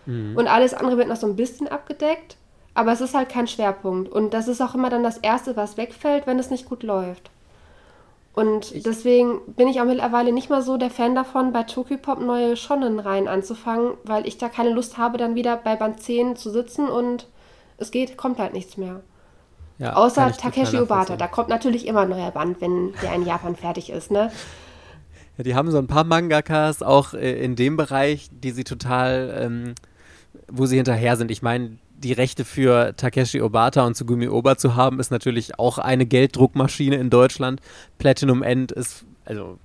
Mhm. 0.07 0.35
Und 0.35 0.47
alles 0.47 0.73
andere 0.73 0.97
wird 0.97 1.07
noch 1.07 1.17
so 1.17 1.27
ein 1.27 1.35
bisschen 1.35 1.67
abgedeckt. 1.67 2.35
Aber 2.73 2.91
es 2.91 3.01
ist 3.01 3.13
halt 3.13 3.29
kein 3.29 3.47
Schwerpunkt. 3.47 4.11
Und 4.11 4.33
das 4.33 4.47
ist 4.47 4.59
auch 4.59 4.73
immer 4.73 4.89
dann 4.89 5.03
das 5.03 5.19
Erste, 5.19 5.55
was 5.55 5.77
wegfällt, 5.77 6.25
wenn 6.25 6.39
es 6.39 6.49
nicht 6.49 6.67
gut 6.67 6.81
läuft. 6.81 7.29
Und 8.39 8.71
ich 8.71 8.83
deswegen 8.83 9.41
bin 9.57 9.67
ich 9.67 9.81
auch 9.81 9.85
mittlerweile 9.85 10.31
nicht 10.31 10.49
mal 10.49 10.61
so 10.61 10.77
der 10.77 10.89
Fan 10.89 11.13
davon, 11.13 11.51
bei 11.51 11.63
Tokyopop 11.63 12.21
neue 12.21 12.55
Shonen-Reihen 12.55 13.27
anzufangen, 13.27 13.95
weil 14.05 14.25
ich 14.25 14.37
da 14.37 14.47
keine 14.47 14.69
Lust 14.69 14.97
habe, 14.97 15.17
dann 15.17 15.35
wieder 15.35 15.57
bei 15.57 15.75
Band 15.75 15.99
10 16.01 16.37
zu 16.37 16.49
sitzen 16.49 16.87
und 16.87 17.27
es 17.77 17.91
geht, 17.91 18.15
kommt 18.15 18.39
halt 18.39 18.53
nichts 18.53 18.77
mehr. 18.77 19.01
Ja, 19.77 19.93
Außer 19.93 20.31
Takeshi 20.31 20.77
Obata, 20.77 21.17
da 21.17 21.27
kommt 21.27 21.49
natürlich 21.49 21.85
immer 21.85 22.01
ein 22.01 22.09
neuer 22.09 22.31
Band, 22.31 22.61
wenn 22.61 22.93
der 23.03 23.13
in 23.13 23.25
Japan 23.25 23.57
fertig 23.57 23.89
ist, 23.89 24.09
ne? 24.09 24.31
Ja, 25.37 25.43
die 25.43 25.55
haben 25.55 25.71
so 25.71 25.77
ein 25.77 25.87
paar 25.87 26.03
Mangakas 26.03 26.83
auch 26.83 27.13
äh, 27.13 27.41
in 27.41 27.55
dem 27.55 27.77
Bereich, 27.77 28.29
die 28.29 28.51
sie 28.51 28.65
total, 28.65 29.33
ähm, 29.41 29.75
wo 30.49 30.65
sie 30.65 30.75
hinterher 30.75 31.15
sind. 31.15 31.31
Ich 31.31 31.41
meine, 31.41 31.77
die 31.99 32.13
Rechte 32.13 32.45
für 32.45 32.95
Takeshi 32.95 33.41
Obata 33.41 33.85
und 33.85 33.95
Tsugumi 33.95 34.27
Oba 34.29 34.57
zu 34.57 34.75
haben, 34.75 34.99
ist 34.99 35.11
natürlich 35.11 35.59
auch 35.59 35.77
eine 35.77 36.05
Gelddruckmaschine 36.05 36.95
in 36.95 37.09
Deutschland. 37.09 37.61
Platinum 37.97 38.41
End 38.41 38.71
ist, 38.71 39.05
also 39.25 39.59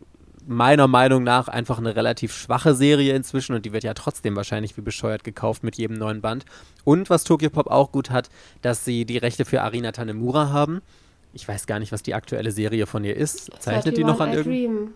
meiner 0.47 0.89
Meinung 0.89 1.23
nach 1.23 1.49
einfach 1.49 1.79
eine 1.79 1.97
relativ 1.97 2.35
schwache 2.35 2.75
Serie 2.75 3.15
inzwischen 3.15 3.55
und 3.55 3.65
die 3.65 3.73
wird 3.73 3.85
ja 3.85 3.95
trotzdem 3.95 4.37
wahrscheinlich 4.37 4.77
wie 4.77 4.83
bescheuert 4.83 5.25
gekauft 5.25 5.63
mit 5.63 5.77
jedem 5.77 5.97
neuen 5.97 6.21
Band. 6.21 6.45
Und 6.85 7.09
was 7.09 7.25
Tokyo 7.25 7.51
Pop 7.51 7.69
auch 7.69 7.93
gut 7.93 8.11
hat, 8.11 8.29
dass 8.63 8.85
sie 8.85 9.05
die 9.05 9.19
Rechte 9.19 9.45
für 9.45 9.63
Arina 9.63 9.93
Tanemura 9.93 10.51
haben. 10.51 10.83
Ich 11.33 11.49
weiß 11.49 11.67
gar 11.67 11.79
nicht, 11.79 11.93
was 11.93 12.03
die 12.03 12.15
aktuelle 12.15 12.51
Serie 12.51 12.87
von 12.87 13.05
ihr 13.05 13.17
ist. 13.17 13.51
Zeichnet 13.61 13.97
die 13.97 14.05
noch 14.05 14.21
an 14.21 14.33
irgendeinem? 14.33 14.93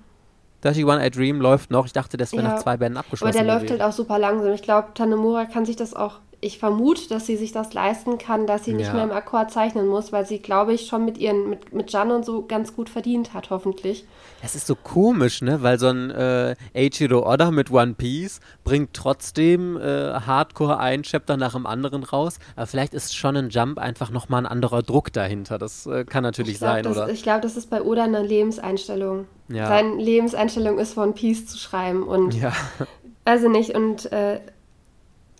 31 0.63 1.07
I 1.07 1.11
Dream 1.11 1.41
läuft 1.41 1.71
noch. 1.71 1.87
Ich 1.87 1.93
dachte, 1.93 2.17
das 2.17 2.33
wäre 2.33 2.43
ja. 2.43 2.49
nach 2.51 2.63
zwei 2.63 2.77
Bänden 2.77 2.97
abgeschlossen. 2.97 3.37
Aber 3.37 3.45
der 3.45 3.55
läuft 3.55 3.71
halt 3.71 3.81
auch 3.81 3.93
super 3.93 4.19
langsam. 4.19 4.53
Ich 4.53 4.63
glaube, 4.63 4.89
Tanemura 4.95 5.47
kann 5.47 5.65
sich 5.65 5.77
das 5.77 5.95
auch 5.95 6.19
ich 6.41 6.59
vermute, 6.59 7.09
dass 7.09 7.27
sie 7.27 7.37
sich 7.37 7.51
das 7.51 7.75
leisten 7.75 8.17
kann, 8.17 8.47
dass 8.47 8.65
sie 8.65 8.73
nicht 8.73 8.87
ja. 8.87 8.95
mehr 8.95 9.05
im 9.05 9.11
Akkord 9.11 9.51
zeichnen 9.51 9.89
muss, 9.89 10.13
weil 10.13 10.25
sie, 10.25 10.39
glaube 10.39 10.73
ich, 10.73 10.87
schon 10.87 11.05
mit 11.05 11.19
ihren, 11.19 11.51
mit, 11.51 11.73
mit 11.73 11.91
Jan 11.91 12.13
und 12.13 12.25
so 12.25 12.45
ganz 12.47 12.77
gut 12.77 12.89
verdient 12.89 13.35
hat, 13.35 13.51
hoffentlich. 13.51 14.05
Das 14.41 14.55
ist 14.55 14.69
so 14.69 14.77
komisch, 14.77 15.43
ne? 15.43 15.63
Weil 15.63 15.81
so 15.81 15.89
ein 15.89 16.11
äh, 16.13 16.55
Eiichiro 16.75 17.29
Oda 17.29 17.51
mit 17.51 17.73
One 17.73 17.95
Piece 17.95 18.41
bringt 18.63 18.95
trotzdem 18.95 19.77
äh, 19.77 19.81
Hardcore 19.81 20.79
ein 20.79 21.03
Chapter 21.03 21.37
nach 21.37 21.55
dem 21.55 21.67
anderen 21.67 22.05
raus. 22.05 22.39
Aber 22.55 22.69
vielleicht 22.69 22.95
ist 22.95 23.17
schon 23.17 23.37
ein 23.37 23.51
Jump 23.51 23.79
einfach 23.79 24.11
nochmal 24.11 24.43
ein 24.43 24.47
anderer 24.47 24.83
Druck 24.83 25.13
dahinter. 25.13 25.59
Das 25.59 25.87
äh, 25.87 26.05
kann 26.05 26.23
natürlich 26.23 26.59
glaub, 26.59 26.71
sein, 26.71 26.85
das, 26.85 26.97
oder? 26.97 27.09
Ich 27.09 27.25
glaube, 27.25 27.41
das 27.41 27.57
ist 27.57 27.69
bei 27.69 27.83
Oda 27.83 28.05
eine 28.05 28.23
Lebenseinstellung. 28.23 29.27
Ja. 29.49 29.67
Seine 29.67 29.97
Lebenseinstellung 29.97 30.79
ist, 30.79 30.97
One 30.97 31.13
Piece 31.13 31.47
zu 31.47 31.59
schreiben 31.59 32.05
und 32.05 32.35
ja. 32.35 32.53
weiß 33.25 33.43
ich 33.43 33.51
nicht, 33.51 33.75
und 33.75 34.13
äh, 34.13 34.41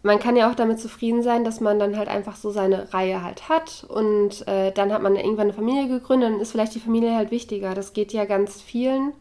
man 0.03 0.19
kann 0.19 0.37
ja 0.37 0.51
auch 0.51 0.55
damit 0.55 0.81
zufrieden 0.81 1.23
sein, 1.23 1.45
dass 1.45 1.61
man 1.61 1.79
dann 1.79 1.97
halt 1.97 2.09
einfach 2.09 2.37
so 2.37 2.51
seine 2.51 2.93
Reihe 2.95 3.23
halt 3.23 3.49
hat 3.49 3.85
und 3.89 4.47
äh, 4.47 4.71
dann 4.73 4.93
hat 4.93 5.03
man 5.03 5.17
irgendwann 5.17 5.49
eine 5.49 5.53
Familie 5.53 5.89
gegründet, 5.89 6.31
dann 6.31 6.41
ist 6.41 6.53
vielleicht 6.53 6.75
die 6.75 6.81
Familie 6.81 7.15
halt 7.17 7.31
wichtiger. 7.31 7.75
Das 7.75 7.93
geht 7.93 8.13
ja 8.13 8.25
ganz 8.25 8.63
vielen 8.63 9.13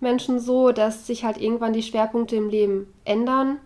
Menschen 0.00 0.40
so, 0.40 0.72
dass 0.72 1.06
sich 1.06 1.24
halt 1.24 1.38
irgendwann 1.38 1.72
die 1.72 1.82
Schwerpunkte 1.82 2.36
im 2.36 2.48
Leben 2.48 2.92
ändern 3.04 3.58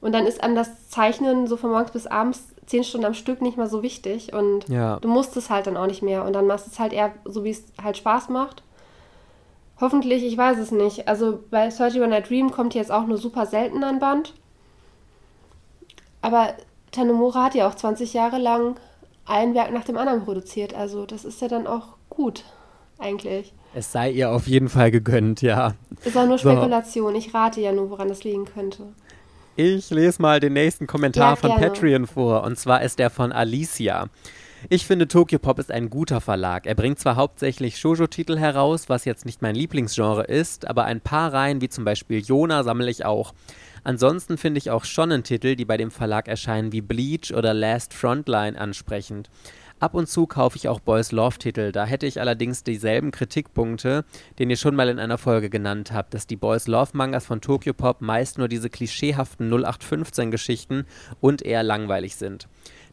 und 0.00 0.12
dann 0.12 0.26
ist 0.26 0.42
einem 0.42 0.56
das 0.56 0.88
Zeichnen 0.88 1.46
so 1.46 1.56
von 1.56 1.70
morgens 1.70 1.92
bis 1.92 2.06
abends 2.06 2.54
zehn 2.66 2.84
Stunden 2.84 3.06
am 3.06 3.14
Stück 3.14 3.40
nicht 3.40 3.56
mehr 3.56 3.66
so 3.66 3.82
wichtig 3.82 4.32
und 4.32 4.68
ja. 4.68 4.98
du 5.00 5.08
musst 5.08 5.36
es 5.36 5.48
halt 5.48 5.66
dann 5.66 5.76
auch 5.76 5.86
nicht 5.86 6.02
mehr 6.02 6.24
und 6.24 6.32
dann 6.32 6.46
machst 6.46 6.66
du 6.66 6.70
es 6.70 6.78
halt 6.78 6.92
eher 6.92 7.12
so, 7.24 7.44
wie 7.44 7.50
es 7.50 7.64
halt 7.82 7.96
Spaß 7.96 8.28
macht. 8.28 8.62
Hoffentlich, 9.80 10.24
ich 10.24 10.36
weiß 10.36 10.58
es 10.58 10.72
nicht. 10.72 11.06
Also 11.06 11.38
bei 11.50 11.62
31 11.62 12.00
Night 12.00 12.28
Dream 12.28 12.50
kommt 12.50 12.74
jetzt 12.74 12.90
auch 12.90 13.06
nur 13.06 13.16
super 13.16 13.46
selten 13.46 13.84
ein 13.84 14.00
Band. 14.00 14.34
Aber 16.28 16.52
Tanemura 16.92 17.44
hat 17.44 17.54
ja 17.54 17.66
auch 17.66 17.74
20 17.74 18.12
Jahre 18.12 18.36
lang 18.36 18.76
ein 19.24 19.54
Werk 19.54 19.72
nach 19.72 19.84
dem 19.84 19.96
anderen 19.96 20.26
produziert. 20.26 20.74
Also 20.74 21.06
das 21.06 21.24
ist 21.24 21.40
ja 21.40 21.48
dann 21.48 21.66
auch 21.66 21.96
gut, 22.10 22.44
eigentlich. 22.98 23.54
Es 23.72 23.92
sei 23.92 24.10
ihr 24.10 24.30
auf 24.30 24.46
jeden 24.46 24.68
Fall 24.68 24.90
gegönnt, 24.90 25.40
ja. 25.40 25.72
Ist 26.04 26.18
auch 26.18 26.26
nur 26.26 26.36
Spekulation. 26.36 27.12
So. 27.12 27.18
Ich 27.18 27.32
rate 27.32 27.62
ja 27.62 27.72
nur, 27.72 27.88
woran 27.88 28.08
das 28.08 28.24
liegen 28.24 28.44
könnte. 28.44 28.92
Ich 29.56 29.88
lese 29.88 30.20
mal 30.20 30.38
den 30.38 30.52
nächsten 30.52 30.86
Kommentar 30.86 31.30
ja, 31.30 31.36
von 31.36 31.50
gerne. 31.52 31.66
Patreon 31.66 32.06
vor. 32.06 32.42
Und 32.42 32.58
zwar 32.58 32.82
ist 32.82 32.98
der 32.98 33.08
von 33.08 33.32
Alicia. 33.32 34.08
Ich 34.68 34.86
finde, 34.86 35.08
Tokyopop 35.08 35.58
ist 35.60 35.72
ein 35.72 35.88
guter 35.88 36.20
Verlag. 36.20 36.66
Er 36.66 36.74
bringt 36.74 36.98
zwar 36.98 37.16
hauptsächlich 37.16 37.78
Shoujo-Titel 37.78 38.36
heraus, 38.36 38.90
was 38.90 39.06
jetzt 39.06 39.24
nicht 39.24 39.40
mein 39.40 39.54
Lieblingsgenre 39.54 40.24
ist, 40.24 40.68
aber 40.68 40.84
ein 40.84 41.00
paar 41.00 41.32
Reihen, 41.32 41.62
wie 41.62 41.70
zum 41.70 41.86
Beispiel 41.86 42.20
Yona, 42.20 42.64
sammle 42.64 42.90
ich 42.90 43.06
auch. 43.06 43.32
Ansonsten 43.84 44.36
finde 44.36 44.58
ich 44.58 44.70
auch 44.70 44.84
Shonen-Titel, 44.84 45.56
die 45.56 45.64
bei 45.64 45.76
dem 45.76 45.90
Verlag 45.90 46.28
erscheinen, 46.28 46.72
wie 46.72 46.80
Bleach 46.80 47.34
oder 47.34 47.54
Last 47.54 47.94
Frontline 47.94 48.58
ansprechend. 48.58 49.30
Ab 49.80 49.94
und 49.94 50.08
zu 50.08 50.26
kaufe 50.26 50.56
ich 50.56 50.68
auch 50.68 50.80
Boys 50.80 51.12
Love-Titel. 51.12 51.70
Da 51.70 51.86
hätte 51.86 52.06
ich 52.06 52.20
allerdings 52.20 52.64
dieselben 52.64 53.12
Kritikpunkte, 53.12 54.04
den 54.40 54.50
ihr 54.50 54.56
schon 54.56 54.74
mal 54.74 54.88
in 54.88 54.98
einer 54.98 55.18
Folge 55.18 55.50
genannt 55.50 55.92
habt, 55.92 56.14
dass 56.14 56.26
die 56.26 56.34
Boys 56.34 56.66
Love-Mangas 56.66 57.26
von 57.26 57.40
Tokyopop 57.40 58.00
meist 58.00 58.38
nur 58.38 58.48
diese 58.48 58.70
klischeehaften 58.70 59.52
0815-Geschichten 59.52 60.84
und 61.20 61.42
eher 61.42 61.62
langweilig 61.62 62.16
sind. 62.16 62.48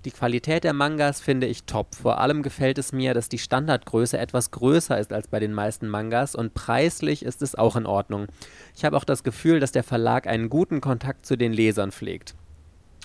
Die 0.05 0.11
Qualität 0.11 0.63
der 0.63 0.73
Mangas 0.73 1.19
finde 1.19 1.47
ich 1.47 1.63
top. 1.63 1.95
Vor 1.95 2.19
allem 2.19 2.43
gefällt 2.43 2.77
es 2.77 2.91
mir, 2.91 3.15
dass 3.15 3.27
die 3.27 3.39
Standardgröße 3.39 4.19
etwas 4.19 4.51
größer 4.51 4.99
ist 4.99 5.11
als 5.11 5.27
bei 5.27 5.39
den 5.39 5.51
meisten 5.51 5.87
Mangas 5.87 6.35
und 6.35 6.53
preislich 6.53 7.25
ist 7.25 7.41
es 7.41 7.55
auch 7.55 7.75
in 7.75 7.87
Ordnung. 7.87 8.27
Ich 8.75 8.85
habe 8.85 8.95
auch 8.97 9.03
das 9.03 9.23
Gefühl, 9.23 9.59
dass 9.59 9.71
der 9.71 9.83
Verlag 9.83 10.27
einen 10.27 10.49
guten 10.49 10.79
Kontakt 10.79 11.25
zu 11.25 11.35
den 11.35 11.51
Lesern 11.51 11.91
pflegt. 11.91 12.35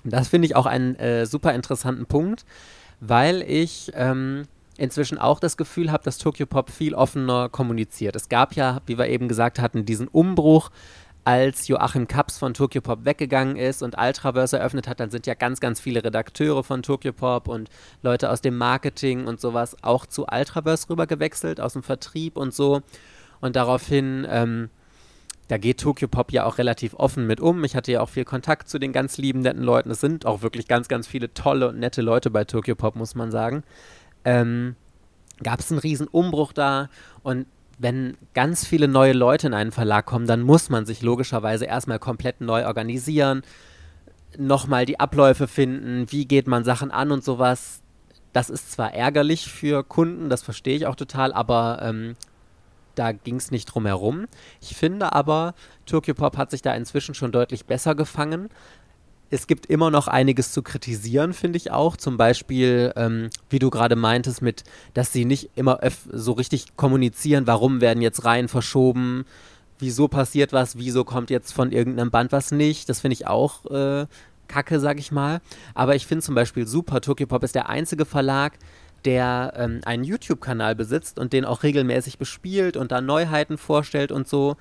Das 0.04 0.28
finde 0.28 0.44
ich 0.44 0.56
auch 0.56 0.66
einen 0.66 0.94
äh, 0.96 1.24
super 1.24 1.54
interessanten 1.54 2.04
Punkt, 2.04 2.44
weil 3.00 3.40
ich 3.42 3.90
ähm, 3.94 4.42
inzwischen 4.76 5.16
auch 5.16 5.40
das 5.40 5.56
Gefühl 5.56 5.90
habe, 5.90 6.04
dass 6.04 6.18
Tokyo 6.18 6.44
Pop 6.44 6.70
viel 6.70 6.94
offener 6.94 7.48
kommuniziert. 7.48 8.14
Es 8.14 8.28
gab 8.28 8.56
ja, 8.56 8.82
wie 8.84 8.98
wir 8.98 9.08
eben 9.08 9.26
gesagt 9.26 9.58
hatten, 9.58 9.86
diesen 9.86 10.06
Umbruch 10.06 10.70
als 11.24 11.68
Joachim 11.68 12.08
Kaps 12.08 12.38
von 12.38 12.54
Tokyopop 12.54 13.04
weggegangen 13.04 13.56
ist 13.56 13.82
und 13.82 13.96
Ultraverse 13.98 14.58
eröffnet 14.58 14.88
hat, 14.88 15.00
dann 15.00 15.10
sind 15.10 15.26
ja 15.26 15.34
ganz, 15.34 15.60
ganz 15.60 15.80
viele 15.80 16.02
Redakteure 16.02 16.64
von 16.64 16.82
Tokyopop 16.82 17.48
und 17.48 17.68
Leute 18.02 18.30
aus 18.30 18.40
dem 18.40 18.56
Marketing 18.56 19.26
und 19.26 19.40
sowas 19.40 19.76
auch 19.82 20.06
zu 20.06 20.26
Ultraverse 20.26 20.88
rüber 20.88 21.06
gewechselt, 21.06 21.60
aus 21.60 21.74
dem 21.74 21.82
Vertrieb 21.82 22.36
und 22.36 22.54
so. 22.54 22.80
Und 23.40 23.56
daraufhin, 23.56 24.26
ähm, 24.30 24.70
da 25.48 25.58
geht 25.58 25.80
Tokyopop 25.80 26.32
ja 26.32 26.44
auch 26.44 26.58
relativ 26.58 26.94
offen 26.94 27.26
mit 27.26 27.40
um. 27.40 27.64
Ich 27.64 27.76
hatte 27.76 27.92
ja 27.92 28.00
auch 28.00 28.08
viel 28.08 28.24
Kontakt 28.24 28.68
zu 28.68 28.78
den 28.78 28.92
ganz 28.92 29.18
lieben, 29.18 29.40
netten 29.40 29.62
Leuten. 29.62 29.90
Es 29.90 30.00
sind 30.00 30.24
auch 30.26 30.42
wirklich 30.42 30.68
ganz, 30.68 30.88
ganz 30.88 31.06
viele 31.06 31.34
tolle 31.34 31.68
und 31.68 31.78
nette 31.78 32.02
Leute 32.02 32.30
bei 32.30 32.44
Tokyopop, 32.44 32.96
muss 32.96 33.14
man 33.14 33.30
sagen. 33.30 33.62
Ähm, 34.24 34.76
Gab 35.42 35.60
es 35.60 35.70
einen 35.70 35.80
riesen 35.80 36.06
Umbruch 36.06 36.52
da 36.52 36.90
und 37.22 37.46
wenn 37.80 38.18
ganz 38.34 38.66
viele 38.66 38.88
neue 38.88 39.14
Leute 39.14 39.46
in 39.46 39.54
einen 39.54 39.72
Verlag 39.72 40.04
kommen, 40.04 40.26
dann 40.26 40.42
muss 40.42 40.68
man 40.68 40.84
sich 40.84 41.00
logischerweise 41.00 41.64
erstmal 41.64 41.98
komplett 41.98 42.42
neu 42.42 42.66
organisieren, 42.66 43.42
nochmal 44.36 44.84
die 44.84 45.00
Abläufe 45.00 45.48
finden, 45.48 46.04
wie 46.12 46.26
geht 46.26 46.46
man 46.46 46.62
Sachen 46.62 46.90
an 46.90 47.10
und 47.10 47.24
sowas. 47.24 47.80
Das 48.34 48.50
ist 48.50 48.70
zwar 48.70 48.92
ärgerlich 48.92 49.50
für 49.50 49.82
Kunden, 49.82 50.28
das 50.28 50.42
verstehe 50.42 50.76
ich 50.76 50.86
auch 50.86 50.94
total, 50.94 51.32
aber 51.32 51.80
ähm, 51.82 52.16
da 52.96 53.12
ging 53.12 53.36
es 53.36 53.50
nicht 53.50 53.64
drum 53.66 53.86
herum. 53.86 54.26
Ich 54.60 54.76
finde 54.76 55.14
aber, 55.14 55.54
Tokyo 55.86 56.12
Pop 56.12 56.36
hat 56.36 56.50
sich 56.50 56.60
da 56.60 56.74
inzwischen 56.74 57.14
schon 57.14 57.32
deutlich 57.32 57.64
besser 57.64 57.94
gefangen 57.94 58.50
es 59.30 59.46
gibt 59.46 59.66
immer 59.66 59.90
noch 59.90 60.08
einiges 60.08 60.52
zu 60.52 60.62
kritisieren, 60.62 61.32
finde 61.32 61.56
ich 61.56 61.70
auch. 61.70 61.96
Zum 61.96 62.16
Beispiel, 62.16 62.92
ähm, 62.96 63.30
wie 63.48 63.60
du 63.60 63.70
gerade 63.70 63.96
meintest, 63.96 64.42
mit, 64.42 64.64
dass 64.92 65.12
sie 65.12 65.24
nicht 65.24 65.50
immer 65.54 65.78
so 66.12 66.32
richtig 66.32 66.76
kommunizieren, 66.76 67.46
warum 67.46 67.80
werden 67.80 68.02
jetzt 68.02 68.24
Reihen 68.24 68.48
verschoben, 68.48 69.24
wieso 69.78 70.08
passiert 70.08 70.52
was, 70.52 70.76
wieso 70.76 71.04
kommt 71.04 71.30
jetzt 71.30 71.52
von 71.52 71.70
irgendeinem 71.70 72.10
Band 72.10 72.32
was 72.32 72.50
nicht. 72.50 72.88
Das 72.88 73.00
finde 73.00 73.14
ich 73.14 73.28
auch 73.28 73.64
äh, 73.66 74.06
kacke, 74.48 74.80
sag 74.80 74.98
ich 74.98 75.12
mal. 75.12 75.40
Aber 75.74 75.94
ich 75.94 76.06
finde 76.06 76.24
zum 76.24 76.34
Beispiel 76.34 76.66
super, 76.66 77.00
Tokyo 77.00 77.26
Pop 77.26 77.44
ist 77.44 77.54
der 77.54 77.68
einzige 77.68 78.04
Verlag, 78.04 78.58
der 79.04 79.54
ähm, 79.56 79.80
einen 79.84 80.04
YouTube-Kanal 80.04 80.74
besitzt 80.74 81.18
und 81.18 81.32
den 81.32 81.44
auch 81.44 81.62
regelmäßig 81.62 82.18
bespielt 82.18 82.76
und 82.76 82.92
da 82.92 83.00
Neuheiten 83.00 83.58
vorstellt 83.58 84.12
und 84.12 84.28
so. 84.28 84.56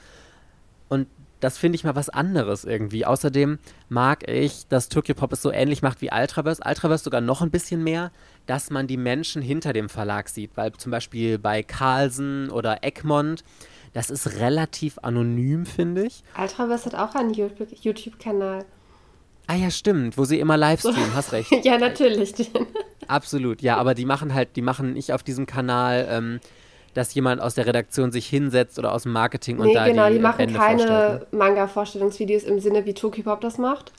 Das 1.39 1.57
finde 1.57 1.77
ich 1.77 1.83
mal 1.83 1.95
was 1.95 2.09
anderes 2.09 2.65
irgendwie. 2.65 3.05
Außerdem 3.05 3.59
mag 3.87 4.27
ich, 4.27 4.67
dass 4.67 4.89
Tokyo 4.89 5.15
Pop 5.15 5.31
es 5.31 5.41
so 5.41 5.51
ähnlich 5.51 5.81
macht 5.81 6.01
wie 6.01 6.09
Ultraverse. 6.11 6.61
Ultraverse 6.65 7.03
sogar 7.03 7.21
noch 7.21 7.41
ein 7.41 7.51
bisschen 7.51 7.83
mehr, 7.83 8.11
dass 8.45 8.69
man 8.69 8.87
die 8.87 8.97
Menschen 8.97 9.41
hinter 9.41 9.71
dem 9.71 9.89
Verlag 9.89 10.29
sieht. 10.29 10.51
Weil 10.55 10.73
zum 10.73 10.91
Beispiel 10.91 11.39
bei 11.39 11.63
Carlsen 11.63 12.49
oder 12.49 12.83
Egmont, 12.83 13.43
das 13.93 14.09
ist 14.09 14.39
relativ 14.39 14.97
anonym, 14.99 15.65
finde 15.65 16.05
ich. 16.05 16.23
Ultraverse 16.37 16.87
hat 16.87 16.95
auch 16.95 17.15
einen 17.15 17.33
YouTube-Kanal. 17.33 18.65
Ah 19.47 19.55
ja, 19.55 19.71
stimmt, 19.71 20.15
wo 20.15 20.25
sie 20.25 20.39
immer 20.39 20.57
live 20.57 20.79
streamen, 20.79 21.15
hast 21.15 21.31
recht. 21.31 21.51
ja, 21.63 21.79
natürlich. 21.79 22.35
Absolut, 23.07 23.63
ja, 23.63 23.77
aber 23.77 23.95
die 23.95 24.05
machen 24.05 24.35
halt, 24.35 24.55
die 24.55 24.61
machen 24.61 24.93
nicht 24.93 25.11
auf 25.11 25.23
diesem 25.23 25.47
Kanal 25.47 26.07
ähm, 26.07 26.39
dass 26.99 27.13
jemand 27.13 27.41
aus 27.41 27.55
der 27.55 27.65
Redaktion 27.65 28.11
sich 28.11 28.27
hinsetzt 28.27 28.77
oder 28.77 28.93
aus 28.93 29.03
dem 29.03 29.13
Marketing 29.13 29.55
nee, 29.55 29.69
und 29.69 29.73
da 29.73 29.87
genau, 29.87 30.07
die, 30.09 30.15
die 30.15 30.19
machen 30.19 30.37
Bände 30.37 30.59
keine 30.59 30.83
ne? 30.83 31.27
Manga-Vorstellungsvideos 31.31 32.43
im 32.43 32.59
Sinne, 32.59 32.85
wie 32.85 32.93
Tokipop 32.93 33.39
das 33.39 33.57
macht. 33.57 33.93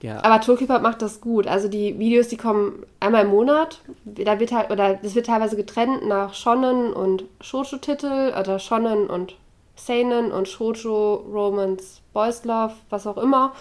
Ja. 0.00 0.24
Aber 0.24 0.40
Tokipop 0.40 0.80
macht 0.80 1.02
das 1.02 1.20
gut. 1.20 1.46
Also 1.46 1.68
die 1.68 1.98
Videos, 1.98 2.28
die 2.28 2.38
kommen 2.38 2.86
einmal 2.98 3.26
im 3.26 3.30
Monat. 3.30 3.82
Da 4.06 4.40
wird 4.40 4.52
halt, 4.52 4.70
oder 4.70 4.94
das 4.94 5.14
wird 5.14 5.26
teilweise 5.26 5.54
getrennt 5.54 6.08
nach 6.08 6.32
Shonen 6.32 6.94
und 6.94 7.24
Shoujo-Titel 7.42 8.32
oder 8.40 8.58
Shonen 8.58 9.08
und 9.08 9.36
Seinen 9.76 10.32
und 10.32 10.48
Shoujo, 10.48 11.16
Romance, 11.30 12.00
Boys 12.14 12.44
Love, 12.44 12.72
was 12.88 13.06
auch 13.06 13.18
immer. 13.18 13.52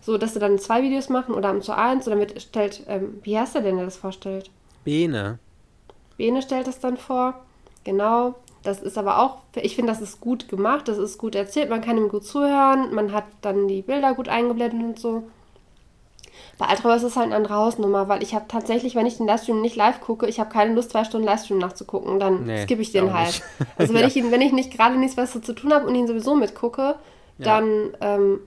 So, 0.00 0.18
dass 0.18 0.34
sie 0.34 0.38
dann 0.38 0.60
zwei 0.60 0.84
Videos 0.84 1.08
machen 1.08 1.34
oder 1.34 1.48
am 1.48 1.62
zu 1.62 1.76
eins 1.76 2.06
oder 2.06 2.14
mit 2.14 2.40
stellt, 2.40 2.84
ähm, 2.86 3.18
wie 3.24 3.36
heißt 3.36 3.56
der 3.56 3.62
denn, 3.62 3.74
der 3.74 3.86
das 3.86 3.96
vorstellt? 3.96 4.50
Bene. 4.84 5.40
Bene 6.16 6.42
stellt 6.42 6.68
das 6.68 6.78
dann 6.78 6.96
vor. 6.96 7.34
Genau. 7.84 8.34
Das 8.62 8.82
ist 8.82 8.98
aber 8.98 9.20
auch, 9.20 9.38
ich 9.56 9.74
finde, 9.74 9.92
das 9.92 10.02
ist 10.02 10.20
gut 10.20 10.48
gemacht, 10.48 10.86
das 10.88 10.98
ist 10.98 11.16
gut 11.16 11.34
erzählt, 11.34 11.70
man 11.70 11.80
kann 11.80 11.96
ihm 11.96 12.10
gut 12.10 12.26
zuhören, 12.26 12.94
man 12.94 13.12
hat 13.12 13.24
dann 13.40 13.68
die 13.68 13.80
Bilder 13.80 14.14
gut 14.14 14.28
eingeblendet 14.28 14.82
und 14.82 14.98
so. 14.98 15.22
Bei 16.58 16.66
Ultraverse 16.68 17.06
ist 17.06 17.12
es 17.12 17.16
halt 17.16 17.28
eine 17.28 17.36
andere 17.36 17.54
Hausnummer, 17.54 18.08
weil 18.08 18.22
ich 18.22 18.34
habe 18.34 18.44
tatsächlich, 18.48 18.94
wenn 18.94 19.06
ich 19.06 19.16
den 19.16 19.26
Livestream 19.26 19.62
nicht 19.62 19.76
live 19.76 20.02
gucke, 20.02 20.26
ich 20.26 20.38
habe 20.38 20.50
keine 20.50 20.74
Lust, 20.74 20.90
zwei 20.90 21.04
Stunden 21.04 21.26
Livestream 21.26 21.56
nachzugucken, 21.56 22.20
dann 22.20 22.44
nee, 22.44 22.64
skippe 22.64 22.82
ich 22.82 22.92
den 22.92 23.14
halt. 23.14 23.42
Also 23.78 23.94
wenn 23.94 24.02
ja. 24.02 24.08
ich 24.08 24.16
ihn, 24.16 24.30
wenn 24.30 24.42
ich 24.42 24.52
nicht 24.52 24.70
gerade 24.70 24.98
nichts 24.98 25.16
was 25.16 25.32
zu 25.32 25.54
tun 25.54 25.72
habe 25.72 25.86
und 25.86 25.94
ihn 25.94 26.06
sowieso 26.06 26.34
mitgucke, 26.34 26.96
dann 27.38 27.92
ja. 27.98 28.16
ähm, 28.16 28.40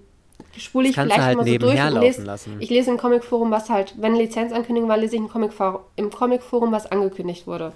spule 0.55 0.89
ich 0.89 0.95
vielleicht 0.95 1.19
halt 1.19 1.37
mal 1.37 1.47
so 1.47 1.57
durch 1.57 1.83
und 1.83 1.99
lese, 2.01 2.23
lassen. 2.23 2.57
ich 2.59 2.69
lese 2.69 2.91
im 2.91 2.97
Comicforum, 2.97 3.49
was 3.49 3.71
halt, 3.71 3.95
wenn 3.97 4.15
Lizenzankündigung 4.15 4.87
war, 4.87 4.97
lese 4.97 5.15
ich 5.15 5.21
im 5.21 5.29
Comicforum, 5.29 5.81
im 5.95 6.11
Comicforum, 6.11 6.71
was 6.71 6.85
angekündigt 6.85 7.47
wurde. 7.47 7.73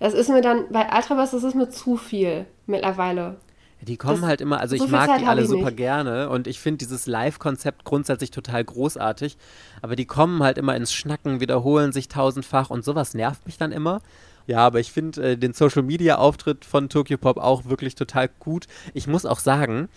Das 0.00 0.14
ist 0.14 0.28
mir 0.28 0.40
dann, 0.40 0.64
bei 0.70 0.88
Ultraverse, 0.92 1.36
das 1.36 1.44
ist 1.44 1.54
mir 1.54 1.68
zu 1.68 1.96
viel 1.96 2.46
mittlerweile. 2.66 3.36
Die 3.82 3.96
kommen 3.96 4.20
das, 4.20 4.28
halt 4.28 4.40
immer, 4.40 4.60
also 4.60 4.76
so 4.76 4.84
ich 4.84 4.90
mag 4.90 5.06
Zeit 5.06 5.22
die 5.22 5.26
alle 5.26 5.46
super 5.46 5.66
nicht. 5.66 5.76
gerne 5.76 6.28
und 6.28 6.46
ich 6.46 6.60
finde 6.60 6.78
dieses 6.78 7.06
Live-Konzept 7.06 7.84
grundsätzlich 7.84 8.30
total 8.30 8.62
großartig, 8.62 9.38
aber 9.80 9.96
die 9.96 10.04
kommen 10.04 10.42
halt 10.42 10.58
immer 10.58 10.76
ins 10.76 10.92
Schnacken, 10.92 11.40
wiederholen 11.40 11.92
sich 11.92 12.08
tausendfach 12.08 12.68
und 12.68 12.84
sowas 12.84 13.14
nervt 13.14 13.46
mich 13.46 13.56
dann 13.56 13.72
immer. 13.72 14.00
Ja, 14.46 14.58
aber 14.58 14.80
ich 14.80 14.92
finde 14.92 15.32
äh, 15.32 15.36
den 15.36 15.52
Social-Media-Auftritt 15.52 16.64
von 16.64 16.88
Tokyo 16.88 17.16
Pop 17.16 17.38
auch 17.38 17.66
wirklich 17.66 17.94
total 17.94 18.28
gut. 18.40 18.66
Ich 18.94 19.06
muss 19.06 19.24
auch 19.24 19.38
sagen, 19.38 19.88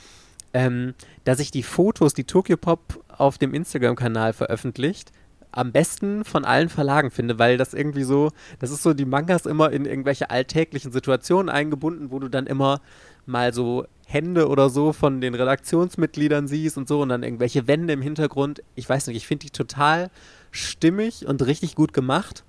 ähm, 0.54 0.94
dass 1.24 1.40
ich 1.40 1.52
die 1.52 1.64
Fotos, 1.64 2.14
die 2.14 2.26
Tokyo 2.26 2.56
Pop 2.56 3.04
auf 3.10 3.38
dem 3.38 3.54
Instagram-Kanal 3.54 4.34
veröffentlicht, 4.34 5.12
am 5.54 5.72
besten 5.72 6.26
von 6.26 6.46
allen 6.46 6.70
Verlagen 6.70 7.12
finde, 7.12 7.40
weil 7.40 7.58
das 7.58 7.74
irgendwie 7.74 8.04
so, 8.04 8.32
das 8.60 8.72
ist 8.72 8.84
so, 8.84 8.94
die 8.94 9.06
Mangas 9.06 9.46
immer 9.46 9.72
in 9.72 9.86
irgendwelche 9.86 10.30
alltäglichen 10.30 10.92
Situationen 10.92 11.50
eingebunden, 11.50 12.12
wo 12.12 12.20
du 12.20 12.28
dann 12.28 12.48
immer 12.48 12.82
mal 13.26 13.54
so 13.54 13.86
Hände 14.06 14.48
oder 14.48 14.70
so 14.70 14.94
von 14.94 15.22
den 15.22 15.36
Redaktionsmitgliedern 15.36 16.48
siehst 16.48 16.78
und 16.78 16.88
so 16.88 17.02
und 17.02 17.10
dann 17.10 17.24
irgendwelche 17.24 17.68
Wände 17.68 17.94
im 17.94 18.02
Hintergrund. 18.02 18.62
Ich 18.76 18.90
weiß 18.90 19.08
nicht, 19.08 19.18
ich 19.18 19.28
finde 19.28 19.46
die 19.46 19.52
total 19.52 20.10
stimmig 20.52 21.26
und 21.28 21.46
richtig 21.46 21.76
gut 21.76 21.94
gemacht. 21.94 22.44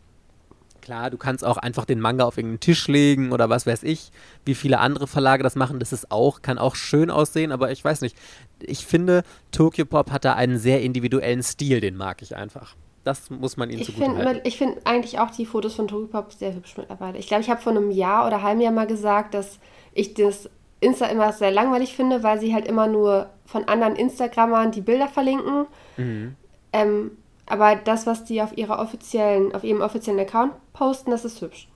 Klar, 0.80 1.08
du 1.08 1.16
kannst 1.16 1.44
auch 1.44 1.56
einfach 1.56 1.86
den 1.86 2.00
Manga 2.00 2.24
auf 2.24 2.36
irgendeinen 2.36 2.60
Tisch 2.60 2.88
legen 2.88 3.32
oder 3.32 3.48
was 3.48 3.66
weiß 3.66 3.84
ich, 3.84 4.10
wie 4.44 4.54
viele 4.54 4.80
andere 4.80 5.06
Verlage 5.06 5.42
das 5.42 5.56
machen. 5.56 5.78
Das 5.78 5.92
ist 5.92 6.10
auch, 6.10 6.42
kann 6.42 6.58
auch 6.58 6.74
schön 6.74 7.10
aussehen, 7.10 7.52
aber 7.52 7.70
ich 7.70 7.82
weiß 7.82 8.02
nicht. 8.02 8.16
Ich 8.60 8.84
finde, 8.84 9.22
Tokyo 9.50 9.86
Pop 9.86 10.10
hat 10.10 10.26
da 10.26 10.34
einen 10.34 10.58
sehr 10.58 10.82
individuellen 10.82 11.42
Stil, 11.42 11.80
den 11.80 11.96
mag 11.96 12.20
ich 12.20 12.36
einfach. 12.36 12.76
Das 13.04 13.30
muss 13.30 13.56
man 13.56 13.70
ihnen 13.70 13.80
ich 13.80 13.86
zugute 13.86 14.16
find, 14.16 14.40
Ich 14.44 14.56
finde 14.56 14.80
eigentlich 14.84 15.18
auch 15.18 15.30
die 15.30 15.46
Fotos 15.46 15.74
von 15.74 15.88
Tokipop 15.88 16.32
sehr 16.32 16.54
hübsch 16.54 16.76
mittlerweile. 16.76 17.18
Ich 17.18 17.26
glaube, 17.26 17.42
ich 17.42 17.50
habe 17.50 17.60
vor 17.60 17.72
einem 17.72 17.90
Jahr 17.90 18.26
oder 18.26 18.42
halbem 18.42 18.62
Jahr 18.62 18.72
mal 18.72 18.86
gesagt, 18.86 19.34
dass 19.34 19.58
ich 19.92 20.14
das 20.14 20.48
Insta 20.80 21.06
immer 21.06 21.32
sehr 21.32 21.50
langweilig 21.50 21.94
finde, 21.94 22.22
weil 22.22 22.40
sie 22.40 22.54
halt 22.54 22.66
immer 22.66 22.86
nur 22.86 23.28
von 23.46 23.64
anderen 23.64 23.94
Instagrammern 23.96 24.72
die 24.72 24.80
Bilder 24.80 25.08
verlinken. 25.08 25.66
Mhm. 25.96 26.34
Ähm, 26.72 27.10
Aber 27.46 27.76
das, 27.76 28.06
was 28.06 28.24
die 28.24 28.40
auf 28.40 28.56
ihrer 28.56 28.78
offiziellen, 28.78 29.54
auf 29.54 29.64
ihrem 29.64 29.82
offiziellen 29.82 30.18
Account 30.18 30.54
posten, 30.72 31.10
das 31.10 31.26
ist 31.26 31.42
hübsch. 31.42 31.68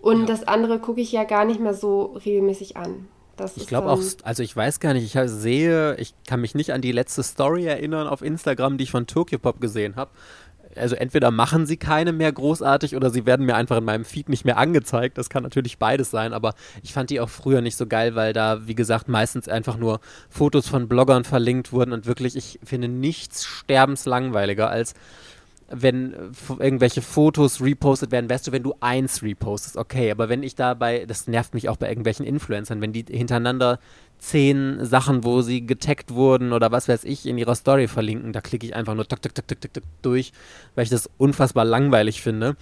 Und 0.00 0.22
Ja. 0.22 0.26
das 0.26 0.48
andere 0.48 0.80
gucke 0.80 1.00
ich 1.00 1.12
ja 1.12 1.22
gar 1.22 1.44
nicht 1.44 1.60
mehr 1.60 1.74
so 1.74 2.16
regelmäßig 2.24 2.76
an. 2.76 3.06
Das 3.36 3.56
Ich 3.56 3.66
glaube 3.68 3.88
auch, 3.88 4.00
also 4.24 4.42
ich 4.42 4.54
weiß 4.54 4.80
gar 4.80 4.94
nicht, 4.94 5.14
ich 5.14 5.30
sehe, 5.30 5.96
ich 5.96 6.14
kann 6.26 6.40
mich 6.40 6.54
nicht 6.54 6.72
an 6.72 6.82
die 6.82 6.92
letzte 6.92 7.22
Story 7.22 7.66
erinnern 7.66 8.08
auf 8.08 8.20
Instagram, 8.20 8.78
die 8.78 8.84
ich 8.84 8.90
von 8.90 9.06
Tokyo 9.06 9.38
Pop 9.38 9.60
gesehen 9.60 9.96
habe. 9.96 10.10
Also 10.76 10.94
entweder 10.96 11.30
machen 11.30 11.66
sie 11.66 11.76
keine 11.76 12.12
mehr 12.12 12.32
großartig 12.32 12.96
oder 12.96 13.10
sie 13.10 13.26
werden 13.26 13.46
mir 13.46 13.56
einfach 13.56 13.78
in 13.78 13.84
meinem 13.84 14.04
Feed 14.04 14.28
nicht 14.28 14.44
mehr 14.44 14.58
angezeigt. 14.58 15.18
Das 15.18 15.30
kann 15.30 15.42
natürlich 15.42 15.78
beides 15.78 16.10
sein, 16.10 16.32
aber 16.32 16.54
ich 16.82 16.92
fand 16.92 17.10
die 17.10 17.20
auch 17.20 17.28
früher 17.28 17.60
nicht 17.60 17.76
so 17.76 17.86
geil, 17.86 18.14
weil 18.14 18.32
da, 18.32 18.66
wie 18.66 18.74
gesagt, 18.74 19.08
meistens 19.08 19.48
einfach 19.48 19.76
nur 19.76 20.00
Fotos 20.28 20.68
von 20.68 20.88
Bloggern 20.88 21.24
verlinkt 21.24 21.72
wurden 21.72 21.92
und 21.92 22.06
wirklich, 22.06 22.36
ich 22.36 22.58
finde 22.64 22.88
nichts 22.88 23.44
sterbenslangweiliger 23.44 24.70
als 24.70 24.94
wenn 25.72 26.12
äh, 26.12 26.16
irgendwelche 26.58 27.02
Fotos 27.02 27.60
repostet 27.60 28.12
werden, 28.12 28.28
weißt 28.28 28.46
du, 28.46 28.52
wenn 28.52 28.62
du 28.62 28.74
eins 28.80 29.22
repostest, 29.22 29.76
okay, 29.76 30.10
aber 30.10 30.28
wenn 30.28 30.42
ich 30.42 30.54
dabei, 30.54 31.06
das 31.06 31.26
nervt 31.26 31.54
mich 31.54 31.68
auch 31.68 31.76
bei 31.76 31.88
irgendwelchen 31.88 32.26
Influencern, 32.26 32.80
wenn 32.80 32.92
die 32.92 33.06
hintereinander 33.08 33.78
zehn 34.22 34.84
Sachen, 34.84 35.24
wo 35.24 35.42
sie 35.42 35.66
getaggt 35.66 36.14
wurden 36.14 36.52
oder 36.52 36.70
was 36.70 36.88
weiß 36.88 37.02
ich, 37.04 37.26
in 37.26 37.38
ihrer 37.38 37.56
Story 37.56 37.88
verlinken, 37.88 38.32
da 38.32 38.40
klicke 38.40 38.64
ich 38.64 38.76
einfach 38.76 38.94
nur 38.94 39.06
tak, 39.06 39.20
tak, 39.20 39.34
tak, 39.34 39.48
tak, 39.48 39.60
tak, 39.60 39.74
tak 39.74 39.82
durch, 40.00 40.32
weil 40.76 40.84
ich 40.84 40.90
das 40.90 41.10
unfassbar 41.18 41.64
langweilig 41.64 42.22
finde. 42.22 42.56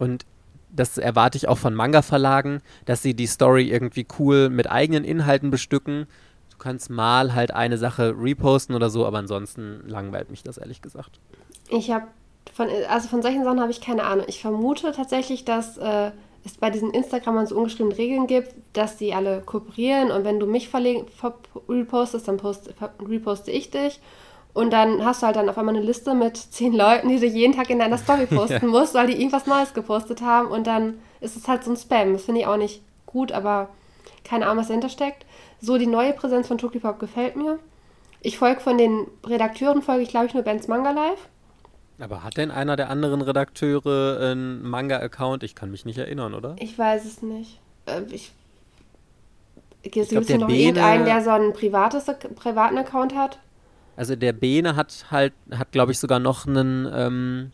Und 0.00 0.26
das 0.70 0.98
erwarte 0.98 1.38
ich 1.38 1.46
auch 1.46 1.58
von 1.58 1.72
Manga-Verlagen, 1.72 2.60
dass 2.84 3.02
sie 3.02 3.14
die 3.14 3.28
Story 3.28 3.70
irgendwie 3.70 4.08
cool 4.18 4.50
mit 4.50 4.68
eigenen 4.68 5.04
Inhalten 5.04 5.52
bestücken. 5.52 6.08
Du 6.50 6.58
kannst 6.58 6.90
mal 6.90 7.32
halt 7.32 7.52
eine 7.52 7.78
Sache 7.78 8.12
reposten 8.18 8.74
oder 8.74 8.90
so, 8.90 9.06
aber 9.06 9.18
ansonsten 9.18 9.84
langweilt 9.86 10.32
mich 10.32 10.42
das 10.42 10.58
ehrlich 10.58 10.82
gesagt. 10.82 11.20
Ich 11.70 11.92
habe 11.92 12.08
von, 12.52 12.66
also 12.88 13.08
von 13.08 13.22
solchen 13.22 13.44
Sachen 13.44 13.60
habe 13.60 13.70
ich 13.70 13.80
keine 13.80 14.02
Ahnung. 14.02 14.26
Ich 14.28 14.40
vermute 14.40 14.90
tatsächlich, 14.90 15.44
dass 15.44 15.78
äh, 15.78 16.10
es 16.44 16.58
bei 16.58 16.70
diesen 16.70 16.90
Instagramern 16.90 17.46
so 17.46 17.56
ungeschriebene 17.56 17.96
Regeln 17.96 18.26
gibt, 18.26 18.54
dass 18.74 18.96
die 18.96 19.14
alle 19.14 19.40
kooperieren 19.40 20.10
und 20.10 20.24
wenn 20.24 20.38
du 20.38 20.46
mich 20.46 20.70
repostest, 21.68 22.28
dann 22.28 22.36
post, 22.36 22.74
reposte 23.00 23.50
ich 23.50 23.70
dich. 23.70 24.00
Und 24.52 24.72
dann 24.72 25.04
hast 25.04 25.20
du 25.20 25.26
halt 25.26 25.36
dann 25.36 25.48
auf 25.48 25.58
einmal 25.58 25.74
eine 25.74 25.84
Liste 25.84 26.14
mit 26.14 26.36
zehn 26.50 26.72
Leuten, 26.72 27.08
die 27.08 27.18
du 27.18 27.26
jeden 27.26 27.54
Tag 27.54 27.70
in 27.70 27.80
deiner 27.80 27.98
Story 27.98 28.26
posten 28.30 28.68
musst, 28.68 28.94
weil 28.94 29.08
die 29.08 29.14
irgendwas 29.14 29.46
Neues 29.46 29.74
gepostet 29.74 30.22
haben. 30.22 30.48
Und 30.48 30.66
dann 30.66 31.00
ist 31.20 31.36
es 31.36 31.48
halt 31.48 31.64
so 31.64 31.72
ein 31.72 31.76
Spam. 31.76 32.12
Das 32.12 32.24
finde 32.24 32.42
ich 32.42 32.46
auch 32.46 32.56
nicht 32.56 32.82
gut, 33.06 33.32
aber 33.32 33.70
keine 34.22 34.46
Ahnung, 34.46 34.58
was 34.58 34.68
dahinter 34.68 34.88
steckt. 34.88 35.26
So, 35.60 35.76
die 35.76 35.86
neue 35.86 36.12
Präsenz 36.12 36.46
von 36.46 36.58
Tokipop 36.58 36.98
gefällt 37.00 37.36
mir. 37.36 37.58
Ich 38.20 38.38
folge 38.38 38.60
von 38.60 38.78
den 38.78 39.06
Redakteuren, 39.26 39.82
folge 39.82 40.02
ich 40.02 40.08
glaube 40.08 40.26
ich 40.26 40.34
nur 40.34 40.42
Ben's 40.42 40.68
Manga 40.68 40.92
Live. 40.92 41.28
Aber 42.04 42.22
hat 42.22 42.36
denn 42.36 42.50
einer 42.50 42.76
der 42.76 42.90
anderen 42.90 43.22
Redakteure 43.22 44.20
einen 44.20 44.62
Manga-Account? 44.62 45.42
Ich 45.42 45.54
kann 45.54 45.70
mich 45.70 45.86
nicht 45.86 45.96
erinnern, 45.96 46.34
oder? 46.34 46.54
Ich 46.58 46.78
weiß 46.78 47.06
es 47.06 47.22
nicht. 47.22 47.60
Äh, 47.86 48.02
ich 48.10 48.32
Gibt 49.82 49.96
es 50.12 50.26
der 50.26 50.38
noch 50.38 50.46
Bene- 50.46 50.58
irgendeinen, 50.60 51.04
der 51.06 51.22
so 51.22 51.30
einen 51.30 51.52
privates, 51.54 52.04
privaten 52.36 52.76
Account 52.76 53.14
hat? 53.14 53.38
Also 53.96 54.16
der 54.16 54.32
Bene 54.34 54.76
hat 54.76 55.06
halt, 55.10 55.32
hat 55.50 55.72
glaube 55.72 55.92
ich 55.92 55.98
sogar 55.98 56.18
noch 56.18 56.46
einen, 56.46 56.86
ähm, 56.92 57.52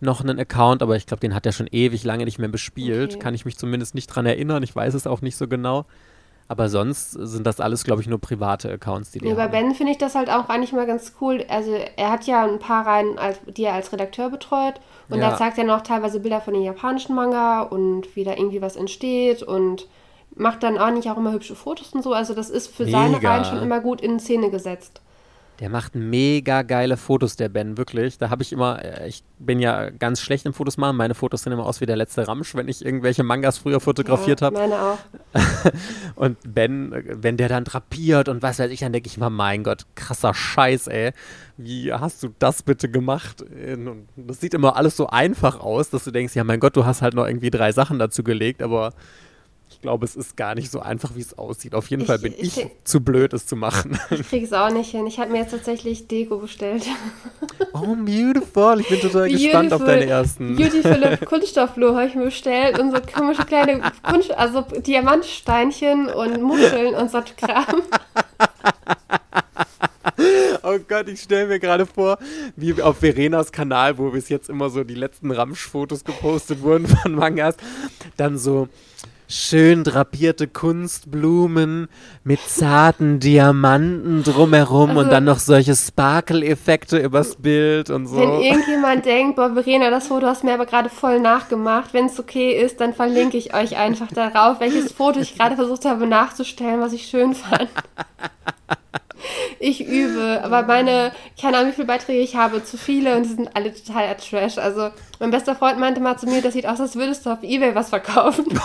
noch 0.00 0.20
einen 0.22 0.40
Account, 0.40 0.82
aber 0.82 0.96
ich 0.96 1.06
glaube, 1.06 1.20
den 1.20 1.32
hat 1.34 1.46
er 1.46 1.52
schon 1.52 1.68
ewig 1.70 2.02
lange 2.02 2.24
nicht 2.24 2.38
mehr 2.40 2.48
bespielt. 2.48 3.12
Okay. 3.12 3.18
Kann 3.20 3.34
ich 3.34 3.44
mich 3.44 3.56
zumindest 3.58 3.94
nicht 3.94 4.08
dran 4.08 4.26
erinnern. 4.26 4.62
Ich 4.64 4.74
weiß 4.74 4.94
es 4.94 5.06
auch 5.06 5.20
nicht 5.20 5.36
so 5.36 5.46
genau. 5.46 5.84
Aber 6.52 6.68
sonst 6.68 7.12
sind 7.12 7.46
das 7.46 7.60
alles, 7.60 7.82
glaube 7.82 8.02
ich, 8.02 8.08
nur 8.08 8.20
private 8.20 8.70
Accounts, 8.70 9.10
die 9.10 9.20
die 9.20 9.24
Nee, 9.28 9.32
bei. 9.34 9.48
Ben 9.48 9.74
finde 9.74 9.92
ich 9.92 9.96
das 9.98 10.14
halt 10.14 10.28
auch 10.28 10.50
eigentlich 10.50 10.74
mal 10.74 10.84
ganz 10.86 11.14
cool. 11.22 11.42
Also 11.48 11.74
er 11.96 12.10
hat 12.12 12.26
ja 12.26 12.44
ein 12.44 12.58
paar 12.58 12.86
Reihen, 12.86 13.18
als, 13.18 13.38
die 13.46 13.64
er 13.64 13.72
als 13.72 13.90
Redakteur 13.90 14.28
betreut. 14.28 14.74
Und 15.08 15.18
Ja. 15.18 15.30
da 15.30 15.36
zeigt 15.38 15.56
er 15.56 15.64
noch 15.64 15.80
teilweise 15.80 16.20
Bilder 16.20 16.42
von 16.42 16.52
den 16.52 16.62
japanischen 16.62 17.14
Manga 17.14 17.62
und 17.62 18.14
wie 18.16 18.24
da 18.24 18.32
irgendwie 18.32 18.60
was 18.60 18.76
entsteht 18.76 19.42
und 19.42 19.88
macht 20.34 20.62
dann 20.62 20.76
auch 20.76 20.90
nicht 20.90 21.08
auch 21.08 21.16
immer 21.16 21.32
hübsche 21.32 21.54
Fotos 21.54 21.94
und 21.94 22.02
so. 22.02 22.12
Also 22.12 22.34
das 22.34 22.50
ist 22.50 22.66
für 22.68 22.84
seine 22.84 23.16
Mega. 23.16 23.30
Reihen 23.32 23.46
schon 23.46 23.62
immer 23.62 23.80
gut 23.80 24.02
in 24.02 24.20
Szene 24.20 24.50
gesetzt. 24.50 25.00
Der 25.62 25.70
macht 25.70 25.94
mega 25.94 26.62
geile 26.62 26.96
Fotos, 26.96 27.36
der 27.36 27.48
Ben, 27.48 27.78
wirklich. 27.78 28.18
Da 28.18 28.30
habe 28.30 28.42
ich 28.42 28.52
immer, 28.52 28.84
äh, 28.84 29.06
ich 29.06 29.22
bin 29.38 29.60
ja 29.60 29.90
ganz 29.90 30.20
schlecht 30.20 30.44
im 30.44 30.52
Fotos 30.52 30.76
machen. 30.76 30.96
Meine 30.96 31.14
Fotos 31.14 31.44
sehen 31.44 31.52
immer 31.52 31.66
aus 31.66 31.80
wie 31.80 31.86
der 31.86 31.94
letzte 31.94 32.26
Ramsch, 32.26 32.56
wenn 32.56 32.66
ich 32.66 32.84
irgendwelche 32.84 33.22
Mangas 33.22 33.58
früher 33.58 33.78
fotografiert 33.78 34.40
ja, 34.40 34.46
habe. 34.46 34.58
Meine 34.58 34.74
auch. 34.74 34.98
Und 36.16 36.36
Ben, 36.52 36.92
wenn 37.06 37.36
der 37.36 37.48
dann 37.48 37.62
drapiert 37.62 38.28
und 38.28 38.42
was 38.42 38.58
weiß 38.58 38.72
ich, 38.72 38.80
dann 38.80 38.92
denke 38.92 39.06
ich 39.06 39.18
mal, 39.18 39.30
mein 39.30 39.62
Gott, 39.62 39.86
krasser 39.94 40.34
Scheiß, 40.34 40.88
ey. 40.88 41.12
Wie 41.56 41.92
hast 41.92 42.24
du 42.24 42.34
das 42.40 42.64
bitte 42.64 42.88
gemacht? 42.88 43.42
Und 43.42 44.08
das 44.16 44.40
sieht 44.40 44.54
immer 44.54 44.74
alles 44.74 44.96
so 44.96 45.06
einfach 45.06 45.60
aus, 45.60 45.90
dass 45.90 46.02
du 46.02 46.10
denkst, 46.10 46.34
ja, 46.34 46.42
mein 46.42 46.58
Gott, 46.58 46.74
du 46.74 46.86
hast 46.86 47.02
halt 47.02 47.14
noch 47.14 47.28
irgendwie 47.28 47.50
drei 47.50 47.70
Sachen 47.70 48.00
dazu 48.00 48.24
gelegt, 48.24 48.62
aber 48.62 48.94
ich 49.72 49.80
glaube, 49.80 50.04
es 50.04 50.14
ist 50.16 50.36
gar 50.36 50.54
nicht 50.54 50.70
so 50.70 50.80
einfach, 50.80 51.14
wie 51.16 51.20
es 51.20 51.36
aussieht. 51.36 51.74
Auf 51.74 51.88
jeden 51.90 52.02
Ich- 52.02 52.06
Fall 52.08 52.18
bin 52.18 52.32
ich 52.36 52.58
ich, 52.58 52.66
zu 52.84 53.00
blöd, 53.00 53.32
es 53.32 53.46
zu 53.46 53.56
machen. 53.56 53.98
Ich 54.10 54.28
kriege 54.28 54.44
es 54.46 54.52
auch 54.52 54.70
nicht 54.70 54.90
hin. 54.90 55.06
Ich 55.06 55.18
habe 55.18 55.30
mir 55.32 55.38
jetzt 55.38 55.50
tatsächlich 55.50 56.06
Deko 56.08 56.38
bestellt. 56.38 56.84
Oh, 57.72 57.96
beautiful. 57.96 58.80
Ich 58.80 58.88
bin 58.88 59.00
total 59.00 59.28
gespannt 59.30 59.72
auf 59.72 59.80
Beautiful. 59.80 59.86
deine 59.86 60.06
ersten. 60.10 60.56
Beautiful 60.56 61.16
Kunststoffblume 61.26 61.96
habe 61.96 62.06
ich 62.06 62.14
mir 62.14 62.24
bestellt 62.26 62.78
und 62.78 62.92
so 62.92 62.98
komische 63.00 63.44
kleine 63.44 63.80
Kunst 64.02 64.30
also 64.32 64.60
Diamantsteinchen 64.62 66.08
und 66.08 66.40
Muscheln 66.42 66.94
und 66.94 67.10
so 67.10 67.20
Kram. 67.36 67.82
Oh 70.64 70.78
Gott, 70.88 71.08
ich 71.08 71.20
stelle 71.22 71.46
mir 71.48 71.58
gerade 71.58 71.86
vor, 71.86 72.18
wie 72.56 72.80
auf 72.80 72.98
Verenas 72.98 73.50
Kanal, 73.50 73.98
wo 73.98 74.10
bis 74.10 74.28
jetzt 74.28 74.48
immer 74.48 74.70
so 74.70 74.84
die 74.84 74.94
letzten 74.94 75.30
Ramsch-Fotos 75.30 76.04
gepostet 76.04 76.62
wurden 76.62 76.86
von 76.86 77.14
Mangas, 77.14 77.56
dann 78.16 78.38
so 78.38 78.68
schön 79.32 79.82
drapierte 79.82 80.46
Kunstblumen 80.46 81.88
mit 82.22 82.40
zarten 82.40 83.18
Diamanten 83.18 84.22
drumherum 84.22 84.90
und 84.90 84.98
Also- 84.98 85.10
dann 85.10 85.24
noch 85.24 85.38
solche 85.38 85.74
Sparkle-Effekte 85.74 86.98
übers 86.98 87.36
Bild 87.36 87.88
und 87.90 88.06
so. 88.06 88.18
Wenn 88.18 88.40
irgendjemand 88.42 89.06
denkt, 89.06 89.36
boah, 89.36 89.54
Verena, 89.54 89.90
das 89.90 90.08
Foto 90.08 90.26
hast 90.26 90.42
du 90.42 90.46
mir 90.46 90.54
aber 90.54 90.66
gerade 90.66 90.90
voll 90.90 91.18
nachgemacht. 91.18 91.94
Wenn 91.94 92.06
es 92.06 92.20
okay 92.20 92.52
ist, 92.62 92.80
dann 92.80 92.92
verlinke 92.92 93.38
ich 93.38 93.54
euch 93.54 93.76
einfach 93.76 94.08
darauf, 94.08 94.60
welches 94.60 94.92
Foto 94.92 95.20
ich 95.20 95.36
gerade 95.38 95.56
versucht 95.56 95.84
habe 95.86 96.06
nachzustellen, 96.06 96.80
was 96.80 96.92
ich 96.92 97.06
schön 97.06 97.34
fand. 97.34 97.68
Ich 99.58 99.86
übe, 99.86 100.40
aber 100.42 100.62
meine, 100.62 101.12
keine 101.40 101.58
Ahnung, 101.58 101.70
wie 101.70 101.74
viele 101.74 101.86
Beiträge 101.86 102.20
ich 102.20 102.34
habe, 102.34 102.64
zu 102.64 102.76
viele 102.76 103.16
und 103.16 103.22
die 103.22 103.28
sind 103.28 103.54
alle 103.54 103.72
total 103.72 104.16
trash. 104.16 104.58
Also, 104.58 104.90
mein 105.20 105.30
bester 105.30 105.54
Freund 105.54 105.78
meinte 105.78 106.00
mal 106.00 106.16
zu 106.18 106.26
mir, 106.26 106.42
das 106.42 106.54
sieht 106.54 106.66
aus, 106.66 106.80
als 106.80 106.96
würdest 106.96 107.24
du 107.24 107.30
auf 107.30 107.42
Ebay 107.42 107.74
was 107.74 107.90
verkaufen. 107.90 108.46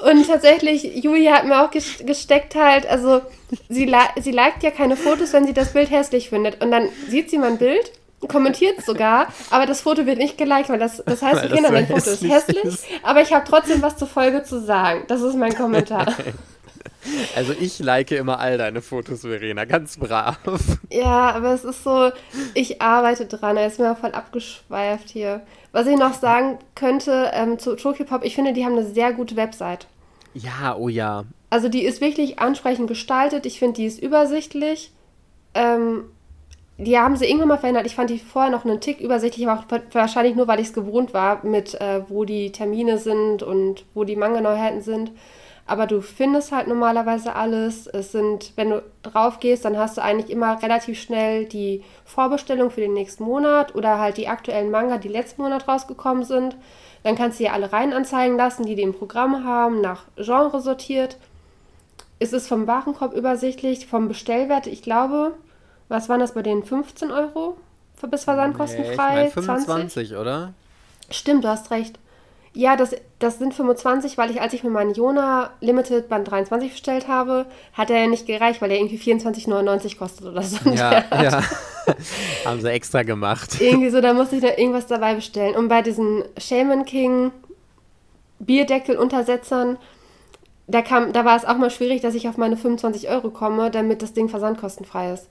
Und 0.00 0.26
tatsächlich, 0.26 1.02
Julia 1.02 1.32
hat 1.34 1.44
mir 1.46 1.62
auch 1.64 1.70
ges- 1.70 2.04
gesteckt 2.04 2.54
halt, 2.54 2.86
also 2.86 3.20
sie, 3.68 3.92
sie 4.20 4.30
liked 4.30 4.62
ja 4.62 4.70
keine 4.70 4.96
Fotos, 4.96 5.32
wenn 5.32 5.44
sie 5.46 5.52
das 5.52 5.72
Bild 5.72 5.90
hässlich 5.90 6.28
findet. 6.28 6.62
Und 6.62 6.70
dann 6.70 6.88
sieht 7.08 7.30
sie 7.30 7.38
mein 7.38 7.58
Bild, 7.58 7.90
kommentiert 8.26 8.84
sogar, 8.84 9.28
aber 9.50 9.66
das 9.66 9.82
Foto 9.82 10.06
wird 10.06 10.18
nicht 10.18 10.36
geliked, 10.36 10.68
weil 10.68 10.78
das, 10.78 11.02
das 11.04 11.22
heißt, 11.22 11.42
so 11.50 11.56
dein 11.56 11.86
Foto 11.86 11.98
ist 11.98 12.22
hässlich 12.22 12.32
hässlich, 12.32 12.64
ist. 12.64 12.84
aber 13.02 13.22
ich 13.22 13.32
habe 13.32 13.44
trotzdem 13.48 13.80
was 13.82 13.96
zur 13.96 14.08
Folge 14.08 14.42
zu 14.42 14.60
sagen. 14.60 15.04
Das 15.06 15.20
ist 15.22 15.36
mein 15.36 15.54
Kommentar. 15.54 16.06
Also 17.36 17.54
ich 17.58 17.78
like 17.78 18.10
immer 18.10 18.38
all 18.38 18.58
deine 18.58 18.82
Fotos, 18.82 19.22
Verena, 19.22 19.64
ganz 19.64 19.96
brav. 19.96 20.38
Ja, 20.90 21.30
aber 21.30 21.54
es 21.54 21.64
ist 21.64 21.82
so, 21.82 22.10
ich 22.54 22.82
arbeite 22.82 23.26
dran. 23.26 23.56
Er 23.56 23.66
ist 23.66 23.78
mir 23.78 23.94
voll 23.94 24.12
abgeschweift 24.12 25.08
hier. 25.08 25.42
Was 25.72 25.86
ich 25.86 25.96
noch 25.96 26.14
sagen 26.14 26.58
könnte 26.74 27.30
ähm, 27.32 27.58
zu 27.58 27.76
Tokyo 27.76 28.04
Pop, 28.04 28.24
ich 28.24 28.34
finde, 28.34 28.52
die 28.52 28.64
haben 28.64 28.72
eine 28.72 28.84
sehr 28.84 29.12
gute 29.12 29.36
Website. 29.36 29.86
Ja, 30.34 30.76
oh 30.76 30.88
ja. 30.88 31.24
Also 31.50 31.68
die 31.68 31.84
ist 31.84 32.00
wirklich 32.00 32.38
ansprechend 32.38 32.88
gestaltet. 32.88 33.46
Ich 33.46 33.58
finde, 33.58 33.76
die 33.76 33.86
ist 33.86 34.02
übersichtlich. 34.02 34.92
Ähm, 35.54 36.04
die 36.78 36.96
haben 36.96 37.16
sie 37.16 37.26
irgendwann 37.26 37.48
mal 37.48 37.58
verändert. 37.58 37.86
Ich 37.86 37.96
fand 37.96 38.08
die 38.08 38.20
vorher 38.20 38.52
noch 38.52 38.64
einen 38.64 38.80
Tick 38.80 39.00
übersichtlich, 39.00 39.48
aber 39.48 39.60
auch 39.60 39.80
wahrscheinlich 39.92 40.36
nur, 40.36 40.46
weil 40.46 40.60
ich 40.60 40.68
es 40.68 40.72
gewohnt 40.72 41.12
war, 41.12 41.44
mit 41.44 41.74
äh, 41.80 42.02
wo 42.08 42.24
die 42.24 42.52
Termine 42.52 42.98
sind 42.98 43.42
und 43.42 43.84
wo 43.94 44.04
die 44.04 44.14
Manga-Neuheiten 44.14 44.80
sind. 44.80 45.10
Aber 45.66 45.86
du 45.86 46.00
findest 46.00 46.52
halt 46.52 46.68
normalerweise 46.68 47.34
alles. 47.34 47.88
Es 47.88 48.12
sind, 48.12 48.52
wenn 48.54 48.70
du 48.70 48.82
drauf 49.02 49.40
gehst, 49.40 49.64
dann 49.64 49.76
hast 49.76 49.98
du 49.98 50.02
eigentlich 50.02 50.30
immer 50.30 50.62
relativ 50.62 51.00
schnell 51.00 51.46
die 51.46 51.82
Vorbestellung 52.04 52.70
für 52.70 52.80
den 52.80 52.94
nächsten 52.94 53.24
Monat 53.24 53.74
oder 53.74 53.98
halt 53.98 54.16
die 54.16 54.28
aktuellen 54.28 54.70
Manga, 54.70 54.98
die 54.98 55.08
letzten 55.08 55.42
Monat 55.42 55.66
rausgekommen 55.66 56.24
sind. 56.24 56.56
Dann 57.02 57.16
kannst 57.16 57.40
du 57.40 57.44
dir 57.44 57.52
alle 57.52 57.72
Reihen 57.72 57.92
anzeigen 57.92 58.36
lassen, 58.36 58.64
die 58.64 58.76
die 58.76 58.82
im 58.82 58.94
Programm 58.94 59.44
haben, 59.44 59.80
nach 59.80 60.04
Genre 60.16 60.60
sortiert. 60.60 61.16
Es 62.20 62.32
ist 62.32 62.48
vom 62.48 62.66
Warenkorb 62.66 63.14
übersichtlich, 63.14 63.86
vom 63.86 64.08
Bestellwert, 64.08 64.66
ich 64.66 64.82
glaube, 64.82 65.34
was 65.88 66.08
waren 66.08 66.20
das 66.20 66.34
bei 66.34 66.42
denen? 66.42 66.62
15 66.62 67.10
Euro 67.10 67.56
für 67.96 68.08
bis 68.08 68.24
Versand 68.24 68.56
Nee, 68.58 68.64
ich 68.64 68.70
kostenfrei? 68.70 69.14
mein 69.14 69.30
20? 69.30 69.66
25, 69.66 70.16
oder? 70.16 70.54
Stimmt, 71.10 71.44
du 71.44 71.48
hast 71.48 71.70
recht. 71.70 71.98
Ja, 72.54 72.76
das, 72.76 72.94
das 73.18 73.38
sind 73.38 73.54
25, 73.54 74.18
weil 74.18 74.30
ich, 74.30 74.40
als 74.40 74.52
ich 74.52 74.64
mir 74.64 74.70
meinen 74.70 74.94
Jona 74.94 75.50
Limited 75.60 76.08
Band 76.08 76.30
23 76.30 76.72
bestellt 76.72 77.06
habe, 77.06 77.46
hat 77.72 77.90
er 77.90 78.00
ja 78.00 78.06
nicht 78.06 78.26
gereicht, 78.26 78.60
weil 78.60 78.70
er 78.70 78.78
irgendwie 78.78 78.98
24,99 78.98 79.96
kostet 79.96 80.26
oder 80.26 80.42
so. 80.42 80.68
Ja, 80.70 81.04
ja. 81.22 81.42
Haben 82.44 82.60
sie 82.60 82.70
extra 82.70 83.02
gemacht. 83.02 83.60
Irgendwie 83.60 83.90
so, 83.90 84.00
da 84.00 84.12
musste 84.12 84.36
ich 84.36 84.42
noch 84.42 84.56
irgendwas 84.56 84.86
dabei 84.86 85.14
bestellen. 85.14 85.54
Und 85.54 85.68
bei 85.68 85.82
diesen 85.82 86.24
Shaman 86.36 86.84
King 86.84 87.32
Bierdeckel-Untersetzern, 88.40 89.78
da, 90.66 90.82
kam, 90.82 91.12
da 91.12 91.24
war 91.24 91.36
es 91.36 91.44
auch 91.44 91.56
mal 91.56 91.70
schwierig, 91.70 92.02
dass 92.02 92.14
ich 92.14 92.28
auf 92.28 92.36
meine 92.36 92.56
25 92.56 93.08
Euro 93.08 93.30
komme, 93.30 93.70
damit 93.70 94.02
das 94.02 94.12
Ding 94.12 94.28
versandkostenfrei 94.28 95.12
ist. 95.12 95.28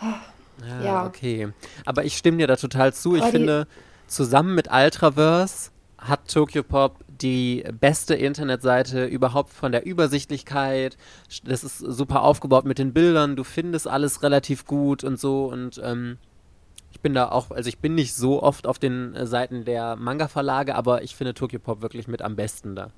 Ja, 0.00 0.84
ja. 0.84 1.06
okay. 1.06 1.48
Aber 1.84 2.04
ich 2.04 2.16
stimme 2.16 2.38
dir 2.38 2.46
da 2.46 2.56
total 2.56 2.92
zu. 2.92 3.16
Ich 3.16 3.24
finde, 3.24 3.66
zusammen 4.06 4.54
mit 4.54 4.70
Ultraverse 4.72 5.70
hat 5.98 6.32
Tokyo 6.32 6.62
Pop 6.62 6.96
die 7.08 7.64
beste 7.80 8.14
Internetseite 8.14 9.04
überhaupt 9.04 9.52
von 9.52 9.72
der 9.72 9.84
Übersichtlichkeit. 9.84 10.96
Das 11.44 11.64
ist 11.64 11.78
super 11.78 12.22
aufgebaut 12.22 12.64
mit 12.64 12.78
den 12.78 12.92
Bildern. 12.92 13.36
Du 13.36 13.44
findest 13.44 13.88
alles 13.88 14.22
relativ 14.22 14.66
gut 14.66 15.02
und 15.02 15.18
so. 15.18 15.46
Und 15.46 15.80
ähm, 15.82 16.18
ich 16.92 17.00
bin 17.00 17.14
da 17.14 17.28
auch, 17.28 17.50
also 17.50 17.68
ich 17.68 17.78
bin 17.78 17.94
nicht 17.94 18.14
so 18.14 18.42
oft 18.42 18.66
auf 18.66 18.78
den 18.78 19.14
äh, 19.14 19.26
Seiten 19.26 19.64
der 19.64 19.96
Manga-Verlage, 19.96 20.74
aber 20.74 21.02
ich 21.02 21.16
finde 21.16 21.34
Tokyo 21.34 21.58
Pop 21.58 21.82
wirklich 21.82 22.08
mit 22.08 22.22
am 22.22 22.36
besten 22.36 22.76
da. 22.76 22.90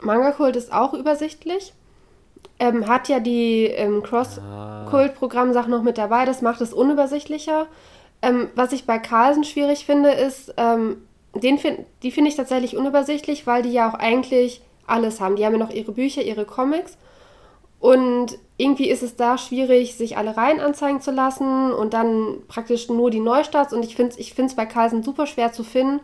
Manga 0.00 0.32
Kult 0.32 0.56
ist 0.56 0.72
auch 0.72 0.94
übersichtlich. 0.94 1.72
Ähm, 2.58 2.86
hat 2.86 3.08
ja 3.08 3.18
die 3.20 3.64
ähm, 3.64 4.02
Cross-Kult-Programm-Sachen 4.02 5.70
noch 5.70 5.82
mit 5.82 5.98
dabei. 5.98 6.24
Das 6.24 6.40
macht 6.40 6.60
es 6.60 6.72
unübersichtlicher. 6.72 7.66
Ähm, 8.22 8.48
was 8.54 8.72
ich 8.72 8.86
bei 8.86 8.98
Carlsen 8.98 9.44
schwierig 9.44 9.84
finde, 9.84 10.10
ist, 10.10 10.54
ähm, 10.56 10.98
den 11.34 11.58
find, 11.58 11.80
die 12.02 12.10
finde 12.10 12.30
ich 12.30 12.36
tatsächlich 12.36 12.76
unübersichtlich, 12.76 13.46
weil 13.46 13.62
die 13.62 13.72
ja 13.72 13.90
auch 13.90 13.94
eigentlich 13.94 14.62
alles 14.86 15.20
haben. 15.20 15.36
Die 15.36 15.44
haben 15.44 15.52
ja 15.52 15.58
noch 15.58 15.70
ihre 15.70 15.92
Bücher, 15.92 16.22
ihre 16.22 16.44
Comics. 16.44 16.96
Und 17.80 18.38
irgendwie 18.56 18.88
ist 18.88 19.02
es 19.02 19.16
da 19.16 19.36
schwierig, 19.36 19.96
sich 19.96 20.16
alle 20.16 20.36
Reihen 20.36 20.60
anzeigen 20.60 21.02
zu 21.02 21.10
lassen 21.10 21.70
und 21.72 21.92
dann 21.92 22.38
praktisch 22.48 22.88
nur 22.88 23.10
die 23.10 23.20
Neustarts. 23.20 23.74
Und 23.74 23.84
ich 23.84 23.94
finde 23.94 24.12
es 24.12 24.18
ich 24.18 24.34
bei 24.56 24.64
Carlsen 24.64 25.02
super 25.02 25.26
schwer 25.26 25.52
zu 25.52 25.64
finden, 25.64 26.00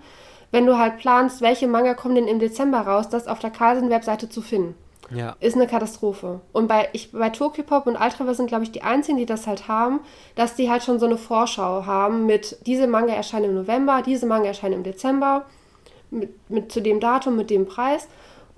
wenn 0.50 0.66
du 0.66 0.76
halt 0.76 0.98
planst, 0.98 1.40
welche 1.40 1.68
Manga 1.68 1.94
kommen 1.94 2.16
denn 2.16 2.28
im 2.28 2.38
Dezember 2.38 2.80
raus, 2.80 3.08
das 3.08 3.28
auf 3.28 3.38
der 3.38 3.50
Carlsen-Webseite 3.50 4.28
zu 4.28 4.42
finden. 4.42 4.74
Ja. 5.10 5.36
Ist 5.40 5.56
eine 5.56 5.66
Katastrophe. 5.66 6.40
Und 6.52 6.68
bei, 6.68 6.88
ich, 6.92 7.12
bei 7.12 7.30
Tokyopop 7.30 7.86
und 7.86 7.96
Ultraverse 7.96 8.36
sind, 8.36 8.46
glaube 8.46 8.64
ich, 8.64 8.72
die 8.72 8.82
einzigen, 8.82 9.18
die 9.18 9.26
das 9.26 9.46
halt 9.46 9.68
haben, 9.68 10.00
dass 10.36 10.54
die 10.54 10.70
halt 10.70 10.82
schon 10.82 11.00
so 11.00 11.06
eine 11.06 11.16
Vorschau 11.16 11.84
haben 11.86 12.26
mit, 12.26 12.58
diese 12.66 12.86
Manga 12.86 13.12
erscheinen 13.12 13.46
im 13.46 13.54
November, 13.54 14.02
diese 14.02 14.26
Manga 14.26 14.46
erscheinen 14.46 14.74
im 14.74 14.82
Dezember, 14.84 15.46
mit, 16.10 16.50
mit 16.50 16.72
zu 16.72 16.80
dem 16.80 17.00
Datum, 17.00 17.36
mit 17.36 17.50
dem 17.50 17.66
Preis. 17.66 18.08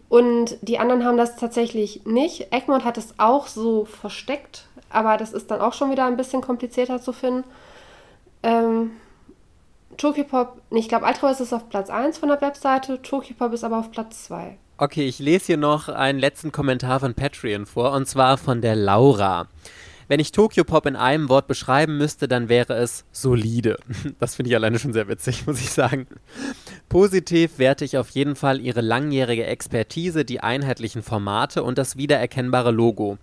Und 0.09 0.59
die 0.61 0.78
anderen 0.78 1.07
haben 1.07 1.16
das 1.16 1.36
tatsächlich 1.36 2.05
nicht. 2.05 2.53
Egmont 2.53 2.84
hat 2.84 2.98
es 2.98 3.14
auch 3.18 3.46
so 3.46 3.86
versteckt, 3.86 4.66
aber 4.90 5.16
das 5.16 5.32
ist 5.32 5.50
dann 5.50 5.62
auch 5.62 5.72
schon 5.72 5.90
wieder 5.90 6.05
ein 6.05 6.18
bisschen 6.18 6.42
komplizierter 6.42 7.00
zu 7.00 7.14
finden. 7.14 7.44
Ähm, 8.42 8.90
Tokyopop, 9.96 10.61
ich 10.70 10.88
glaube, 10.88 11.07
Ultraverse 11.07 11.42
ist 11.42 11.53
auf 11.53 11.68
Platz 11.70 11.88
1 11.88 12.18
von 12.18 12.28
der 12.28 12.40
Webseite, 12.40 13.00
Tokyopop 13.00 13.53
ist 13.53 13.64
aber 13.64 13.78
auf 13.78 13.90
Platz 13.90 14.24
2. 14.24 14.59
Okay, 14.83 15.07
ich 15.07 15.20
lese 15.20 15.47
hier 15.47 15.57
noch 15.59 15.89
einen 15.89 16.18
letzten 16.18 16.51
Kommentar 16.51 16.99
von 16.99 17.14
Patreon 17.14 17.66
vor, 17.66 17.93
und 17.93 18.09
zwar 18.09 18.37
von 18.37 18.61
der 18.61 18.74
Laura. 18.74 19.47
Wenn 20.09 20.18
ich 20.18 20.33
Tokyo 20.33 20.64
Pop 20.64 20.87
in 20.87 20.97
einem 20.97 21.28
Wort 21.28 21.47
beschreiben 21.47 21.99
müsste, 21.99 22.26
dann 22.26 22.49
wäre 22.49 22.74
es 22.74 23.05
solide. 23.12 23.78
Das 24.18 24.35
finde 24.35 24.51
ich 24.51 24.57
alleine 24.57 24.80
schon 24.80 24.93
sehr 24.93 25.07
witzig, 25.07 25.47
muss 25.47 25.61
ich 25.61 25.70
sagen. 25.70 26.09
Positiv 26.89 27.61
werte 27.61 27.85
ich 27.85 27.97
auf 27.97 28.11
jeden 28.11 28.35
Fall 28.35 28.61
ihre 28.61 28.80
langjährige 28.80 29.47
Expertise, 29.47 30.24
die 30.24 30.41
einheitlichen 30.41 31.05
Formate 31.05 31.62
und 31.62 31.78
das 31.78 31.97
wiedererkennbare 31.97 32.72
Logo. 32.72 33.18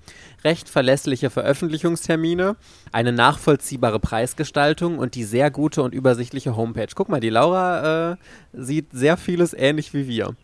Recht 0.46 0.70
verlässliche 0.70 1.30
Veröffentlichungstermine, 1.30 2.56
eine 2.94 3.12
nachvollziehbare 3.12 4.00
Preisgestaltung 4.00 4.98
und 4.98 5.16
die 5.16 5.26
sehr 5.26 5.52
gute 5.52 5.84
und 5.84 5.94
übersichtliche 5.94 6.56
Homepage. 6.56 6.88
Guck 6.96 7.10
mal, 7.10 7.20
die 7.20 7.30
Laura 7.30 8.14
äh, 8.14 8.16
sieht 8.54 8.94
sehr 8.94 9.18
vieles 9.18 9.54
ähnlich 9.54 9.94
wie 9.94 10.08
wir. 10.08 10.36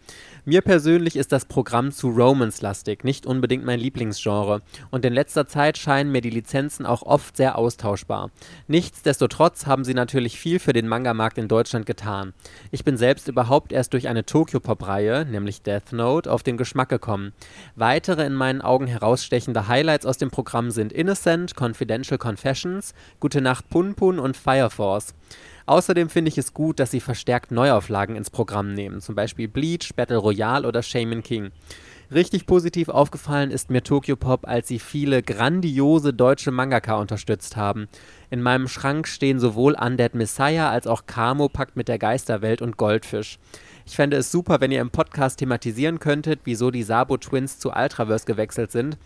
Mir 0.48 0.62
persönlich 0.62 1.16
ist 1.16 1.32
das 1.32 1.46
Programm 1.46 1.92
zu 1.92 2.10
Romance-lastig, 2.10 3.04
nicht 3.04 3.26
unbedingt 3.26 3.66
mein 3.66 3.80
Lieblingsgenre. 3.80 4.62
Und 4.92 5.04
in 5.04 5.12
letzter 5.12 5.48
Zeit 5.48 5.76
scheinen 5.76 6.12
mir 6.12 6.22
die 6.22 6.30
Lizenzen 6.30 6.86
auch 6.86 7.02
oft 7.02 7.36
sehr 7.36 7.58
austauschbar. 7.58 8.30
Nichtsdestotrotz 8.68 9.66
haben 9.66 9.84
sie 9.84 9.96
natürlich 9.96 10.38
viel 10.38 10.60
für 10.60 10.72
den 10.72 10.88
Manga-Markt 10.88 11.40
in 11.40 11.48
Deutschland 11.48 11.88
getan. 11.88 12.34
Ich 12.70 12.84
bin 12.84 12.96
selbst 12.96 13.28
überhaupt 13.28 13.72
erst 13.72 13.94
durch 13.94 14.08
eine 14.08 14.24
Tokyo-Pop-Reihe, 14.24 15.26
nämlich 15.26 15.64
Death 15.64 15.94
Note, 15.94 16.32
auf 16.32 16.44
den 16.44 16.58
Geschmack 16.58 16.90
gekommen. 16.90 17.34
Weitere 17.76 18.24
in 18.24 18.36
meinen 18.36 18.62
Augen 18.62 18.86
herausstechende 18.86 19.68
Highlights 19.68 20.06
aus 20.06 20.20
dem 20.20 20.30
Programm 20.30 20.70
sind 20.70 20.94
Innocent, 20.94 21.56
Confidential 21.60 22.20
Confessions, 22.20 22.94
Gute 23.20 23.42
Nacht 23.42 23.68
Punpun 23.72 24.20
und 24.20 24.38
Fire 24.38 24.70
Force. 24.70 25.16
Außerdem 25.68 26.10
finde 26.10 26.30
ich 26.30 26.38
es 26.38 26.54
gut, 26.54 26.80
dass 26.80 26.92
sie 26.92 27.00
verstärkt 27.00 27.52
Neuauflagen 27.52 28.16
ins 28.16 28.30
Programm 28.30 28.74
nehmen, 28.74 29.02
zum 29.02 29.16
Beispiel 29.16 29.48
Bleach, 29.48 29.94
Battle 29.96 30.18
Royale 30.18 30.68
oder 30.68 30.84
Shaman 30.84 31.24
King. 31.24 31.52
Richtig 32.14 32.46
positiv 32.46 32.88
aufgefallen 32.90 33.50
ist 33.50 33.72
mir 33.72 33.82
Tokyo 33.82 34.16
Pop, 34.16 34.48
als 34.48 34.68
sie 34.68 34.78
viele 34.78 35.24
grandiose 35.24 36.14
deutsche 36.14 36.52
Mangaka 36.52 36.98
unterstützt 36.98 37.56
haben. 37.56 37.88
In 38.30 38.44
meinem 38.44 38.68
Schrank 38.68 39.08
stehen 39.08 39.40
sowohl 39.40 39.74
Undead 39.74 40.14
Messiah 40.14 40.70
als 40.70 40.86
auch 40.86 41.08
Kamo 41.08 41.50
packt 41.50 41.76
mit 41.76 41.88
der 41.88 41.98
Geisterwelt 41.98 42.62
und 42.62 42.78
Goldfisch. 42.78 43.40
Ich 43.88 43.96
fände 43.96 44.18
es 44.18 44.32
super, 44.32 44.62
wenn 44.62 44.72
ihr 44.72 44.82
im 44.82 44.92
Podcast 44.92 45.40
thematisieren 45.40 45.98
könntet, 45.98 46.42
wieso 46.44 46.70
die 46.70 46.84
Sabo 46.84 47.18
Twins 47.18 47.58
zu 47.58 47.72
Ultraverse 47.72 48.26
gewechselt 48.26 48.72
sind 48.72 49.00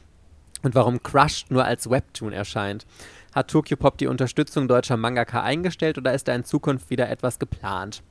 und 0.62 0.76
warum 0.76 1.02
Crushed 1.02 1.52
nur 1.52 1.64
als 1.64 1.90
Webtoon 1.90 2.34
erscheint. 2.34 2.86
Hat 3.34 3.50
Tokyo 3.50 3.78
Pop 3.78 3.98
die 3.98 4.08
Unterstützung 4.08 4.68
deutscher 4.68 4.98
Mangaka 4.98 5.44
eingestellt 5.44 5.98
oder 5.98 6.14
ist 6.14 6.28
da 6.28 6.36
in 6.36 6.44
Zukunft 6.44 6.90
wieder 6.90 7.10
etwas 7.10 7.40
geplant? 7.40 8.02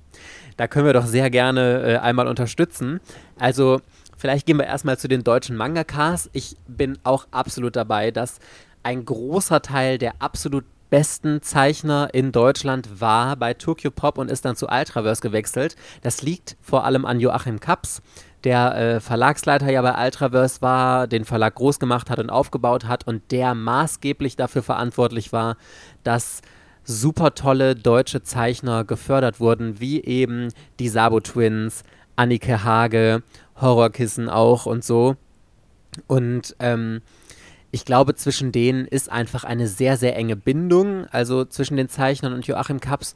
Da 0.57 0.69
können 0.69 0.87
wir 0.87 0.93
doch 0.93 1.07
sehr 1.07 1.31
gerne 1.31 1.83
äh, 1.83 1.97
einmal 1.99 2.29
unterstützen. 2.29 3.01
Also, 3.39 3.81
vielleicht 4.17 4.47
gehen 4.47 4.59
wir 4.59 4.67
erstmal 4.67 4.99
zu 4.99 5.09
den 5.09 5.25
deutschen 5.25 5.57
Mangakas. 5.57 6.31
Ich 6.33 6.57
bin 6.67 6.99
auch 7.05 7.27
absolut 7.31 7.77
dabei, 7.77 8.11
dass 8.11 8.39
ein 8.83 9.05
großer 9.05 9.61
Teil 9.61 9.99
der 9.99 10.15
absolut 10.21 10.65
besten 10.91 11.43
Zeichner 11.43 12.11
in 12.13 12.33
Deutschland 12.33 13.01
war 13.01 13.37
bei 13.37 13.55
Tokyo 13.55 13.91
Pop 13.91 14.19
und 14.19 14.31
ist 14.31 14.45
dann 14.45 14.57
zu 14.57 14.69
Ultraverse 14.69 15.23
gewechselt. 15.23 15.77
Das 16.03 16.23
liegt 16.23 16.57
vor 16.61 16.85
allem 16.85 17.05
an 17.05 17.21
Joachim 17.21 17.61
Kaps, 17.61 18.03
der 18.45 18.77
äh, 18.77 19.01
Verlagsleiter 19.01 19.71
ja 19.71 19.83
bei 19.83 20.05
Ultraverse 20.05 20.63
war, 20.63 21.07
den 21.07 21.25
Verlag 21.25 21.55
groß 21.57 21.79
gemacht 21.79 22.11
hat 22.11 22.19
und 22.19 22.31
aufgebaut 22.31 22.87
hat 22.87 23.07
und 23.07 23.31
der 23.31 23.55
maßgeblich 23.55 24.37
dafür 24.37 24.63
verantwortlich 24.63 25.33
war, 25.33 25.57
dass 26.05 26.41
super 26.85 27.35
tolle 27.35 27.75
deutsche 27.75 28.23
Zeichner 28.23 28.85
gefördert 28.85 29.41
wurden, 29.41 29.81
wie 29.81 30.03
eben 30.03 30.49
die 30.79 30.89
Sabo 30.89 31.21
Twins, 31.21 31.83
Annike 32.17 32.65
Hage, 32.65 33.23
Horrorkissen 33.61 34.29
auch 34.29 34.67
und 34.67 34.85
so. 34.85 35.17
Und 36.07 36.57
ähm, 36.61 37.03
ich 37.71 37.85
glaube, 37.85 38.15
zwischen 38.15 38.53
denen 38.53 38.87
ist 38.87 39.11
einfach 39.11 39.45
eine 39.45 39.69
sehr, 39.69 39.97
sehr 39.97 40.17
enge 40.17 40.37
Bindung, 40.37 41.07
also 41.07 41.45
zwischen 41.45 41.77
den 41.77 41.89
Zeichnern 41.89 42.33
und 42.33 42.47
Joachim 42.47 42.81
Kaps. 42.81 43.15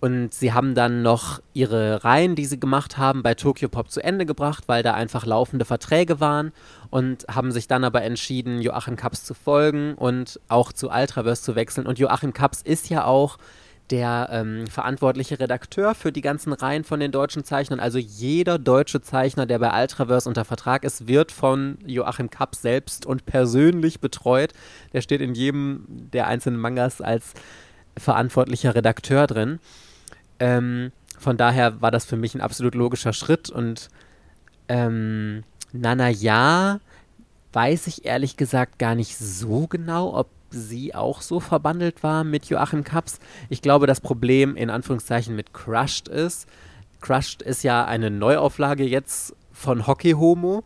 Und 0.00 0.34
sie 0.34 0.52
haben 0.52 0.74
dann 0.74 1.02
noch 1.02 1.40
ihre 1.54 2.04
Reihen, 2.04 2.34
die 2.34 2.44
sie 2.44 2.60
gemacht 2.60 2.98
haben, 2.98 3.22
bei 3.22 3.34
Tokyo 3.34 3.70
Pop 3.70 3.90
zu 3.90 4.04
Ende 4.04 4.26
gebracht, 4.26 4.64
weil 4.66 4.82
da 4.82 4.92
einfach 4.92 5.24
laufende 5.24 5.64
Verträge 5.64 6.20
waren 6.20 6.52
und 6.90 7.24
haben 7.28 7.52
sich 7.52 7.68
dann 7.68 7.84
aber 7.84 8.02
entschieden, 8.02 8.60
Joachim 8.60 8.96
Kaps 8.96 9.24
zu 9.24 9.32
folgen 9.32 9.94
und 9.94 10.40
auch 10.48 10.72
zu 10.72 10.90
Ultraverse 10.90 11.42
zu 11.42 11.54
wechseln. 11.54 11.86
Und 11.86 11.98
Joachim 11.98 12.34
Kaps 12.34 12.60
ist 12.60 12.90
ja 12.90 13.06
auch 13.06 13.38
der 13.90 14.28
ähm, 14.32 14.66
verantwortliche 14.66 15.38
Redakteur 15.38 15.94
für 15.94 16.10
die 16.10 16.22
ganzen 16.22 16.52
Reihen 16.52 16.84
von 16.84 17.00
den 17.00 17.12
deutschen 17.12 17.44
Zeichnern. 17.44 17.80
Also 17.80 17.98
jeder 17.98 18.58
deutsche 18.58 19.02
Zeichner, 19.02 19.46
der 19.46 19.58
bei 19.58 19.82
Ultraverse 19.82 20.28
unter 20.28 20.44
Vertrag 20.44 20.84
ist, 20.84 21.06
wird 21.06 21.32
von 21.32 21.78
Joachim 21.84 22.30
Kaps 22.30 22.62
selbst 22.62 23.04
und 23.04 23.26
persönlich 23.26 24.00
betreut. 24.00 24.52
Der 24.92 25.02
steht 25.02 25.20
in 25.20 25.34
jedem 25.34 25.84
der 25.88 26.26
einzelnen 26.26 26.58
Mangas 26.58 27.00
als 27.00 27.34
verantwortlicher 27.96 28.74
Redakteur 28.74 29.26
drin. 29.26 29.60
Ähm, 30.38 30.92
von 31.18 31.36
daher 31.36 31.80
war 31.80 31.90
das 31.90 32.04
für 32.04 32.16
mich 32.16 32.34
ein 32.34 32.40
absolut 32.40 32.74
logischer 32.74 33.12
Schritt 33.12 33.50
und 33.50 33.88
ähm, 34.68 35.44
Nana 35.72 36.08
ja, 36.08 36.80
weiß 37.52 37.86
ich 37.86 38.04
ehrlich 38.04 38.36
gesagt 38.36 38.78
gar 38.78 38.94
nicht 38.94 39.16
so 39.16 39.66
genau, 39.66 40.14
ob 40.14 40.28
sie 40.54 40.94
auch 40.94 41.20
so 41.20 41.40
verbandelt 41.40 42.02
war 42.02 42.24
mit 42.24 42.46
Joachim 42.46 42.84
Kaps. 42.84 43.18
Ich 43.48 43.62
glaube, 43.62 43.86
das 43.86 44.00
Problem 44.00 44.56
in 44.56 44.70
Anführungszeichen 44.70 45.36
mit 45.36 45.52
Crushed 45.52 46.08
ist, 46.08 46.48
Crushed 47.04 47.42
ist 47.42 47.62
ja 47.62 47.84
eine 47.84 48.10
Neuauflage 48.10 48.84
jetzt 48.84 49.36
von 49.52 49.86
Hockey 49.86 50.12
Homo. 50.12 50.64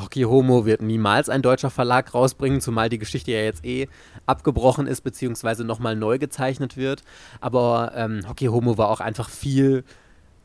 Hockey 0.00 0.22
Homo 0.22 0.66
wird 0.66 0.82
niemals 0.82 1.28
ein 1.28 1.42
deutscher 1.42 1.70
Verlag 1.70 2.14
rausbringen, 2.14 2.60
zumal 2.60 2.88
die 2.88 2.98
Geschichte 2.98 3.32
ja 3.32 3.40
jetzt 3.40 3.64
eh 3.64 3.88
abgebrochen 4.24 4.86
ist, 4.86 5.00
beziehungsweise 5.00 5.64
nochmal 5.64 5.96
neu 5.96 6.18
gezeichnet 6.18 6.76
wird. 6.76 7.02
Aber 7.40 7.90
ähm, 7.96 8.20
Hockey 8.28 8.46
Homo 8.46 8.78
war 8.78 8.88
auch 8.88 9.00
einfach 9.00 9.28
viel 9.28 9.82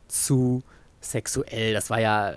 zu 0.07 0.63
sexuell. 1.03 1.73
Das 1.73 1.89
war 1.89 1.99
ja, 1.99 2.31
äh, 2.31 2.35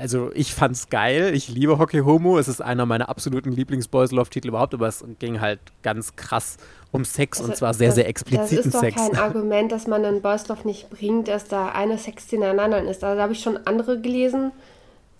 also 0.00 0.30
ich 0.34 0.54
fand's 0.54 0.88
geil. 0.88 1.32
Ich 1.34 1.48
liebe 1.48 1.78
Hockey 1.78 2.00
Homo. 2.00 2.38
Es 2.38 2.48
ist 2.48 2.60
einer 2.60 2.86
meiner 2.86 3.08
absoluten 3.08 3.52
Lieblings-Boys-Love-Titel 3.52 4.48
überhaupt, 4.48 4.74
aber 4.74 4.88
es 4.88 5.04
ging 5.18 5.40
halt 5.40 5.60
ganz 5.82 6.16
krass 6.16 6.56
um 6.90 7.04
Sex 7.04 7.38
also, 7.38 7.50
und 7.50 7.56
zwar 7.56 7.74
sehr, 7.74 7.88
das, 7.88 7.96
sehr 7.96 8.08
expliziten 8.08 8.70
Sex. 8.70 8.94
Das 8.96 9.04
ist 9.04 9.12
doch 9.12 9.12
kein 9.12 9.18
Argument, 9.22 9.72
dass 9.72 9.86
man 9.86 10.04
einen 10.04 10.22
Boys 10.22 10.48
Love 10.48 10.66
nicht 10.66 10.88
bringt, 10.90 11.28
dass 11.28 11.46
da 11.46 11.68
eine 11.68 11.98
Sexszene 11.98 12.48
an 12.48 12.56
der 12.56 12.64
anderen 12.64 12.86
ist. 12.86 13.04
Also, 13.04 13.16
da 13.16 13.22
habe 13.22 13.32
ich 13.32 13.40
schon 13.40 13.58
andere 13.66 14.00
gelesen, 14.00 14.52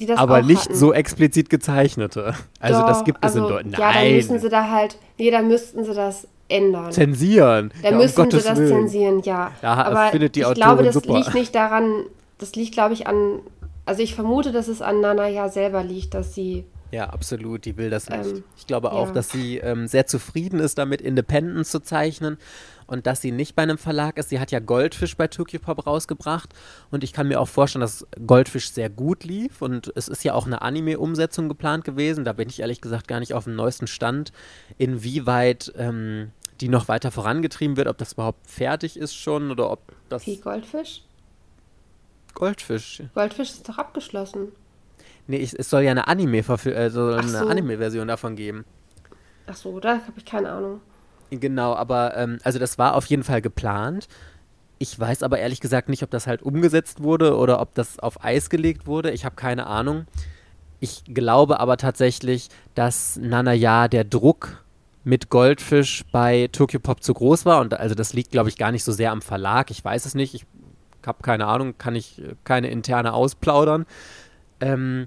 die 0.01 0.07
das 0.07 0.19
Aber 0.19 0.39
auch 0.39 0.43
nicht 0.43 0.67
hatten. 0.67 0.75
so 0.75 0.93
explizit 0.93 1.51
gezeichnete. 1.51 2.35
Also 2.61 2.81
doch, 2.81 2.89
das 2.89 3.05
gibt 3.05 3.19
es 3.25 3.35
also, 3.35 3.47
in 3.47 3.53
Deutschland. 3.53 3.79
Ja, 3.79 3.93
dann 3.93 4.15
müssen 4.15 4.39
sie 4.39 4.49
da 4.49 4.71
halt, 4.71 4.97
nee, 5.19 5.31
dann 5.31 5.49
müssten 5.49 5.85
sie 5.85 5.95
das 5.95 6.27
ändern. 6.49 6.93
Zensieren. 6.93 7.73
Dann 7.83 7.93
ja, 7.93 7.99
müssen 7.99 8.21
um 8.21 8.31
sie 8.31 8.37
das 8.39 8.57
Willen. 8.57 8.69
zensieren, 8.69 9.23
ja. 9.23 9.51
ja 9.61 9.75
Aber 9.75 10.15
ich 10.15 10.33
glaube, 10.55 10.85
das 10.85 11.05
liegt 11.05 11.35
nicht 11.35 11.55
daran, 11.55 12.05
das 12.39 12.55
liegt, 12.55 12.73
glaube 12.73 12.95
ich, 12.95 13.07
an, 13.07 13.41
also 13.85 14.03
ich 14.03 14.15
vermute, 14.15 14.53
dass 14.53 14.69
es 14.69 14.83
an 14.83 15.01
Nana 15.01 15.29
ja 15.29 15.49
selber 15.49 15.83
liegt, 15.83 16.15
dass 16.15 16.35
sie 16.35 16.65
ja, 16.91 17.11
absolut, 17.11 17.67
die 17.67 17.77
will 17.77 17.91
das 17.91 18.09
nicht. 18.09 18.25
Ähm, 18.25 18.45
ich 18.57 18.67
glaube 18.67 18.93
auch, 18.93 19.09
ja. 19.09 19.13
dass 19.13 19.31
sie 19.31 19.59
ähm, 19.59 19.87
sehr 19.87 20.07
zufrieden 20.07 20.59
ist 20.59 20.79
damit, 20.79 21.03
Independent 21.03 21.67
zu 21.67 21.81
zeichnen 21.81 22.39
und 22.87 23.07
dass 23.07 23.21
sie 23.21 23.31
nicht 23.31 23.55
bei 23.55 23.63
einem 23.63 23.77
Verlag 23.77 24.17
ist. 24.17 24.31
Sie 24.31 24.41
hat 24.41 24.51
ja 24.51 24.59
Goldfisch 24.59 25.15
bei 25.17 25.29
Tokyo 25.29 25.61
Pop 25.61 25.87
rausgebracht 25.87 26.55
und 26.91 27.05
ich 27.05 27.13
kann 27.13 27.29
mir 27.29 27.41
auch 27.41 27.49
vorstellen, 27.49 27.83
dass 27.83 28.07
Goldfisch 28.27 28.71
sehr 28.71 28.89
gut 28.89 29.25
lief 29.25 29.61
und 29.61 29.93
es 29.97 30.09
ist 30.09 30.25
ja 30.25 30.33
auch 30.33 30.47
eine 30.47 30.63
Anime-Umsetzung 30.63 31.49
geplant 31.49 31.85
gewesen. 31.85 32.25
Da 32.25 32.33
bin 32.33 32.49
ich 32.49 32.61
ehrlich 32.61 32.81
gesagt 32.81 33.07
gar 33.07 33.21
nicht 33.21 33.35
auf 33.35 33.45
dem 33.45 33.55
neuesten 33.55 33.87
Stand, 33.87 34.33
inwieweit 34.79 35.73
ähm, 35.77 36.31
die 36.63 36.69
noch 36.69 36.89
weiter 36.89 37.11
vorangetrieben 37.11 37.77
wird, 37.77 37.89
ob 37.89 37.99
das 37.99 38.15
überhaupt 38.15 38.51
fertig 38.51 38.99
ist 38.99 39.15
schon 39.15 39.51
oder 39.51 39.71
ob 39.71 39.81
das. 40.09 40.27
Wie 40.27 40.37
Goldfisch? 40.37 41.03
Goldfisch. 42.35 43.03
Goldfisch 43.15 43.51
ist 43.51 43.69
doch 43.69 43.79
abgeschlossen. 43.79 44.53
Nee, 45.27 45.39
ich, 45.39 45.59
es 45.59 45.69
soll 45.69 45.83
ja 45.83 45.91
eine 45.91 46.09
Anime 46.09 46.43
also 46.49 47.13
eine 47.13 47.29
so. 47.29 47.47
Anime-Version 47.47 48.09
davon 48.09 48.35
geben. 48.35 48.65
Ach 49.47 49.57
so, 49.57 49.79
da 49.81 49.95
habe 49.95 50.13
ich 50.17 50.25
keine 50.25 50.51
Ahnung. 50.51 50.81
Genau, 51.31 51.75
aber 51.75 52.17
ähm, 52.17 52.39
also 52.43 52.59
das 52.59 52.79
war 52.79 52.95
auf 52.95 53.07
jeden 53.07 53.25
Fall 53.25 53.43
geplant. 53.43 54.09
Ich 54.79 54.99
weiß 54.99 55.23
aber 55.23 55.39
ehrlich 55.39 55.61
gesagt 55.61 55.89
nicht, 55.89 56.03
ob 56.03 56.11
das 56.11 56.27
halt 56.27 56.43
umgesetzt 56.43 57.03
wurde 57.03 57.37
oder 57.37 57.61
ob 57.61 57.75
das 57.75 57.99
auf 57.99 58.25
Eis 58.25 58.49
gelegt 58.49 58.87
wurde. 58.87 59.11
Ich 59.11 59.25
habe 59.25 59.37
keine 59.37 59.67
Ahnung. 59.67 60.07
Ich 60.81 61.03
glaube 61.07 61.61
aber 61.61 61.77
tatsächlich, 61.77 62.49
dass 62.75 63.17
Nanaya 63.17 63.89
der 63.89 64.05
Druck 64.05 64.65
mit 65.05 65.31
Goldfisch 65.31 66.05
bei 66.13 66.49
Tokyo 66.53 66.81
Pop 66.81 67.03
zu 67.03 67.15
groß 67.15 67.45
war. 67.45 67.61
Und 67.61 67.75
also 67.75 67.95
das 67.95 68.13
liegt, 68.13 68.31
glaube 68.31 68.49
ich, 68.49 68.57
gar 68.57 68.71
nicht 68.71 68.85
so 68.85 68.93
sehr 68.93 69.11
am 69.11 69.23
Verlag. 69.23 69.71
Ich 69.71 69.85
weiß 69.85 70.07
es 70.07 70.15
nicht. 70.15 70.35
Ich 70.35 70.47
habe 71.07 71.23
keine 71.23 71.47
Ahnung, 71.47 71.77
kann 71.79 71.95
ich 71.95 72.19
äh, 72.21 72.35
keine 72.45 72.71
interne 72.71 73.13
ausplaudern. 73.13 73.87
Ähm, 74.61 75.07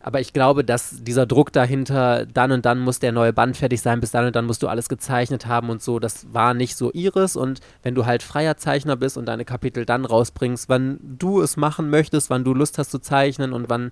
aber 0.00 0.20
ich 0.20 0.32
glaube, 0.32 0.64
dass 0.64 1.02
dieser 1.02 1.26
Druck 1.26 1.52
dahinter, 1.52 2.24
dann 2.24 2.52
und 2.52 2.64
dann 2.64 2.78
muss 2.78 3.00
der 3.00 3.12
neue 3.12 3.32
Band 3.32 3.56
fertig 3.56 3.82
sein, 3.82 4.00
bis 4.00 4.12
dann 4.12 4.26
und 4.26 4.36
dann 4.36 4.46
musst 4.46 4.62
du 4.62 4.68
alles 4.68 4.88
gezeichnet 4.88 5.46
haben 5.46 5.70
und 5.70 5.82
so, 5.82 5.98
das 5.98 6.32
war 6.32 6.54
nicht 6.54 6.76
so 6.76 6.92
ihres. 6.92 7.34
Und 7.36 7.60
wenn 7.82 7.94
du 7.94 8.06
halt 8.06 8.22
freier 8.22 8.56
Zeichner 8.56 8.96
bist 8.96 9.18
und 9.18 9.26
deine 9.26 9.44
Kapitel 9.44 9.84
dann 9.84 10.04
rausbringst, 10.04 10.68
wann 10.68 10.98
du 11.02 11.42
es 11.42 11.56
machen 11.56 11.90
möchtest, 11.90 12.30
wann 12.30 12.44
du 12.44 12.54
Lust 12.54 12.78
hast 12.78 12.90
zu 12.90 13.00
zeichnen 13.00 13.52
und 13.52 13.68
wann 13.68 13.90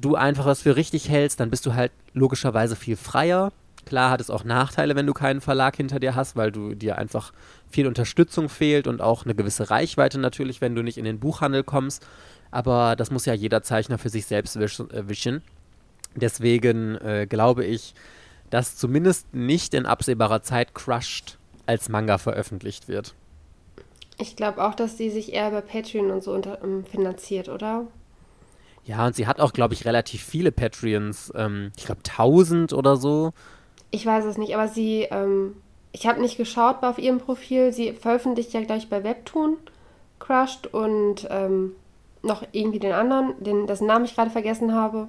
du 0.00 0.14
einfach 0.14 0.46
was 0.46 0.62
für 0.62 0.76
richtig 0.76 1.08
hältst, 1.08 1.40
dann 1.40 1.50
bist 1.50 1.64
du 1.66 1.74
halt 1.74 1.92
logischerweise 2.12 2.76
viel 2.76 2.96
freier. 2.96 3.52
Klar 3.86 4.10
hat 4.10 4.20
es 4.20 4.28
auch 4.28 4.44
Nachteile, 4.44 4.94
wenn 4.94 5.06
du 5.06 5.14
keinen 5.14 5.40
Verlag 5.40 5.76
hinter 5.76 5.98
dir 6.00 6.14
hast, 6.14 6.36
weil 6.36 6.52
du 6.52 6.74
dir 6.74 6.98
einfach 6.98 7.32
viel 7.70 7.86
Unterstützung 7.86 8.48
fehlt 8.48 8.86
und 8.86 9.00
auch 9.00 9.24
eine 9.24 9.34
gewisse 9.34 9.70
Reichweite 9.70 10.18
natürlich, 10.18 10.60
wenn 10.60 10.74
du 10.74 10.82
nicht 10.82 10.98
in 10.98 11.04
den 11.04 11.20
Buchhandel 11.20 11.64
kommst. 11.64 12.06
Aber 12.50 12.96
das 12.96 13.10
muss 13.10 13.26
ja 13.26 13.34
jeder 13.34 13.62
Zeichner 13.62 13.98
für 13.98 14.08
sich 14.08 14.26
selbst 14.26 14.56
äh, 14.56 15.08
wischen. 15.08 15.42
Deswegen 16.14 16.96
äh, 16.96 17.26
glaube 17.28 17.64
ich, 17.64 17.94
dass 18.50 18.76
zumindest 18.76 19.34
nicht 19.34 19.74
in 19.74 19.86
absehbarer 19.86 20.42
Zeit 20.42 20.74
Crushed 20.74 21.38
als 21.66 21.88
Manga 21.88 22.18
veröffentlicht 22.18 22.88
wird. 22.88 23.14
Ich 24.18 24.34
glaube 24.34 24.64
auch, 24.64 24.74
dass 24.74 24.96
sie 24.96 25.10
sich 25.10 25.32
eher 25.32 25.48
über 25.48 25.60
Patreon 25.60 26.10
und 26.10 26.24
so 26.24 26.32
unter, 26.32 26.62
um, 26.62 26.84
finanziert, 26.84 27.48
oder? 27.48 27.86
Ja, 28.84 29.06
und 29.06 29.14
sie 29.14 29.26
hat 29.26 29.38
auch, 29.38 29.52
glaube 29.52 29.74
ich, 29.74 29.84
relativ 29.84 30.24
viele 30.24 30.50
Patreons. 30.50 31.30
Ähm, 31.36 31.72
ich 31.76 31.84
glaube, 31.84 32.00
1000 32.08 32.72
oder 32.72 32.96
so. 32.96 33.32
Ich 33.90 34.04
weiß 34.04 34.24
es 34.24 34.38
nicht, 34.38 34.54
aber 34.54 34.66
sie, 34.66 35.06
ähm, 35.10 35.56
ich 35.92 36.06
habe 36.06 36.20
nicht 36.20 36.36
geschaut 36.36 36.82
auf 36.82 36.98
ihrem 36.98 37.18
Profil. 37.18 37.72
Sie 37.72 37.92
veröffentlicht 37.92 38.52
ja 38.52 38.60
gleich 38.60 38.88
bei 38.88 39.02
Webtoon 39.04 39.56
Crushed 40.18 40.66
und 40.72 41.26
ähm, 41.30 41.72
noch 42.22 42.42
irgendwie 42.52 42.78
den 42.78 42.92
anderen, 42.92 43.32
den, 43.42 43.66
dessen 43.66 43.86
Namen 43.86 44.04
ich 44.04 44.14
gerade 44.14 44.30
vergessen 44.30 44.74
habe. 44.74 45.08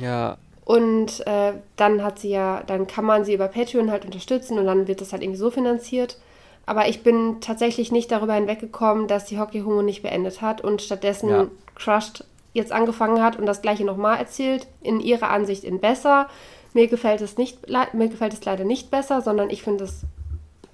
Ja. 0.00 0.36
Und 0.64 1.26
äh, 1.26 1.52
dann 1.76 2.02
hat 2.02 2.18
sie 2.18 2.30
ja, 2.30 2.62
dann 2.66 2.86
kann 2.86 3.04
man 3.04 3.24
sie 3.24 3.34
über 3.34 3.48
Patreon 3.48 3.90
halt 3.90 4.04
unterstützen 4.04 4.58
und 4.58 4.66
dann 4.66 4.86
wird 4.86 5.00
das 5.00 5.12
halt 5.12 5.22
irgendwie 5.22 5.38
so 5.38 5.50
finanziert. 5.50 6.18
Aber 6.66 6.88
ich 6.88 7.02
bin 7.02 7.40
tatsächlich 7.40 7.92
nicht 7.92 8.10
darüber 8.10 8.34
hinweggekommen, 8.34 9.06
dass 9.06 9.26
die 9.26 9.38
Hockey 9.38 9.60
Homo 9.60 9.82
nicht 9.82 10.02
beendet 10.02 10.40
hat 10.40 10.62
und 10.62 10.80
stattdessen 10.80 11.28
ja. 11.28 11.46
Crushed 11.74 12.24
jetzt 12.54 12.72
angefangen 12.72 13.22
hat 13.22 13.38
und 13.38 13.44
das 13.44 13.60
gleiche 13.60 13.84
nochmal 13.84 14.18
erzählt, 14.18 14.66
in 14.80 15.00
ihrer 15.00 15.28
Ansicht 15.28 15.64
in 15.64 15.80
besser. 15.80 16.28
Mir 16.72 16.88
gefällt 16.88 17.20
es 17.20 17.36
nicht, 17.36 17.68
mir 17.92 18.08
gefällt 18.08 18.32
es 18.32 18.44
leider 18.44 18.64
nicht 18.64 18.90
besser, 18.90 19.20
sondern 19.20 19.50
ich 19.50 19.62
finde 19.62 19.84
es 19.84 20.02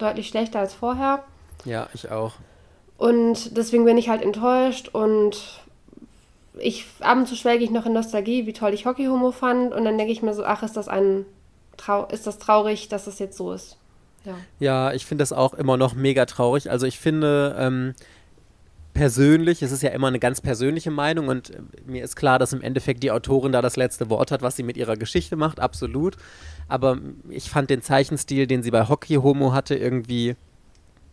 deutlich 0.01 0.27
schlechter 0.27 0.59
als 0.59 0.73
vorher. 0.73 1.23
Ja, 1.65 1.87
ich 1.93 2.09
auch. 2.11 2.33
Und 2.97 3.57
deswegen 3.57 3.85
bin 3.85 3.97
ich 3.97 4.09
halt 4.09 4.21
enttäuscht 4.21 4.89
und 4.89 5.61
ich 6.59 6.85
ab 6.99 7.17
und 7.17 7.27
zu 7.27 7.35
schwelge 7.35 7.63
ich 7.63 7.71
noch 7.71 7.85
in 7.85 7.93
Nostalgie, 7.93 8.45
wie 8.45 8.53
toll 8.53 8.73
ich 8.73 8.85
Hockey 8.85 9.05
Homo 9.05 9.31
fand 9.31 9.73
und 9.73 9.85
dann 9.85 9.97
denke 9.97 10.11
ich 10.13 10.21
mir 10.21 10.33
so, 10.33 10.43
ach, 10.43 10.63
ist 10.63 10.77
das 10.77 10.87
ein 10.87 11.25
Trau 11.77 12.05
ist 12.05 12.27
das 12.27 12.37
traurig, 12.37 12.89
dass 12.89 13.05
das 13.05 13.17
jetzt 13.17 13.37
so 13.37 13.53
ist. 13.53 13.77
Ja, 14.25 14.35
ja 14.59 14.93
ich 14.93 15.05
finde 15.05 15.23
das 15.23 15.33
auch 15.33 15.53
immer 15.53 15.77
noch 15.77 15.95
mega 15.95 16.25
traurig. 16.25 16.69
Also 16.69 16.85
ich 16.85 16.99
finde, 16.99 17.55
ähm, 17.57 17.95
persönlich, 18.93 19.61
es 19.61 19.71
ist 19.71 19.83
ja 19.83 19.89
immer 19.89 20.07
eine 20.07 20.19
ganz 20.19 20.41
persönliche 20.41 20.91
Meinung 20.91 21.27
und 21.27 21.51
äh, 21.51 21.61
mir 21.85 22.03
ist 22.03 22.15
klar, 22.15 22.39
dass 22.39 22.53
im 22.53 22.61
Endeffekt 22.61 23.03
die 23.03 23.11
Autorin 23.11 23.51
da 23.51 23.61
das 23.61 23.77
letzte 23.77 24.09
Wort 24.09 24.31
hat, 24.31 24.41
was 24.41 24.55
sie 24.55 24.63
mit 24.63 24.77
ihrer 24.77 24.97
Geschichte 24.97 25.35
macht, 25.35 25.59
absolut. 25.59 26.17
Aber 26.71 26.97
ich 27.27 27.49
fand 27.49 27.69
den 27.69 27.81
Zeichenstil, 27.81 28.47
den 28.47 28.63
sie 28.63 28.71
bei 28.71 28.87
Hockey 28.87 29.15
Homo 29.15 29.51
hatte, 29.51 29.75
irgendwie 29.75 30.37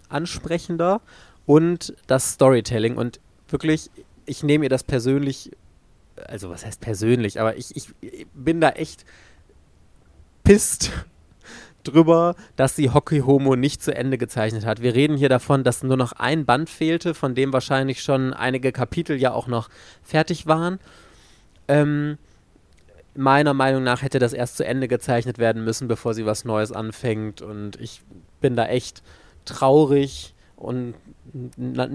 ansprechender 0.08 1.00
und 1.46 1.94
das 2.06 2.34
Storytelling 2.34 2.96
und 2.96 3.18
wirklich, 3.48 3.90
ich 4.24 4.44
nehme 4.44 4.66
ihr 4.66 4.68
das 4.68 4.84
persönlich, 4.84 5.50
also 6.28 6.48
was 6.48 6.64
heißt 6.64 6.80
persönlich, 6.80 7.40
aber 7.40 7.56
ich, 7.56 7.74
ich 7.74 7.88
bin 8.34 8.60
da 8.60 8.68
echt 8.68 9.04
pisst 10.44 10.92
drüber, 11.82 12.36
dass 12.54 12.76
sie 12.76 12.90
Hockey 12.90 13.18
Homo 13.18 13.56
nicht 13.56 13.82
zu 13.82 13.92
Ende 13.92 14.16
gezeichnet 14.16 14.64
hat. 14.64 14.80
Wir 14.80 14.94
reden 14.94 15.16
hier 15.16 15.28
davon, 15.28 15.64
dass 15.64 15.82
nur 15.82 15.96
noch 15.96 16.12
ein 16.12 16.46
Band 16.46 16.70
fehlte, 16.70 17.14
von 17.14 17.34
dem 17.34 17.52
wahrscheinlich 17.52 18.00
schon 18.00 18.32
einige 18.32 18.70
Kapitel 18.70 19.20
ja 19.20 19.32
auch 19.32 19.48
noch 19.48 19.70
fertig 20.04 20.46
waren. 20.46 20.78
Ähm, 21.66 22.16
meiner 23.14 23.54
Meinung 23.54 23.82
nach 23.82 24.02
hätte 24.02 24.18
das 24.18 24.32
erst 24.32 24.56
zu 24.56 24.64
Ende 24.64 24.88
gezeichnet 24.88 25.38
werden 25.38 25.64
müssen, 25.64 25.88
bevor 25.88 26.14
sie 26.14 26.26
was 26.26 26.44
Neues 26.44 26.72
anfängt. 26.72 27.42
Und 27.42 27.80
ich 27.80 28.02
bin 28.40 28.56
da 28.56 28.66
echt 28.66 29.02
traurig 29.44 30.34
und 30.56 30.94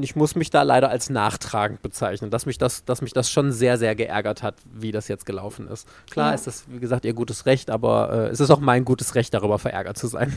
ich 0.02 0.16
muss 0.16 0.36
mich 0.36 0.50
da 0.50 0.62
leider 0.62 0.90
als 0.90 1.10
nachtragend 1.10 1.82
bezeichnen, 1.82 2.30
dass 2.30 2.46
mich 2.46 2.58
das, 2.58 2.86
dass 2.86 3.02
mich 3.02 3.14
das 3.14 3.30
schon 3.30 3.52
sehr, 3.52 3.78
sehr 3.78 3.96
geärgert 3.96 4.44
hat, 4.44 4.56
wie 4.72 4.92
das 4.92 5.08
jetzt 5.08 5.26
gelaufen 5.26 5.68
ist. 5.68 5.88
Klar 6.10 6.30
ja. 6.30 6.36
ist 6.36 6.48
das, 6.48 6.66
wie 6.68 6.80
gesagt, 6.80 7.04
ihr 7.04 7.14
gutes 7.14 7.46
Recht, 7.46 7.70
aber 7.70 8.12
äh, 8.12 8.28
es 8.30 8.40
ist 8.40 8.52
auch 8.52 8.60
mein 8.60 8.86
gutes 8.86 9.16
Recht, 9.16 9.34
darüber 9.34 9.60
verärgert 9.60 9.98
zu 9.98 10.08
sein. 10.08 10.34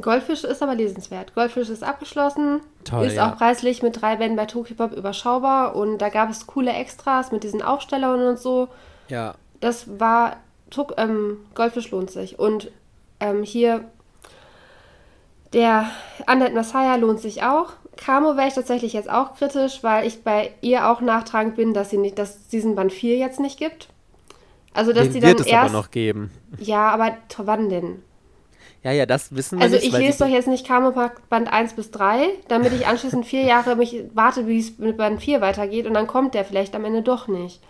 Goldfisch 0.00 0.44
ist 0.44 0.62
aber 0.62 0.76
lesenswert. 0.76 1.34
Goldfisch 1.34 1.68
ist 1.68 1.82
abgeschlossen, 1.82 2.60
Toll, 2.84 3.06
ist 3.06 3.14
ja. 3.16 3.30
auch 3.32 3.36
preislich 3.36 3.82
mit 3.82 4.00
drei 4.00 4.16
Bänden 4.16 4.36
bei 4.36 4.46
Tokyopop 4.46 4.92
überschaubar 4.92 5.74
und 5.74 5.98
da 5.98 6.08
gab 6.08 6.30
es 6.30 6.46
coole 6.46 6.72
Extras 6.72 7.32
mit 7.32 7.42
diesen 7.42 7.62
Aufstellern 7.62 8.20
und 8.26 8.38
so. 8.38 8.68
Ja. 9.08 9.34
Das 9.60 9.98
war, 9.98 10.36
ähm, 10.96 11.38
Goldfisch 11.54 11.90
lohnt 11.90 12.12
sich. 12.12 12.38
Und 12.38 12.70
ähm, 13.18 13.42
hier 13.42 13.84
der 15.52 15.86
Annette 16.26 16.54
Messiah 16.54 16.96
lohnt 16.96 17.20
sich 17.20 17.42
auch. 17.42 17.72
Camo 17.96 18.36
wäre 18.36 18.46
ich 18.46 18.54
tatsächlich 18.54 18.92
jetzt 18.92 19.10
auch 19.10 19.34
kritisch, 19.34 19.82
weil 19.82 20.06
ich 20.06 20.22
bei 20.22 20.52
ihr 20.60 20.88
auch 20.88 21.00
nachtragend 21.00 21.56
bin, 21.56 21.74
dass 21.74 21.90
sie 21.90 21.98
nicht, 21.98 22.18
dass 22.18 22.36
es 22.36 22.48
diesen 22.48 22.76
Band 22.76 22.92
4 22.92 23.16
jetzt 23.16 23.40
nicht 23.40 23.58
gibt. 23.58 23.88
Also 24.72 24.92
dass 24.92 25.04
Den 25.04 25.14
die 25.14 25.20
dann 25.20 25.30
wird 25.30 25.40
es 25.40 25.46
erst. 25.46 25.70
aber 25.70 25.82
noch 25.82 25.90
geben. 25.90 26.30
Ja, 26.60 26.90
aber 26.90 27.16
wann 27.38 27.68
denn? 27.68 28.02
Ja, 28.82 28.92
ja, 28.92 29.06
das 29.06 29.34
wissen 29.34 29.58
wir 29.58 29.64
Also 29.64 29.76
nicht. 29.76 29.86
ich 29.86 29.92
weil 29.92 30.02
lese 30.02 30.18
doch 30.24 30.28
jetzt 30.30 30.46
nicht 30.48 30.66
Camo 30.66 30.92
Band 31.28 31.52
1 31.52 31.74
bis 31.74 31.90
3, 31.90 32.28
damit 32.48 32.72
ich 32.72 32.86
anschließend 32.86 33.26
vier 33.26 33.42
Jahre 33.44 33.76
mich 33.76 34.04
warte, 34.14 34.46
wie 34.46 34.58
es 34.60 34.78
mit 34.78 34.96
Band 34.96 35.20
4 35.20 35.40
weitergeht 35.40 35.86
und 35.86 35.94
dann 35.94 36.06
kommt 36.06 36.34
der 36.34 36.44
vielleicht 36.44 36.74
am 36.74 36.84
Ende 36.84 37.02
doch 37.02 37.26
nicht. 37.28 37.60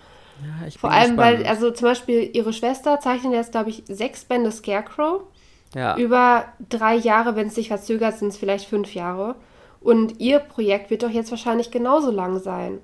Ja, 0.42 0.66
ich 0.68 0.78
Vor 0.78 0.90
allem, 0.92 1.16
weil, 1.16 1.38
gespannt. 1.38 1.50
also 1.50 1.70
zum 1.72 1.88
Beispiel 1.88 2.30
ihre 2.32 2.52
Schwester 2.52 3.00
zeichnet 3.00 3.32
jetzt, 3.32 3.52
glaube 3.52 3.70
ich, 3.70 3.82
sechs 3.88 4.24
Bände 4.24 4.52
Scarecrow. 4.52 5.22
ja. 5.74 5.96
Über 5.96 6.44
drei 6.68 6.94
Jahre, 6.94 7.34
wenn 7.34 7.48
es 7.48 7.56
sich 7.56 7.68
verzögert, 7.68 8.18
sind 8.18 8.28
es 8.28 8.36
vielleicht 8.36 8.68
fünf 8.68 8.94
Jahre. 8.94 9.34
Und 9.80 10.20
ihr 10.20 10.38
Projekt 10.38 10.90
wird 10.90 11.02
doch 11.02 11.10
jetzt 11.10 11.30
wahrscheinlich 11.30 11.70
genauso 11.70 12.10
lang 12.10 12.38
sein. 12.38 12.78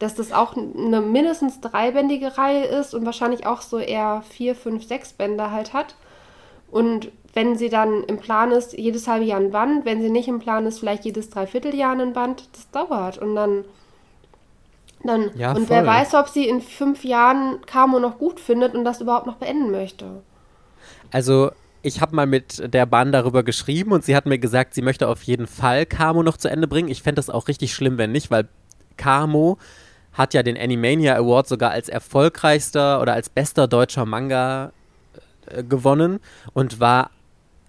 Dass 0.00 0.14
das 0.14 0.32
auch 0.32 0.56
eine 0.56 1.00
mindestens 1.00 1.60
dreibändige 1.60 2.36
Reihe 2.38 2.64
ist 2.64 2.94
und 2.94 3.04
wahrscheinlich 3.04 3.46
auch 3.46 3.60
so 3.60 3.78
eher 3.78 4.22
vier, 4.28 4.54
fünf, 4.56 4.84
sechs 4.86 5.12
Bände 5.12 5.50
halt 5.52 5.72
hat. 5.74 5.94
Und 6.70 7.10
wenn 7.38 7.56
sie 7.56 7.68
dann 7.68 8.02
im 8.02 8.18
Plan 8.18 8.50
ist, 8.50 8.76
jedes 8.76 9.06
halbe 9.06 9.24
Jahr 9.24 9.38
ein 9.38 9.52
Band, 9.52 9.84
wenn 9.84 10.02
sie 10.02 10.10
nicht 10.10 10.26
im 10.26 10.40
Plan 10.40 10.66
ist, 10.66 10.80
vielleicht 10.80 11.04
jedes 11.04 11.30
Dreivierteljahr 11.30 11.96
ein 11.96 12.12
Band, 12.12 12.48
das 12.52 12.68
dauert. 12.72 13.18
Und 13.18 13.36
dann. 13.36 13.64
dann 15.04 15.30
Ja, 15.36 15.50
und 15.50 15.68
voll. 15.68 15.76
wer 15.76 15.86
weiß, 15.86 16.14
ob 16.14 16.28
sie 16.28 16.48
in 16.48 16.60
fünf 16.60 17.04
Jahren 17.04 17.60
Camo 17.64 18.00
noch 18.00 18.18
gut 18.18 18.40
findet 18.40 18.74
und 18.74 18.84
das 18.84 19.00
überhaupt 19.00 19.26
noch 19.26 19.36
beenden 19.36 19.70
möchte. 19.70 20.20
Also, 21.12 21.52
ich 21.82 22.00
habe 22.00 22.16
mal 22.16 22.26
mit 22.26 22.74
der 22.74 22.86
Bahn 22.86 23.12
darüber 23.12 23.44
geschrieben 23.44 23.92
und 23.92 24.04
sie 24.04 24.16
hat 24.16 24.26
mir 24.26 24.40
gesagt, 24.40 24.74
sie 24.74 24.82
möchte 24.82 25.06
auf 25.06 25.22
jeden 25.22 25.46
Fall 25.46 25.86
Camo 25.86 26.24
noch 26.24 26.38
zu 26.38 26.48
Ende 26.48 26.66
bringen. 26.66 26.88
Ich 26.88 27.04
fände 27.04 27.20
das 27.20 27.30
auch 27.30 27.46
richtig 27.46 27.72
schlimm, 27.72 27.98
wenn 27.98 28.10
nicht, 28.10 28.32
weil 28.32 28.48
Camo 28.96 29.58
hat 30.12 30.34
ja 30.34 30.42
den 30.42 30.58
Animania 30.58 31.14
Award 31.14 31.46
sogar 31.46 31.70
als 31.70 31.88
erfolgreichster 31.88 33.00
oder 33.00 33.12
als 33.12 33.28
bester 33.28 33.68
deutscher 33.68 34.06
Manga 34.06 34.72
äh, 35.46 35.62
gewonnen 35.62 36.18
und 36.52 36.80
war, 36.80 37.10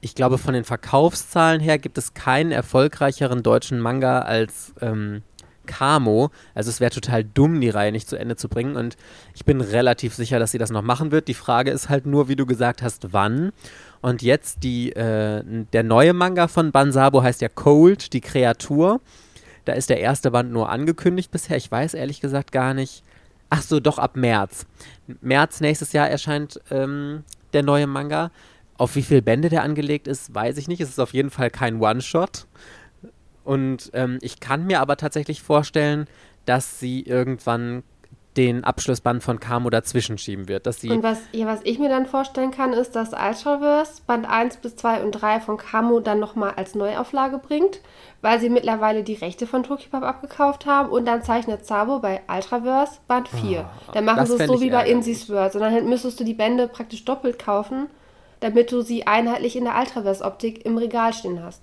ich 0.02 0.16
glaube, 0.16 0.38
von 0.38 0.54
den 0.54 0.64
Verkaufszahlen 0.64 1.62
her 1.62 1.78
gibt 1.78 1.98
es 1.98 2.14
keinen 2.14 2.52
erfolgreicheren 2.52 3.44
deutschen 3.44 3.80
Manga 3.80 4.20
als 4.20 4.74
ähm, 4.82 5.24
Camo. 5.66 6.32
Also 6.56 6.70
es 6.70 6.80
wäre 6.80 6.92
total 6.92 7.24
dumm, 7.24 7.62
die 7.62 7.70
Reihe 7.70 7.92
nicht 7.92 8.10
zu 8.10 8.18
Ende 8.18 8.36
zu 8.36 8.50
bringen. 8.50 8.76
Und 8.76 8.98
ich 9.36 9.46
bin 9.46 9.62
relativ 9.62 10.16
sicher, 10.16 10.40
dass 10.40 10.52
sie 10.52 10.58
das 10.58 10.72
noch 10.72 10.82
machen 10.82 11.12
wird. 11.12 11.28
Die 11.28 11.34
Frage 11.34 11.72
ist 11.72 11.90
halt 11.90 12.06
nur, 12.06 12.28
wie 12.28 12.36
du 12.36 12.46
gesagt 12.46 12.82
hast, 12.82 13.14
wann. 13.14 13.52
Und 14.02 14.22
jetzt 14.22 14.64
die, 14.64 14.92
äh, 14.94 15.44
der 15.74 15.84
neue 15.84 16.14
Manga 16.14 16.48
von 16.48 16.72
Bansabo 16.72 17.22
heißt 17.22 17.42
ja 17.42 17.50
Cold, 17.50 18.14
die 18.14 18.22
Kreatur. 18.22 19.02
Da 19.66 19.74
ist 19.74 19.90
der 19.90 20.00
erste 20.00 20.32
Band 20.32 20.52
nur 20.52 20.70
angekündigt 20.70 21.30
bisher. 21.32 21.58
Ich 21.58 21.72
weiß 21.72 21.94
ehrlich 21.94 22.22
gesagt 22.22 22.52
gar 22.52 22.74
nicht. 22.74 23.04
Ach 23.50 23.62
so, 23.62 23.80
doch 23.80 24.00
ab 24.00 24.16
März. 24.16 24.66
März 25.22 25.62
nächstes 25.62 25.94
Jahr 25.94 26.10
erscheint 26.10 26.60
ähm, 26.72 27.24
der 27.54 27.64
neue 27.64 27.88
Manga. 27.88 28.32
Auf 28.80 28.96
wie 28.96 29.04
viele 29.04 29.22
Bände 29.22 29.50
der 29.50 29.62
angelegt 29.64 30.08
ist, 30.08 30.34
weiß 30.34 30.58
ich 30.58 30.68
nicht. 30.68 30.82
Es 30.82 30.90
ist 30.90 31.00
auf 31.00 31.14
jeden 31.14 31.30
Fall 31.30 31.50
kein 31.52 31.80
One-Shot. 31.82 32.48
Und 33.44 33.92
ähm, 33.94 34.20
ich 34.22 34.40
kann 34.40 34.66
mir 34.66 34.80
aber 34.80 34.98
tatsächlich 34.98 35.42
vorstellen, 35.42 36.08
dass 36.46 36.80
sie 36.80 37.02
irgendwann 37.02 37.84
den 38.38 38.64
Abschlussband 38.64 39.22
von 39.22 39.40
Camo 39.40 39.70
dazwischen 39.70 40.18
schieben 40.18 40.48
wird. 40.48 40.66
Dass 40.66 40.80
sie 40.80 40.90
Und 40.92 41.04
was, 41.04 41.20
ja, 41.34 41.46
was 41.46 41.60
ich 41.64 41.78
mir 41.78 41.90
dann 41.90 42.06
vorstellen 42.06 42.52
kann, 42.52 42.74
ist, 42.74 42.96
dass 42.96 43.12
Ultraverse 43.12 44.02
Band 44.08 44.30
1 44.30 44.58
bis 44.58 44.76
2 44.78 45.04
und 45.04 45.12
3 45.12 45.42
von 45.42 45.58
Camo 45.58 46.00
dann 46.00 46.20
nochmal 46.20 46.54
als 46.56 46.74
Neuauflage 46.76 47.38
bringt, 47.40 47.82
weil 48.22 48.40
sie 48.40 48.50
mittlerweile 48.50 49.04
die 49.04 49.16
Rechte 49.16 49.46
von 49.46 49.64
Tokyopop 49.64 50.04
abgekauft 50.04 50.66
haben 50.66 50.90
und 50.90 51.06
dann 51.06 51.24
zeichnet 51.24 51.66
Sabo 51.66 52.00
bei 52.00 52.22
Ultraverse 52.34 53.00
Band 53.08 53.28
4. 53.28 53.70
dann 53.94 54.06
machen 54.06 54.20
Ah, 54.20 54.22
das 54.22 54.30
sie 54.30 54.44
es 54.44 54.48
so 54.48 54.62
wie 54.62 54.70
bei. 54.70 54.88
Insy's 54.90 55.28
World, 55.30 55.52
sondern 55.54 55.76
dann 55.76 55.90
müsstest 55.90 56.20
du 56.20 56.24
die 56.24 56.34
Bände 56.36 56.68
praktisch 56.68 57.04
doppelt 57.04 57.40
kaufen, 57.40 57.88
damit 58.40 58.72
du 58.72 58.82
sie 58.82 59.06
einheitlich 59.08 59.56
in 59.56 59.66
der 59.66 59.78
Ultraverse-Optik 59.78 60.66
im 60.66 60.78
Regal 60.78 61.14
stehen 61.14 61.42
hast. 61.44 61.62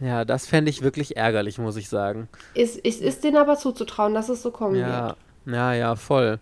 ja, 0.00 0.24
das 0.24 0.46
fände 0.46 0.70
ich 0.70 0.82
wirklich 0.82 1.16
ärgerlich, 1.16 1.58
muss 1.58 1.76
ich 1.76 1.88
sagen. 1.88 2.28
Es, 2.54 2.76
es 2.76 3.00
ist 3.00 3.22
denen 3.24 3.36
aber 3.36 3.56
zuzutrauen, 3.56 4.14
dass 4.14 4.28
es 4.28 4.42
so 4.42 4.50
kommen 4.50 4.76
Ja, 4.76 5.08
wird. 5.08 5.16
ja, 5.46 5.72
ja, 5.74 5.96
voll. 5.96 6.38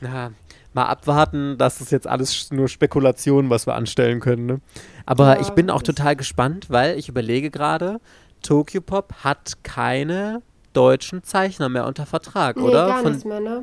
Ja, 0.00 0.32
mal 0.72 0.86
abwarten, 0.86 1.56
das 1.58 1.80
ist 1.80 1.92
jetzt 1.92 2.06
alles 2.08 2.50
nur 2.50 2.68
Spekulation, 2.68 3.50
was 3.50 3.66
wir 3.66 3.74
anstellen 3.74 4.20
können. 4.20 4.46
Ne? 4.46 4.60
Aber 5.06 5.36
Ja, 5.36 5.40
ich 5.40 5.50
bin 5.50 5.70
auch 5.70 5.82
total 5.82 6.16
gespannt, 6.16 6.70
weil 6.70 6.98
ich 6.98 7.08
überlege 7.08 7.50
gerade, 7.50 8.00
Tokyopop 8.42 9.12
hat 9.22 9.62
keine 9.62 10.42
deutschen 10.72 11.22
Zeichner 11.22 11.68
mehr 11.68 11.86
unter 11.86 12.06
Vertrag, 12.06 12.56
Nee, 12.56 12.62
oder? 12.62 12.86
gar 12.86 13.02
Von, 13.02 13.12
nichts 13.12 13.24
mehr, 13.24 13.40
ne? 13.40 13.62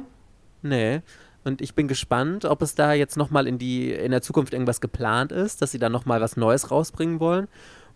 Nee. 0.61 1.01
Und 1.43 1.61
ich 1.61 1.73
bin 1.73 1.87
gespannt, 1.87 2.45
ob 2.45 2.61
es 2.61 2.75
da 2.75 2.93
jetzt 2.93 3.17
nochmal 3.17 3.47
in 3.47 3.57
die, 3.57 3.91
in 3.91 4.11
der 4.11 4.21
Zukunft 4.21 4.53
irgendwas 4.53 4.81
geplant 4.81 5.31
ist, 5.31 5.61
dass 5.61 5.71
sie 5.71 5.79
da 5.79 5.89
nochmal 5.89 6.21
was 6.21 6.37
Neues 6.37 6.69
rausbringen 6.69 7.19
wollen. 7.19 7.47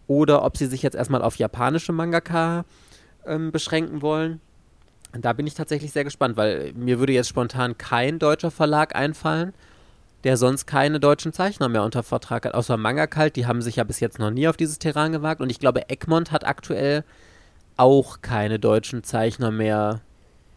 Oder 0.07 0.43
ob 0.43 0.57
sie 0.57 0.65
sich 0.65 0.81
jetzt 0.81 0.95
erstmal 0.95 1.21
auf 1.21 1.35
japanische 1.35 1.93
Mangaka 1.93 2.65
ähm, 3.25 3.51
beschränken 3.51 4.01
wollen. 4.01 4.41
Da 5.13 5.33
bin 5.33 5.45
ich 5.45 5.53
tatsächlich 5.53 5.91
sehr 5.91 6.03
gespannt, 6.03 6.37
weil 6.37 6.73
mir 6.73 6.99
würde 6.99 7.13
jetzt 7.13 7.29
spontan 7.29 7.77
kein 7.77 8.17
deutscher 8.17 8.49
Verlag 8.49 8.95
einfallen, 8.95 9.53
der 10.23 10.37
sonst 10.37 10.65
keine 10.65 10.99
deutschen 10.99 11.33
Zeichner 11.33 11.69
mehr 11.69 11.83
unter 11.83 12.01
Vertrag 12.01 12.45
hat, 12.45 12.55
außer 12.55 12.77
Mangakalt. 12.77 13.35
Die 13.35 13.45
haben 13.45 13.61
sich 13.61 13.75
ja 13.75 13.83
bis 13.83 13.99
jetzt 13.99 14.19
noch 14.19 14.31
nie 14.31 14.47
auf 14.47 14.57
dieses 14.57 14.79
Terrain 14.79 15.11
gewagt. 15.11 15.41
Und 15.41 15.49
ich 15.49 15.59
glaube, 15.59 15.89
Egmont 15.89 16.31
hat 16.31 16.45
aktuell 16.45 17.03
auch 17.77 18.21
keine 18.21 18.59
deutschen 18.59 19.03
Zeichner 19.03 19.51
mehr 19.51 20.01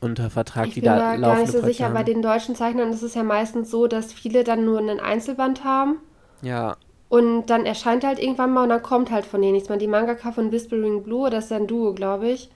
unter 0.00 0.30
Vertrag, 0.30 0.68
Ich 0.68 0.74
die 0.74 0.80
bin 0.80 0.96
da 0.96 0.96
da 0.96 1.16
gar 1.16 1.16
laufende 1.16 1.40
nicht 1.40 1.52
so 1.52 1.60
sicher. 1.62 1.90
Bei 1.90 2.02
den 2.04 2.22
deutschen 2.22 2.54
Zeichnern 2.54 2.92
ist 2.92 3.02
es 3.02 3.14
ja 3.14 3.22
meistens 3.22 3.70
so, 3.70 3.86
dass 3.86 4.12
viele 4.12 4.44
dann 4.44 4.64
nur 4.64 4.78
einen 4.78 5.00
Einzelband 5.00 5.64
haben 5.64 5.98
Ja, 6.42 6.76
und 7.08 7.46
dann 7.46 7.66
erscheint 7.66 8.04
halt 8.04 8.18
irgendwann 8.18 8.52
mal 8.52 8.64
und 8.64 8.68
dann 8.70 8.82
kommt 8.82 9.10
halt 9.10 9.26
von 9.26 9.40
denen 9.40 9.52
nichts 9.54 9.68
mehr. 9.68 9.78
Die 9.78 9.86
Mangaka 9.86 10.32
von 10.32 10.50
Whispering 10.50 11.02
Blue, 11.04 11.30
das 11.30 11.44
ist 11.44 11.50
ja 11.50 11.56
ein 11.58 11.66
Duo, 11.68 11.94
glaube 11.94 12.28
ich. 12.28 12.50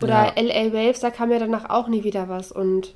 Oder 0.00 0.34
Ja. 0.36 0.36
LA 0.36 0.72
Waves, 0.72 1.00
da 1.00 1.10
kam 1.10 1.30
ja 1.32 1.38
danach 1.38 1.70
auch 1.70 1.88
nie 1.88 2.04
wieder 2.04 2.28
was. 2.28 2.52
Und 2.52 2.94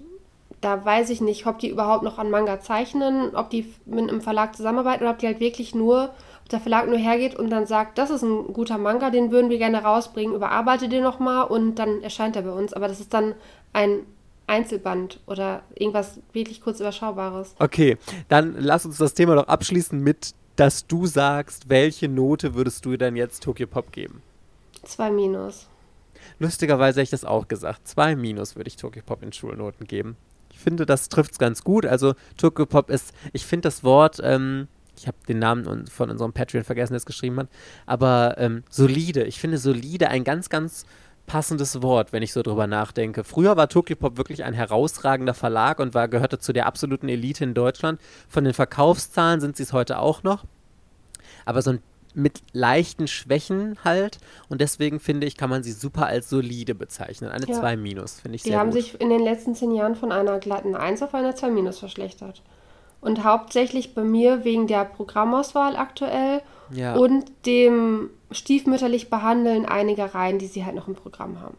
da 0.61 0.85
weiß 0.85 1.11
ich 1.11 1.21
nicht, 1.21 1.47
ob 1.47 1.59
die 1.59 1.71
überhaupt 1.71 2.05
noch 2.05 2.19
an 2.19 2.31
Manga 2.31 2.61
zeichnen, 2.61 3.35
ob 3.35 3.51
die 3.51 3.73
mit 3.87 4.09
einem 4.09 4.21
Verlag 4.21 4.55
zusammenarbeiten 4.57 5.03
oder 5.05 5.13
ob 5.13 5.19
die 5.19 5.27
halt 5.27 5.41
wirklich 5.41 5.75
nur, 5.75 6.11
ob 6.45 6.49
der 6.51 6.61
Verlag 6.61 6.87
nur 6.89 6.99
hergeht 6.99 7.35
und 7.37 7.51
dann 7.51 7.67
sagt, 7.67 7.99
das 7.99 8.11
ist 8.11 8.23
ein 8.23 8.53
guter 8.53 8.79
Manga, 8.79 9.11
den 9.11 9.31
würden 9.33 9.51
wir 9.51 9.59
gerne 9.59 9.83
rausbringen, 9.83 10.35
überarbeite 10.37 10.89
den 10.89 11.03
nochmal 11.03 11.47
und 11.47 11.77
dann 11.77 12.03
erscheint 12.03 12.37
er 12.37 12.43
bei 12.43 12.53
uns. 12.53 12.73
Aber 12.75 12.89
das 12.89 13.01
ist 13.01 13.15
dann 13.15 13.35
ein 13.73 14.01
Einzelband 14.47 15.21
oder 15.27 15.63
irgendwas 15.75 16.21
wirklich 16.33 16.61
kurz 16.61 16.81
Überschaubares. 16.81 17.55
Okay, 17.59 17.97
dann 18.29 18.55
lass 18.59 18.85
uns 18.85 18.99
das 18.99 19.15
Thema 19.15 19.35
doch 19.37 19.49
abschließen 19.49 19.99
mit, 19.99 20.35
dass 20.57 20.87
du 20.87 21.07
sagst, 21.07 21.69
welche 21.69 22.09
Note 22.09 22.55
würdest 22.55 22.85
du 22.85 22.97
denn 22.97 23.17
jetzt 23.17 23.43
Tokyo 23.43 23.67
Pop 23.67 23.93
geben? 23.93 24.23
Zwei 24.85 25.11
Minus. 25.11 25.69
Lustigerweise 26.39 27.01
hätte 27.01 27.05
ich 27.05 27.11
das 27.11 27.25
auch 27.25 27.49
gesagt. 27.49 27.89
Zwei 27.89 28.17
Minus 28.17 28.57
würde 28.57 28.69
ich 28.69 28.77
Tokyo 28.77 29.03
Pop 29.05 29.23
in 29.23 29.33
Schulnoten 29.33 29.87
geben. 29.87 30.17
Ich 30.53 30.59
finde, 30.59 30.87
das 30.87 31.09
trifft 31.09 31.33
es 31.33 31.39
ganz 31.39 31.65
gut. 31.65 31.87
Also 31.87 32.15
Tokyo 32.37 32.67
Pop 32.67 32.91
ist, 32.91 33.13
ich 33.33 33.47
finde 33.47 33.63
das 33.63 33.83
Wort, 33.85 34.21
ähm, 34.23 34.69
ich 34.97 35.07
habe 35.07 35.17
den 35.27 35.39
Namen 35.39 35.87
von 35.87 36.11
unserem 36.11 36.33
Patreon 36.33 36.65
vergessen, 36.65 36.93
der 36.93 36.99
es 36.99 37.07
geschrieben 37.07 37.39
hat, 37.39 37.49
aber 37.87 38.37
ähm, 38.39 38.63
solide. 38.69 39.25
Ich 39.25 39.41
finde 39.41 39.59
solide 39.59 40.09
ein 40.09 40.25
ganz, 40.25 40.49
ganz 40.49 40.85
passendes 41.27 41.83
Wort, 41.83 42.13
wenn 42.13 42.23
ich 42.23 42.33
so 42.33 42.43
drüber 42.43 42.67
nachdenke. 42.67 43.25
Früher 43.25 43.57
war 43.57 43.69
Tokyo 43.69 43.97
Pop 43.97 44.17
wirklich 44.17 44.45
ein 44.45 44.55
herausragender 44.55 45.35
Verlag 45.35 45.79
und 45.79 45.95
war, 45.95 46.09
gehörte 46.09 46.39
zu 46.39 46.53
der 46.53 46.67
absoluten 46.67 47.09
Elite 47.09 47.45
in 47.45 47.55
Deutschland. 47.55 48.01
Von 48.29 48.45
den 48.45 48.55
Verkaufszahlen 48.55 49.41
sind 49.41 49.57
sie 49.57 49.63
es 49.63 49.73
heute 49.73 49.99
auch 49.99 50.23
noch. 50.23 50.45
Aber 51.45 51.63
so 51.63 51.71
ein 51.71 51.83
mit 52.15 52.43
leichten 52.53 53.09
Schwächen 53.09 53.79
halt. 53.85 54.19
Und 54.49 54.61
deswegen 54.61 55.01
finde 55.01 55.27
ich, 55.27 55.37
kann 55.37 55.51
man 55.51 55.63
sie 55.63 55.73
super 55.73 56.07
als 56.07 56.29
solide 56.29 56.75
bezeichnen. 56.75 57.31
Eine 57.31 57.47
Ja. 57.47 57.55
2 57.55 57.77
minus, 57.77 58.21
finde 58.21 58.37
ich 58.37 58.43
Die 58.43 58.51
sehr 58.51 58.59
haben 58.59 58.71
gut. 58.71 58.81
sich 58.81 59.01
in 59.01 59.09
den 59.09 59.23
letzten 59.23 59.55
zehn 59.55 59.73
Jahren 59.75 59.95
von 59.97 60.13
einer 60.13 60.39
glatten 60.39 60.75
1 60.75 61.03
auf 61.03 61.15
eine 61.15 61.35
2 61.35 61.51
minus 61.51 61.79
verschlechtert. 61.79 62.43
Und 63.01 63.25
hauptsächlich 63.25 63.95
bei 63.95 64.05
mir 64.05 64.45
wegen 64.45 64.67
der 64.67 64.85
Programmauswahl 64.85 65.77
aktuell 65.77 66.43
ja. 66.71 66.95
und 66.95 67.25
dem 67.47 68.11
stiefmütterlich 68.35 69.11
Behandeln 69.11 69.67
einiger 69.67 70.15
Reihen, 70.15 70.39
die 70.39 70.47
sie 70.47 70.65
halt 70.65 70.75
noch 70.75 70.89
im 70.89 70.95
Programm 70.95 71.41
haben. 71.41 71.57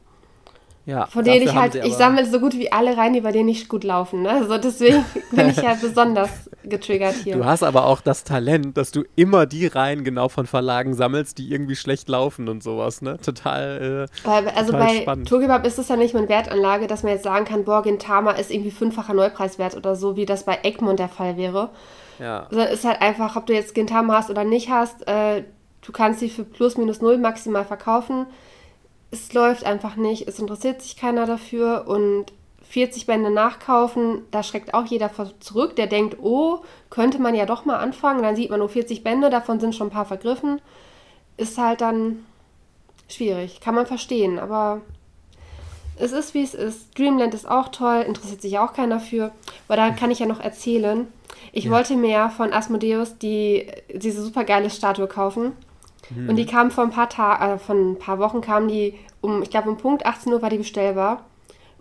ja, 0.85 1.05
Von 1.05 1.23
denen 1.23 1.47
ich 1.47 1.55
halt, 1.55 1.75
ich 1.75 1.93
sammle 1.93 2.25
so 2.25 2.39
gut 2.39 2.53
wie 2.53 2.71
alle 2.71 2.97
Reihen, 2.97 3.13
die 3.13 3.21
bei 3.21 3.31
denen 3.31 3.45
nicht 3.45 3.69
gut 3.69 3.83
laufen. 3.83 4.21
Ne? 4.23 4.31
Also 4.31 4.57
deswegen 4.57 5.05
bin 5.31 5.49
ich 5.49 5.65
halt 5.65 5.79
besonders 5.81 6.49
getriggert 6.63 7.15
hier. 7.23 7.35
Du 7.37 7.45
hast 7.45 7.63
aber 7.63 7.85
auch 7.85 8.01
das 8.01 8.23
Talent, 8.23 8.77
dass 8.77 8.91
du 8.91 9.03
immer 9.15 9.45
die 9.45 9.67
Reihen 9.67 10.03
genau 10.03 10.29
von 10.29 10.45
Verlagen 10.45 10.93
sammelst, 10.93 11.37
die 11.37 11.51
irgendwie 11.51 11.75
schlecht 11.75 12.09
laufen 12.09 12.47
und 12.49 12.63
sowas, 12.63 13.01
ne? 13.01 13.17
Total, 13.17 14.07
äh, 14.09 14.27
Weil, 14.27 14.47
also 14.49 14.71
Total 14.71 14.87
bei 14.87 15.01
spannend. 15.01 15.27
Tokibab 15.27 15.65
ist 15.65 15.77
es 15.79 15.89
ja 15.89 15.95
nicht 15.95 16.13
mal 16.13 16.21
eine 16.21 16.29
Wertanlage, 16.29 16.87
dass 16.87 17.03
man 17.03 17.13
jetzt 17.13 17.23
sagen 17.23 17.45
kann, 17.45 17.65
boah, 17.65 17.81
Gintama 17.81 18.31
ist 18.31 18.51
irgendwie 18.51 18.71
fünffacher 18.71 19.13
Neupreiswert 19.13 19.75
oder 19.75 19.95
so, 19.95 20.15
wie 20.15 20.25
das 20.25 20.43
bei 20.43 20.59
Egmont 20.63 20.99
der 20.99 21.09
Fall 21.09 21.37
wäre. 21.37 21.69
ja. 22.19 22.47
Sondern 22.49 22.69
ist 22.69 22.85
halt 22.85 23.01
einfach, 23.01 23.35
ob 23.35 23.45
du 23.45 23.53
jetzt 23.53 23.75
Gintama 23.75 24.15
hast 24.15 24.29
oder 24.29 24.43
nicht 24.43 24.69
hast, 24.69 25.07
äh, 25.07 25.43
du 25.85 25.91
kannst 25.91 26.19
sie 26.19 26.29
für 26.29 26.43
plus 26.43 26.77
minus 26.77 27.01
null 27.01 27.17
maximal 27.17 27.65
verkaufen. 27.65 28.25
Es 29.11 29.31
läuft 29.33 29.63
einfach 29.65 29.95
nicht, 29.95 30.27
es 30.27 30.39
interessiert 30.39 30.81
sich 30.81 30.95
keiner 30.97 31.25
dafür 31.25 31.85
und 31.87 32.33
40 32.69 33.05
Bände 33.05 33.29
nachkaufen, 33.29 34.23
da 34.31 34.41
schreckt 34.41 34.73
auch 34.73 34.85
jeder 34.85 35.07
vor 35.09 35.31
zurück, 35.39 35.75
der 35.75 35.85
denkt, 35.85 36.17
oh, 36.19 36.61
könnte 36.89 37.19
man 37.21 37.35
ja 37.35 37.45
doch 37.45 37.65
mal 37.65 37.77
anfangen, 37.77 38.23
dann 38.23 38.35
sieht 38.35 38.49
man 38.49 38.59
nur 38.59 38.69
40 38.69 39.03
Bände, 39.03 39.29
davon 39.29 39.59
sind 39.59 39.75
schon 39.75 39.87
ein 39.87 39.91
paar 39.91 40.05
vergriffen. 40.05 40.59
Ist 41.37 41.59
halt 41.59 41.81
dann 41.81 42.25
schwierig, 43.07 43.59
kann 43.61 43.75
man 43.75 43.85
verstehen, 43.85 44.39
aber 44.39 44.81
es 45.99 46.11
ist 46.11 46.33
wie 46.33 46.43
es 46.43 46.55
ist. 46.55 46.97
Dreamland 46.97 47.35
ist 47.35 47.47
auch 47.47 47.69
toll, 47.69 48.01
interessiert 48.07 48.41
sich 48.41 48.57
auch 48.57 48.73
keiner 48.73 48.99
für. 48.99 49.31
Aber 49.67 49.75
da 49.75 49.91
kann 49.91 50.09
ich 50.09 50.19
ja 50.19 50.25
noch 50.25 50.39
erzählen. 50.39 51.07
Ich 51.51 51.65
Ja. 51.65 51.71
wollte 51.71 51.95
mir 51.95 52.31
von 52.35 52.51
Asmodeus 52.53 53.19
die, 53.19 53.67
diese 53.93 54.23
super 54.23 54.43
geile 54.43 54.71
Statue 54.71 55.07
kaufen. 55.07 55.51
Mhm. 56.09 56.29
Und 56.29 56.35
die 56.35 56.45
kamen 56.45 56.71
vor 56.71 56.83
ein 56.83 56.91
paar 56.91 57.09
Tagen, 57.09 57.43
äh, 57.43 57.59
von 57.59 57.93
ein 57.93 57.99
paar 57.99 58.19
Wochen 58.19 58.41
kamen 58.41 58.67
die 58.67 58.95
um, 59.21 59.41
ich 59.41 59.49
glaube 59.49 59.69
um 59.69 59.77
Punkt 59.77 60.05
18 60.05 60.33
Uhr 60.33 60.41
war 60.41 60.49
die 60.49 60.57
bestellbar. 60.57 61.25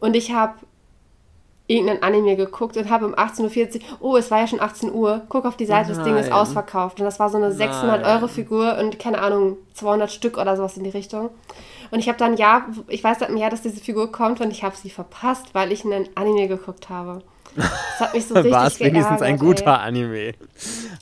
Und 0.00 0.16
ich 0.16 0.32
habe 0.32 0.54
irgendein 1.66 2.02
Anime 2.02 2.36
geguckt 2.36 2.76
und 2.76 2.90
habe 2.90 3.06
um 3.06 3.14
18.40 3.14 3.76
Uhr, 3.76 3.80
oh, 4.00 4.16
es 4.16 4.30
war 4.30 4.40
ja 4.40 4.46
schon 4.46 4.60
18 4.60 4.92
Uhr, 4.92 5.22
guck 5.28 5.44
auf 5.44 5.56
die 5.56 5.64
Seite, 5.64 5.92
oh 5.92 5.94
das 5.94 6.04
Ding 6.04 6.16
ist 6.16 6.30
ausverkauft. 6.30 7.00
Und 7.00 7.06
das 7.06 7.18
war 7.18 7.30
so 7.30 7.38
eine 7.38 7.50
600-Euro-Figur 7.50 8.78
und 8.78 8.98
keine 8.98 9.20
Ahnung, 9.20 9.56
200 9.74 10.10
Stück 10.10 10.38
oder 10.38 10.56
sowas 10.56 10.76
in 10.76 10.84
die 10.84 10.90
Richtung. 10.90 11.30
Und 11.90 11.98
ich 11.98 12.08
habe 12.08 12.18
dann, 12.18 12.36
ja, 12.36 12.66
ich 12.88 13.02
weiß 13.02 13.20
seit 13.20 13.28
einem 13.28 13.38
Jahr, 13.38 13.50
dass 13.50 13.62
diese 13.62 13.80
Figur 13.80 14.10
kommt 14.10 14.40
und 14.40 14.50
ich 14.50 14.64
habe 14.64 14.76
sie 14.76 14.90
verpasst, 14.90 15.54
weil 15.54 15.72
ich 15.72 15.84
einen 15.84 16.08
Anime 16.14 16.48
geguckt 16.48 16.88
habe. 16.88 17.22
Das 17.57 18.00
hat 18.00 18.14
mich 18.14 18.26
so 18.26 18.34
richtig 18.36 18.53
War 18.53 18.66
es 18.66 18.80
wenigstens 18.80 19.22
ein 19.22 19.38
guter 19.38 19.74
ey. 19.74 19.88
Anime? 19.88 20.32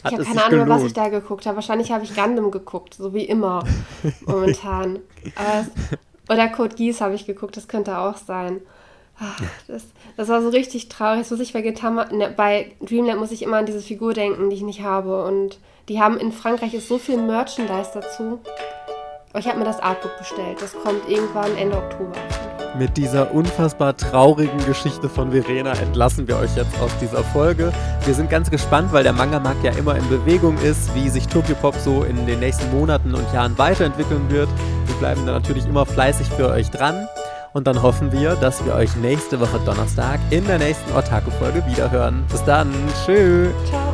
Hat 0.05 0.13
ich 0.13 0.19
habe 0.19 0.25
keine 0.25 0.45
Ahnung 0.45 0.69
was 0.69 0.83
ich 0.85 0.93
da 0.93 1.09
geguckt 1.09 1.47
habe. 1.47 1.57
Wahrscheinlich 1.57 1.93
habe 1.93 2.05
ich 2.05 2.15
Gundam 2.15 2.51
geguckt, 2.51 2.95
so 2.95 3.15
wie 3.15 3.25
immer 3.25 3.65
momentan. 4.27 5.01
Aber 5.37 5.61
es, 5.61 5.71
oder 6.31 6.49
Code 6.49 6.77
Geass 6.77 7.01
habe 7.01 7.15
ich 7.15 7.27
geguckt, 7.27 7.57
das 7.57 7.69
könnte 7.69 7.99
auch 7.99 8.17
sein. 8.17 8.61
Ach, 9.19 9.39
das, 9.69 9.85
das, 10.17 10.29
war 10.29 10.41
so 10.41 10.49
richtig 10.49 10.89
traurig. 10.89 11.21
Das 11.21 11.31
muss 11.31 11.41
ich 11.41 11.53
bei, 11.53 11.61
Gintama, 11.61 12.07
ne, 12.07 12.33
bei 12.35 12.73
Dreamland 12.81 13.21
muss 13.21 13.33
ich 13.33 13.43
immer 13.43 13.59
an 13.59 13.67
diese 13.67 13.81
Figur 13.81 14.15
denken, 14.15 14.49
die 14.49 14.57
ich 14.57 14.63
nicht 14.63 14.83
habe. 14.83 15.25
Und 15.25 15.59
die 15.89 16.01
haben 16.01 16.17
in 16.19 16.33
Frankreich 16.33 16.73
ist 16.73 16.89
so 16.89 16.97
viel 16.99 17.19
Merchandise 17.19 17.91
dazu. 17.93 18.41
Aber 19.31 19.39
ich 19.39 19.47
habe 19.47 19.59
mir 19.59 19.65
das 19.65 19.81
Artbook 19.81 20.17
bestellt. 20.19 20.63
Das 20.63 20.73
kommt 20.73 21.07
irgendwann 21.09 21.55
Ende 21.57 21.77
Oktober. 21.77 22.15
Mit 22.81 22.97
dieser 22.97 23.35
unfassbar 23.35 23.95
traurigen 23.95 24.65
Geschichte 24.65 25.11
von 25.11 25.33
Verena 25.33 25.75
entlassen 25.75 26.27
wir 26.27 26.39
euch 26.39 26.57
jetzt 26.57 26.81
aus 26.81 26.91
dieser 26.99 27.23
Folge. 27.23 27.75
Wir 28.07 28.15
sind 28.15 28.31
ganz 28.31 28.51
gespannt, 28.51 28.91
weil 28.91 29.03
der 29.03 29.13
Manga-Markt 29.13 29.63
ja 29.63 29.73
immer 29.73 29.97
in 29.97 30.09
Bewegung 30.09 30.57
ist, 30.63 30.95
wie 30.95 31.11
sich 31.11 31.29
Tokyo 31.29 31.55
Pop 31.57 31.75
so 31.75 32.05
in 32.05 32.25
den 32.25 32.41
nächsten 32.41 32.71
Monaten 32.71 33.15
und 33.15 33.31
Jahren 33.35 33.59
weiterentwickeln 33.59 34.31
wird. 34.31 34.49
Wir 34.87 34.95
bleiben 34.95 35.27
da 35.27 35.33
natürlich 35.33 35.67
immer 35.67 35.85
fleißig 35.85 36.29
für 36.29 36.49
euch 36.49 36.71
dran. 36.71 37.07
Und 37.53 37.67
dann 37.67 37.83
hoffen 37.83 38.13
wir, 38.13 38.35
dass 38.37 38.65
wir 38.65 38.75
euch 38.75 38.97
nächste 38.97 39.39
Woche 39.41 39.61
Donnerstag 39.67 40.19
in 40.31 40.47
der 40.47 40.59
nächsten 40.59 40.91
Otaku-Folge 40.97 41.63
wiederhören. 41.67 42.25
Bis 42.31 42.43
dann. 42.45 42.73
Tschüss. 43.05 43.51
Ciao. 43.69 43.93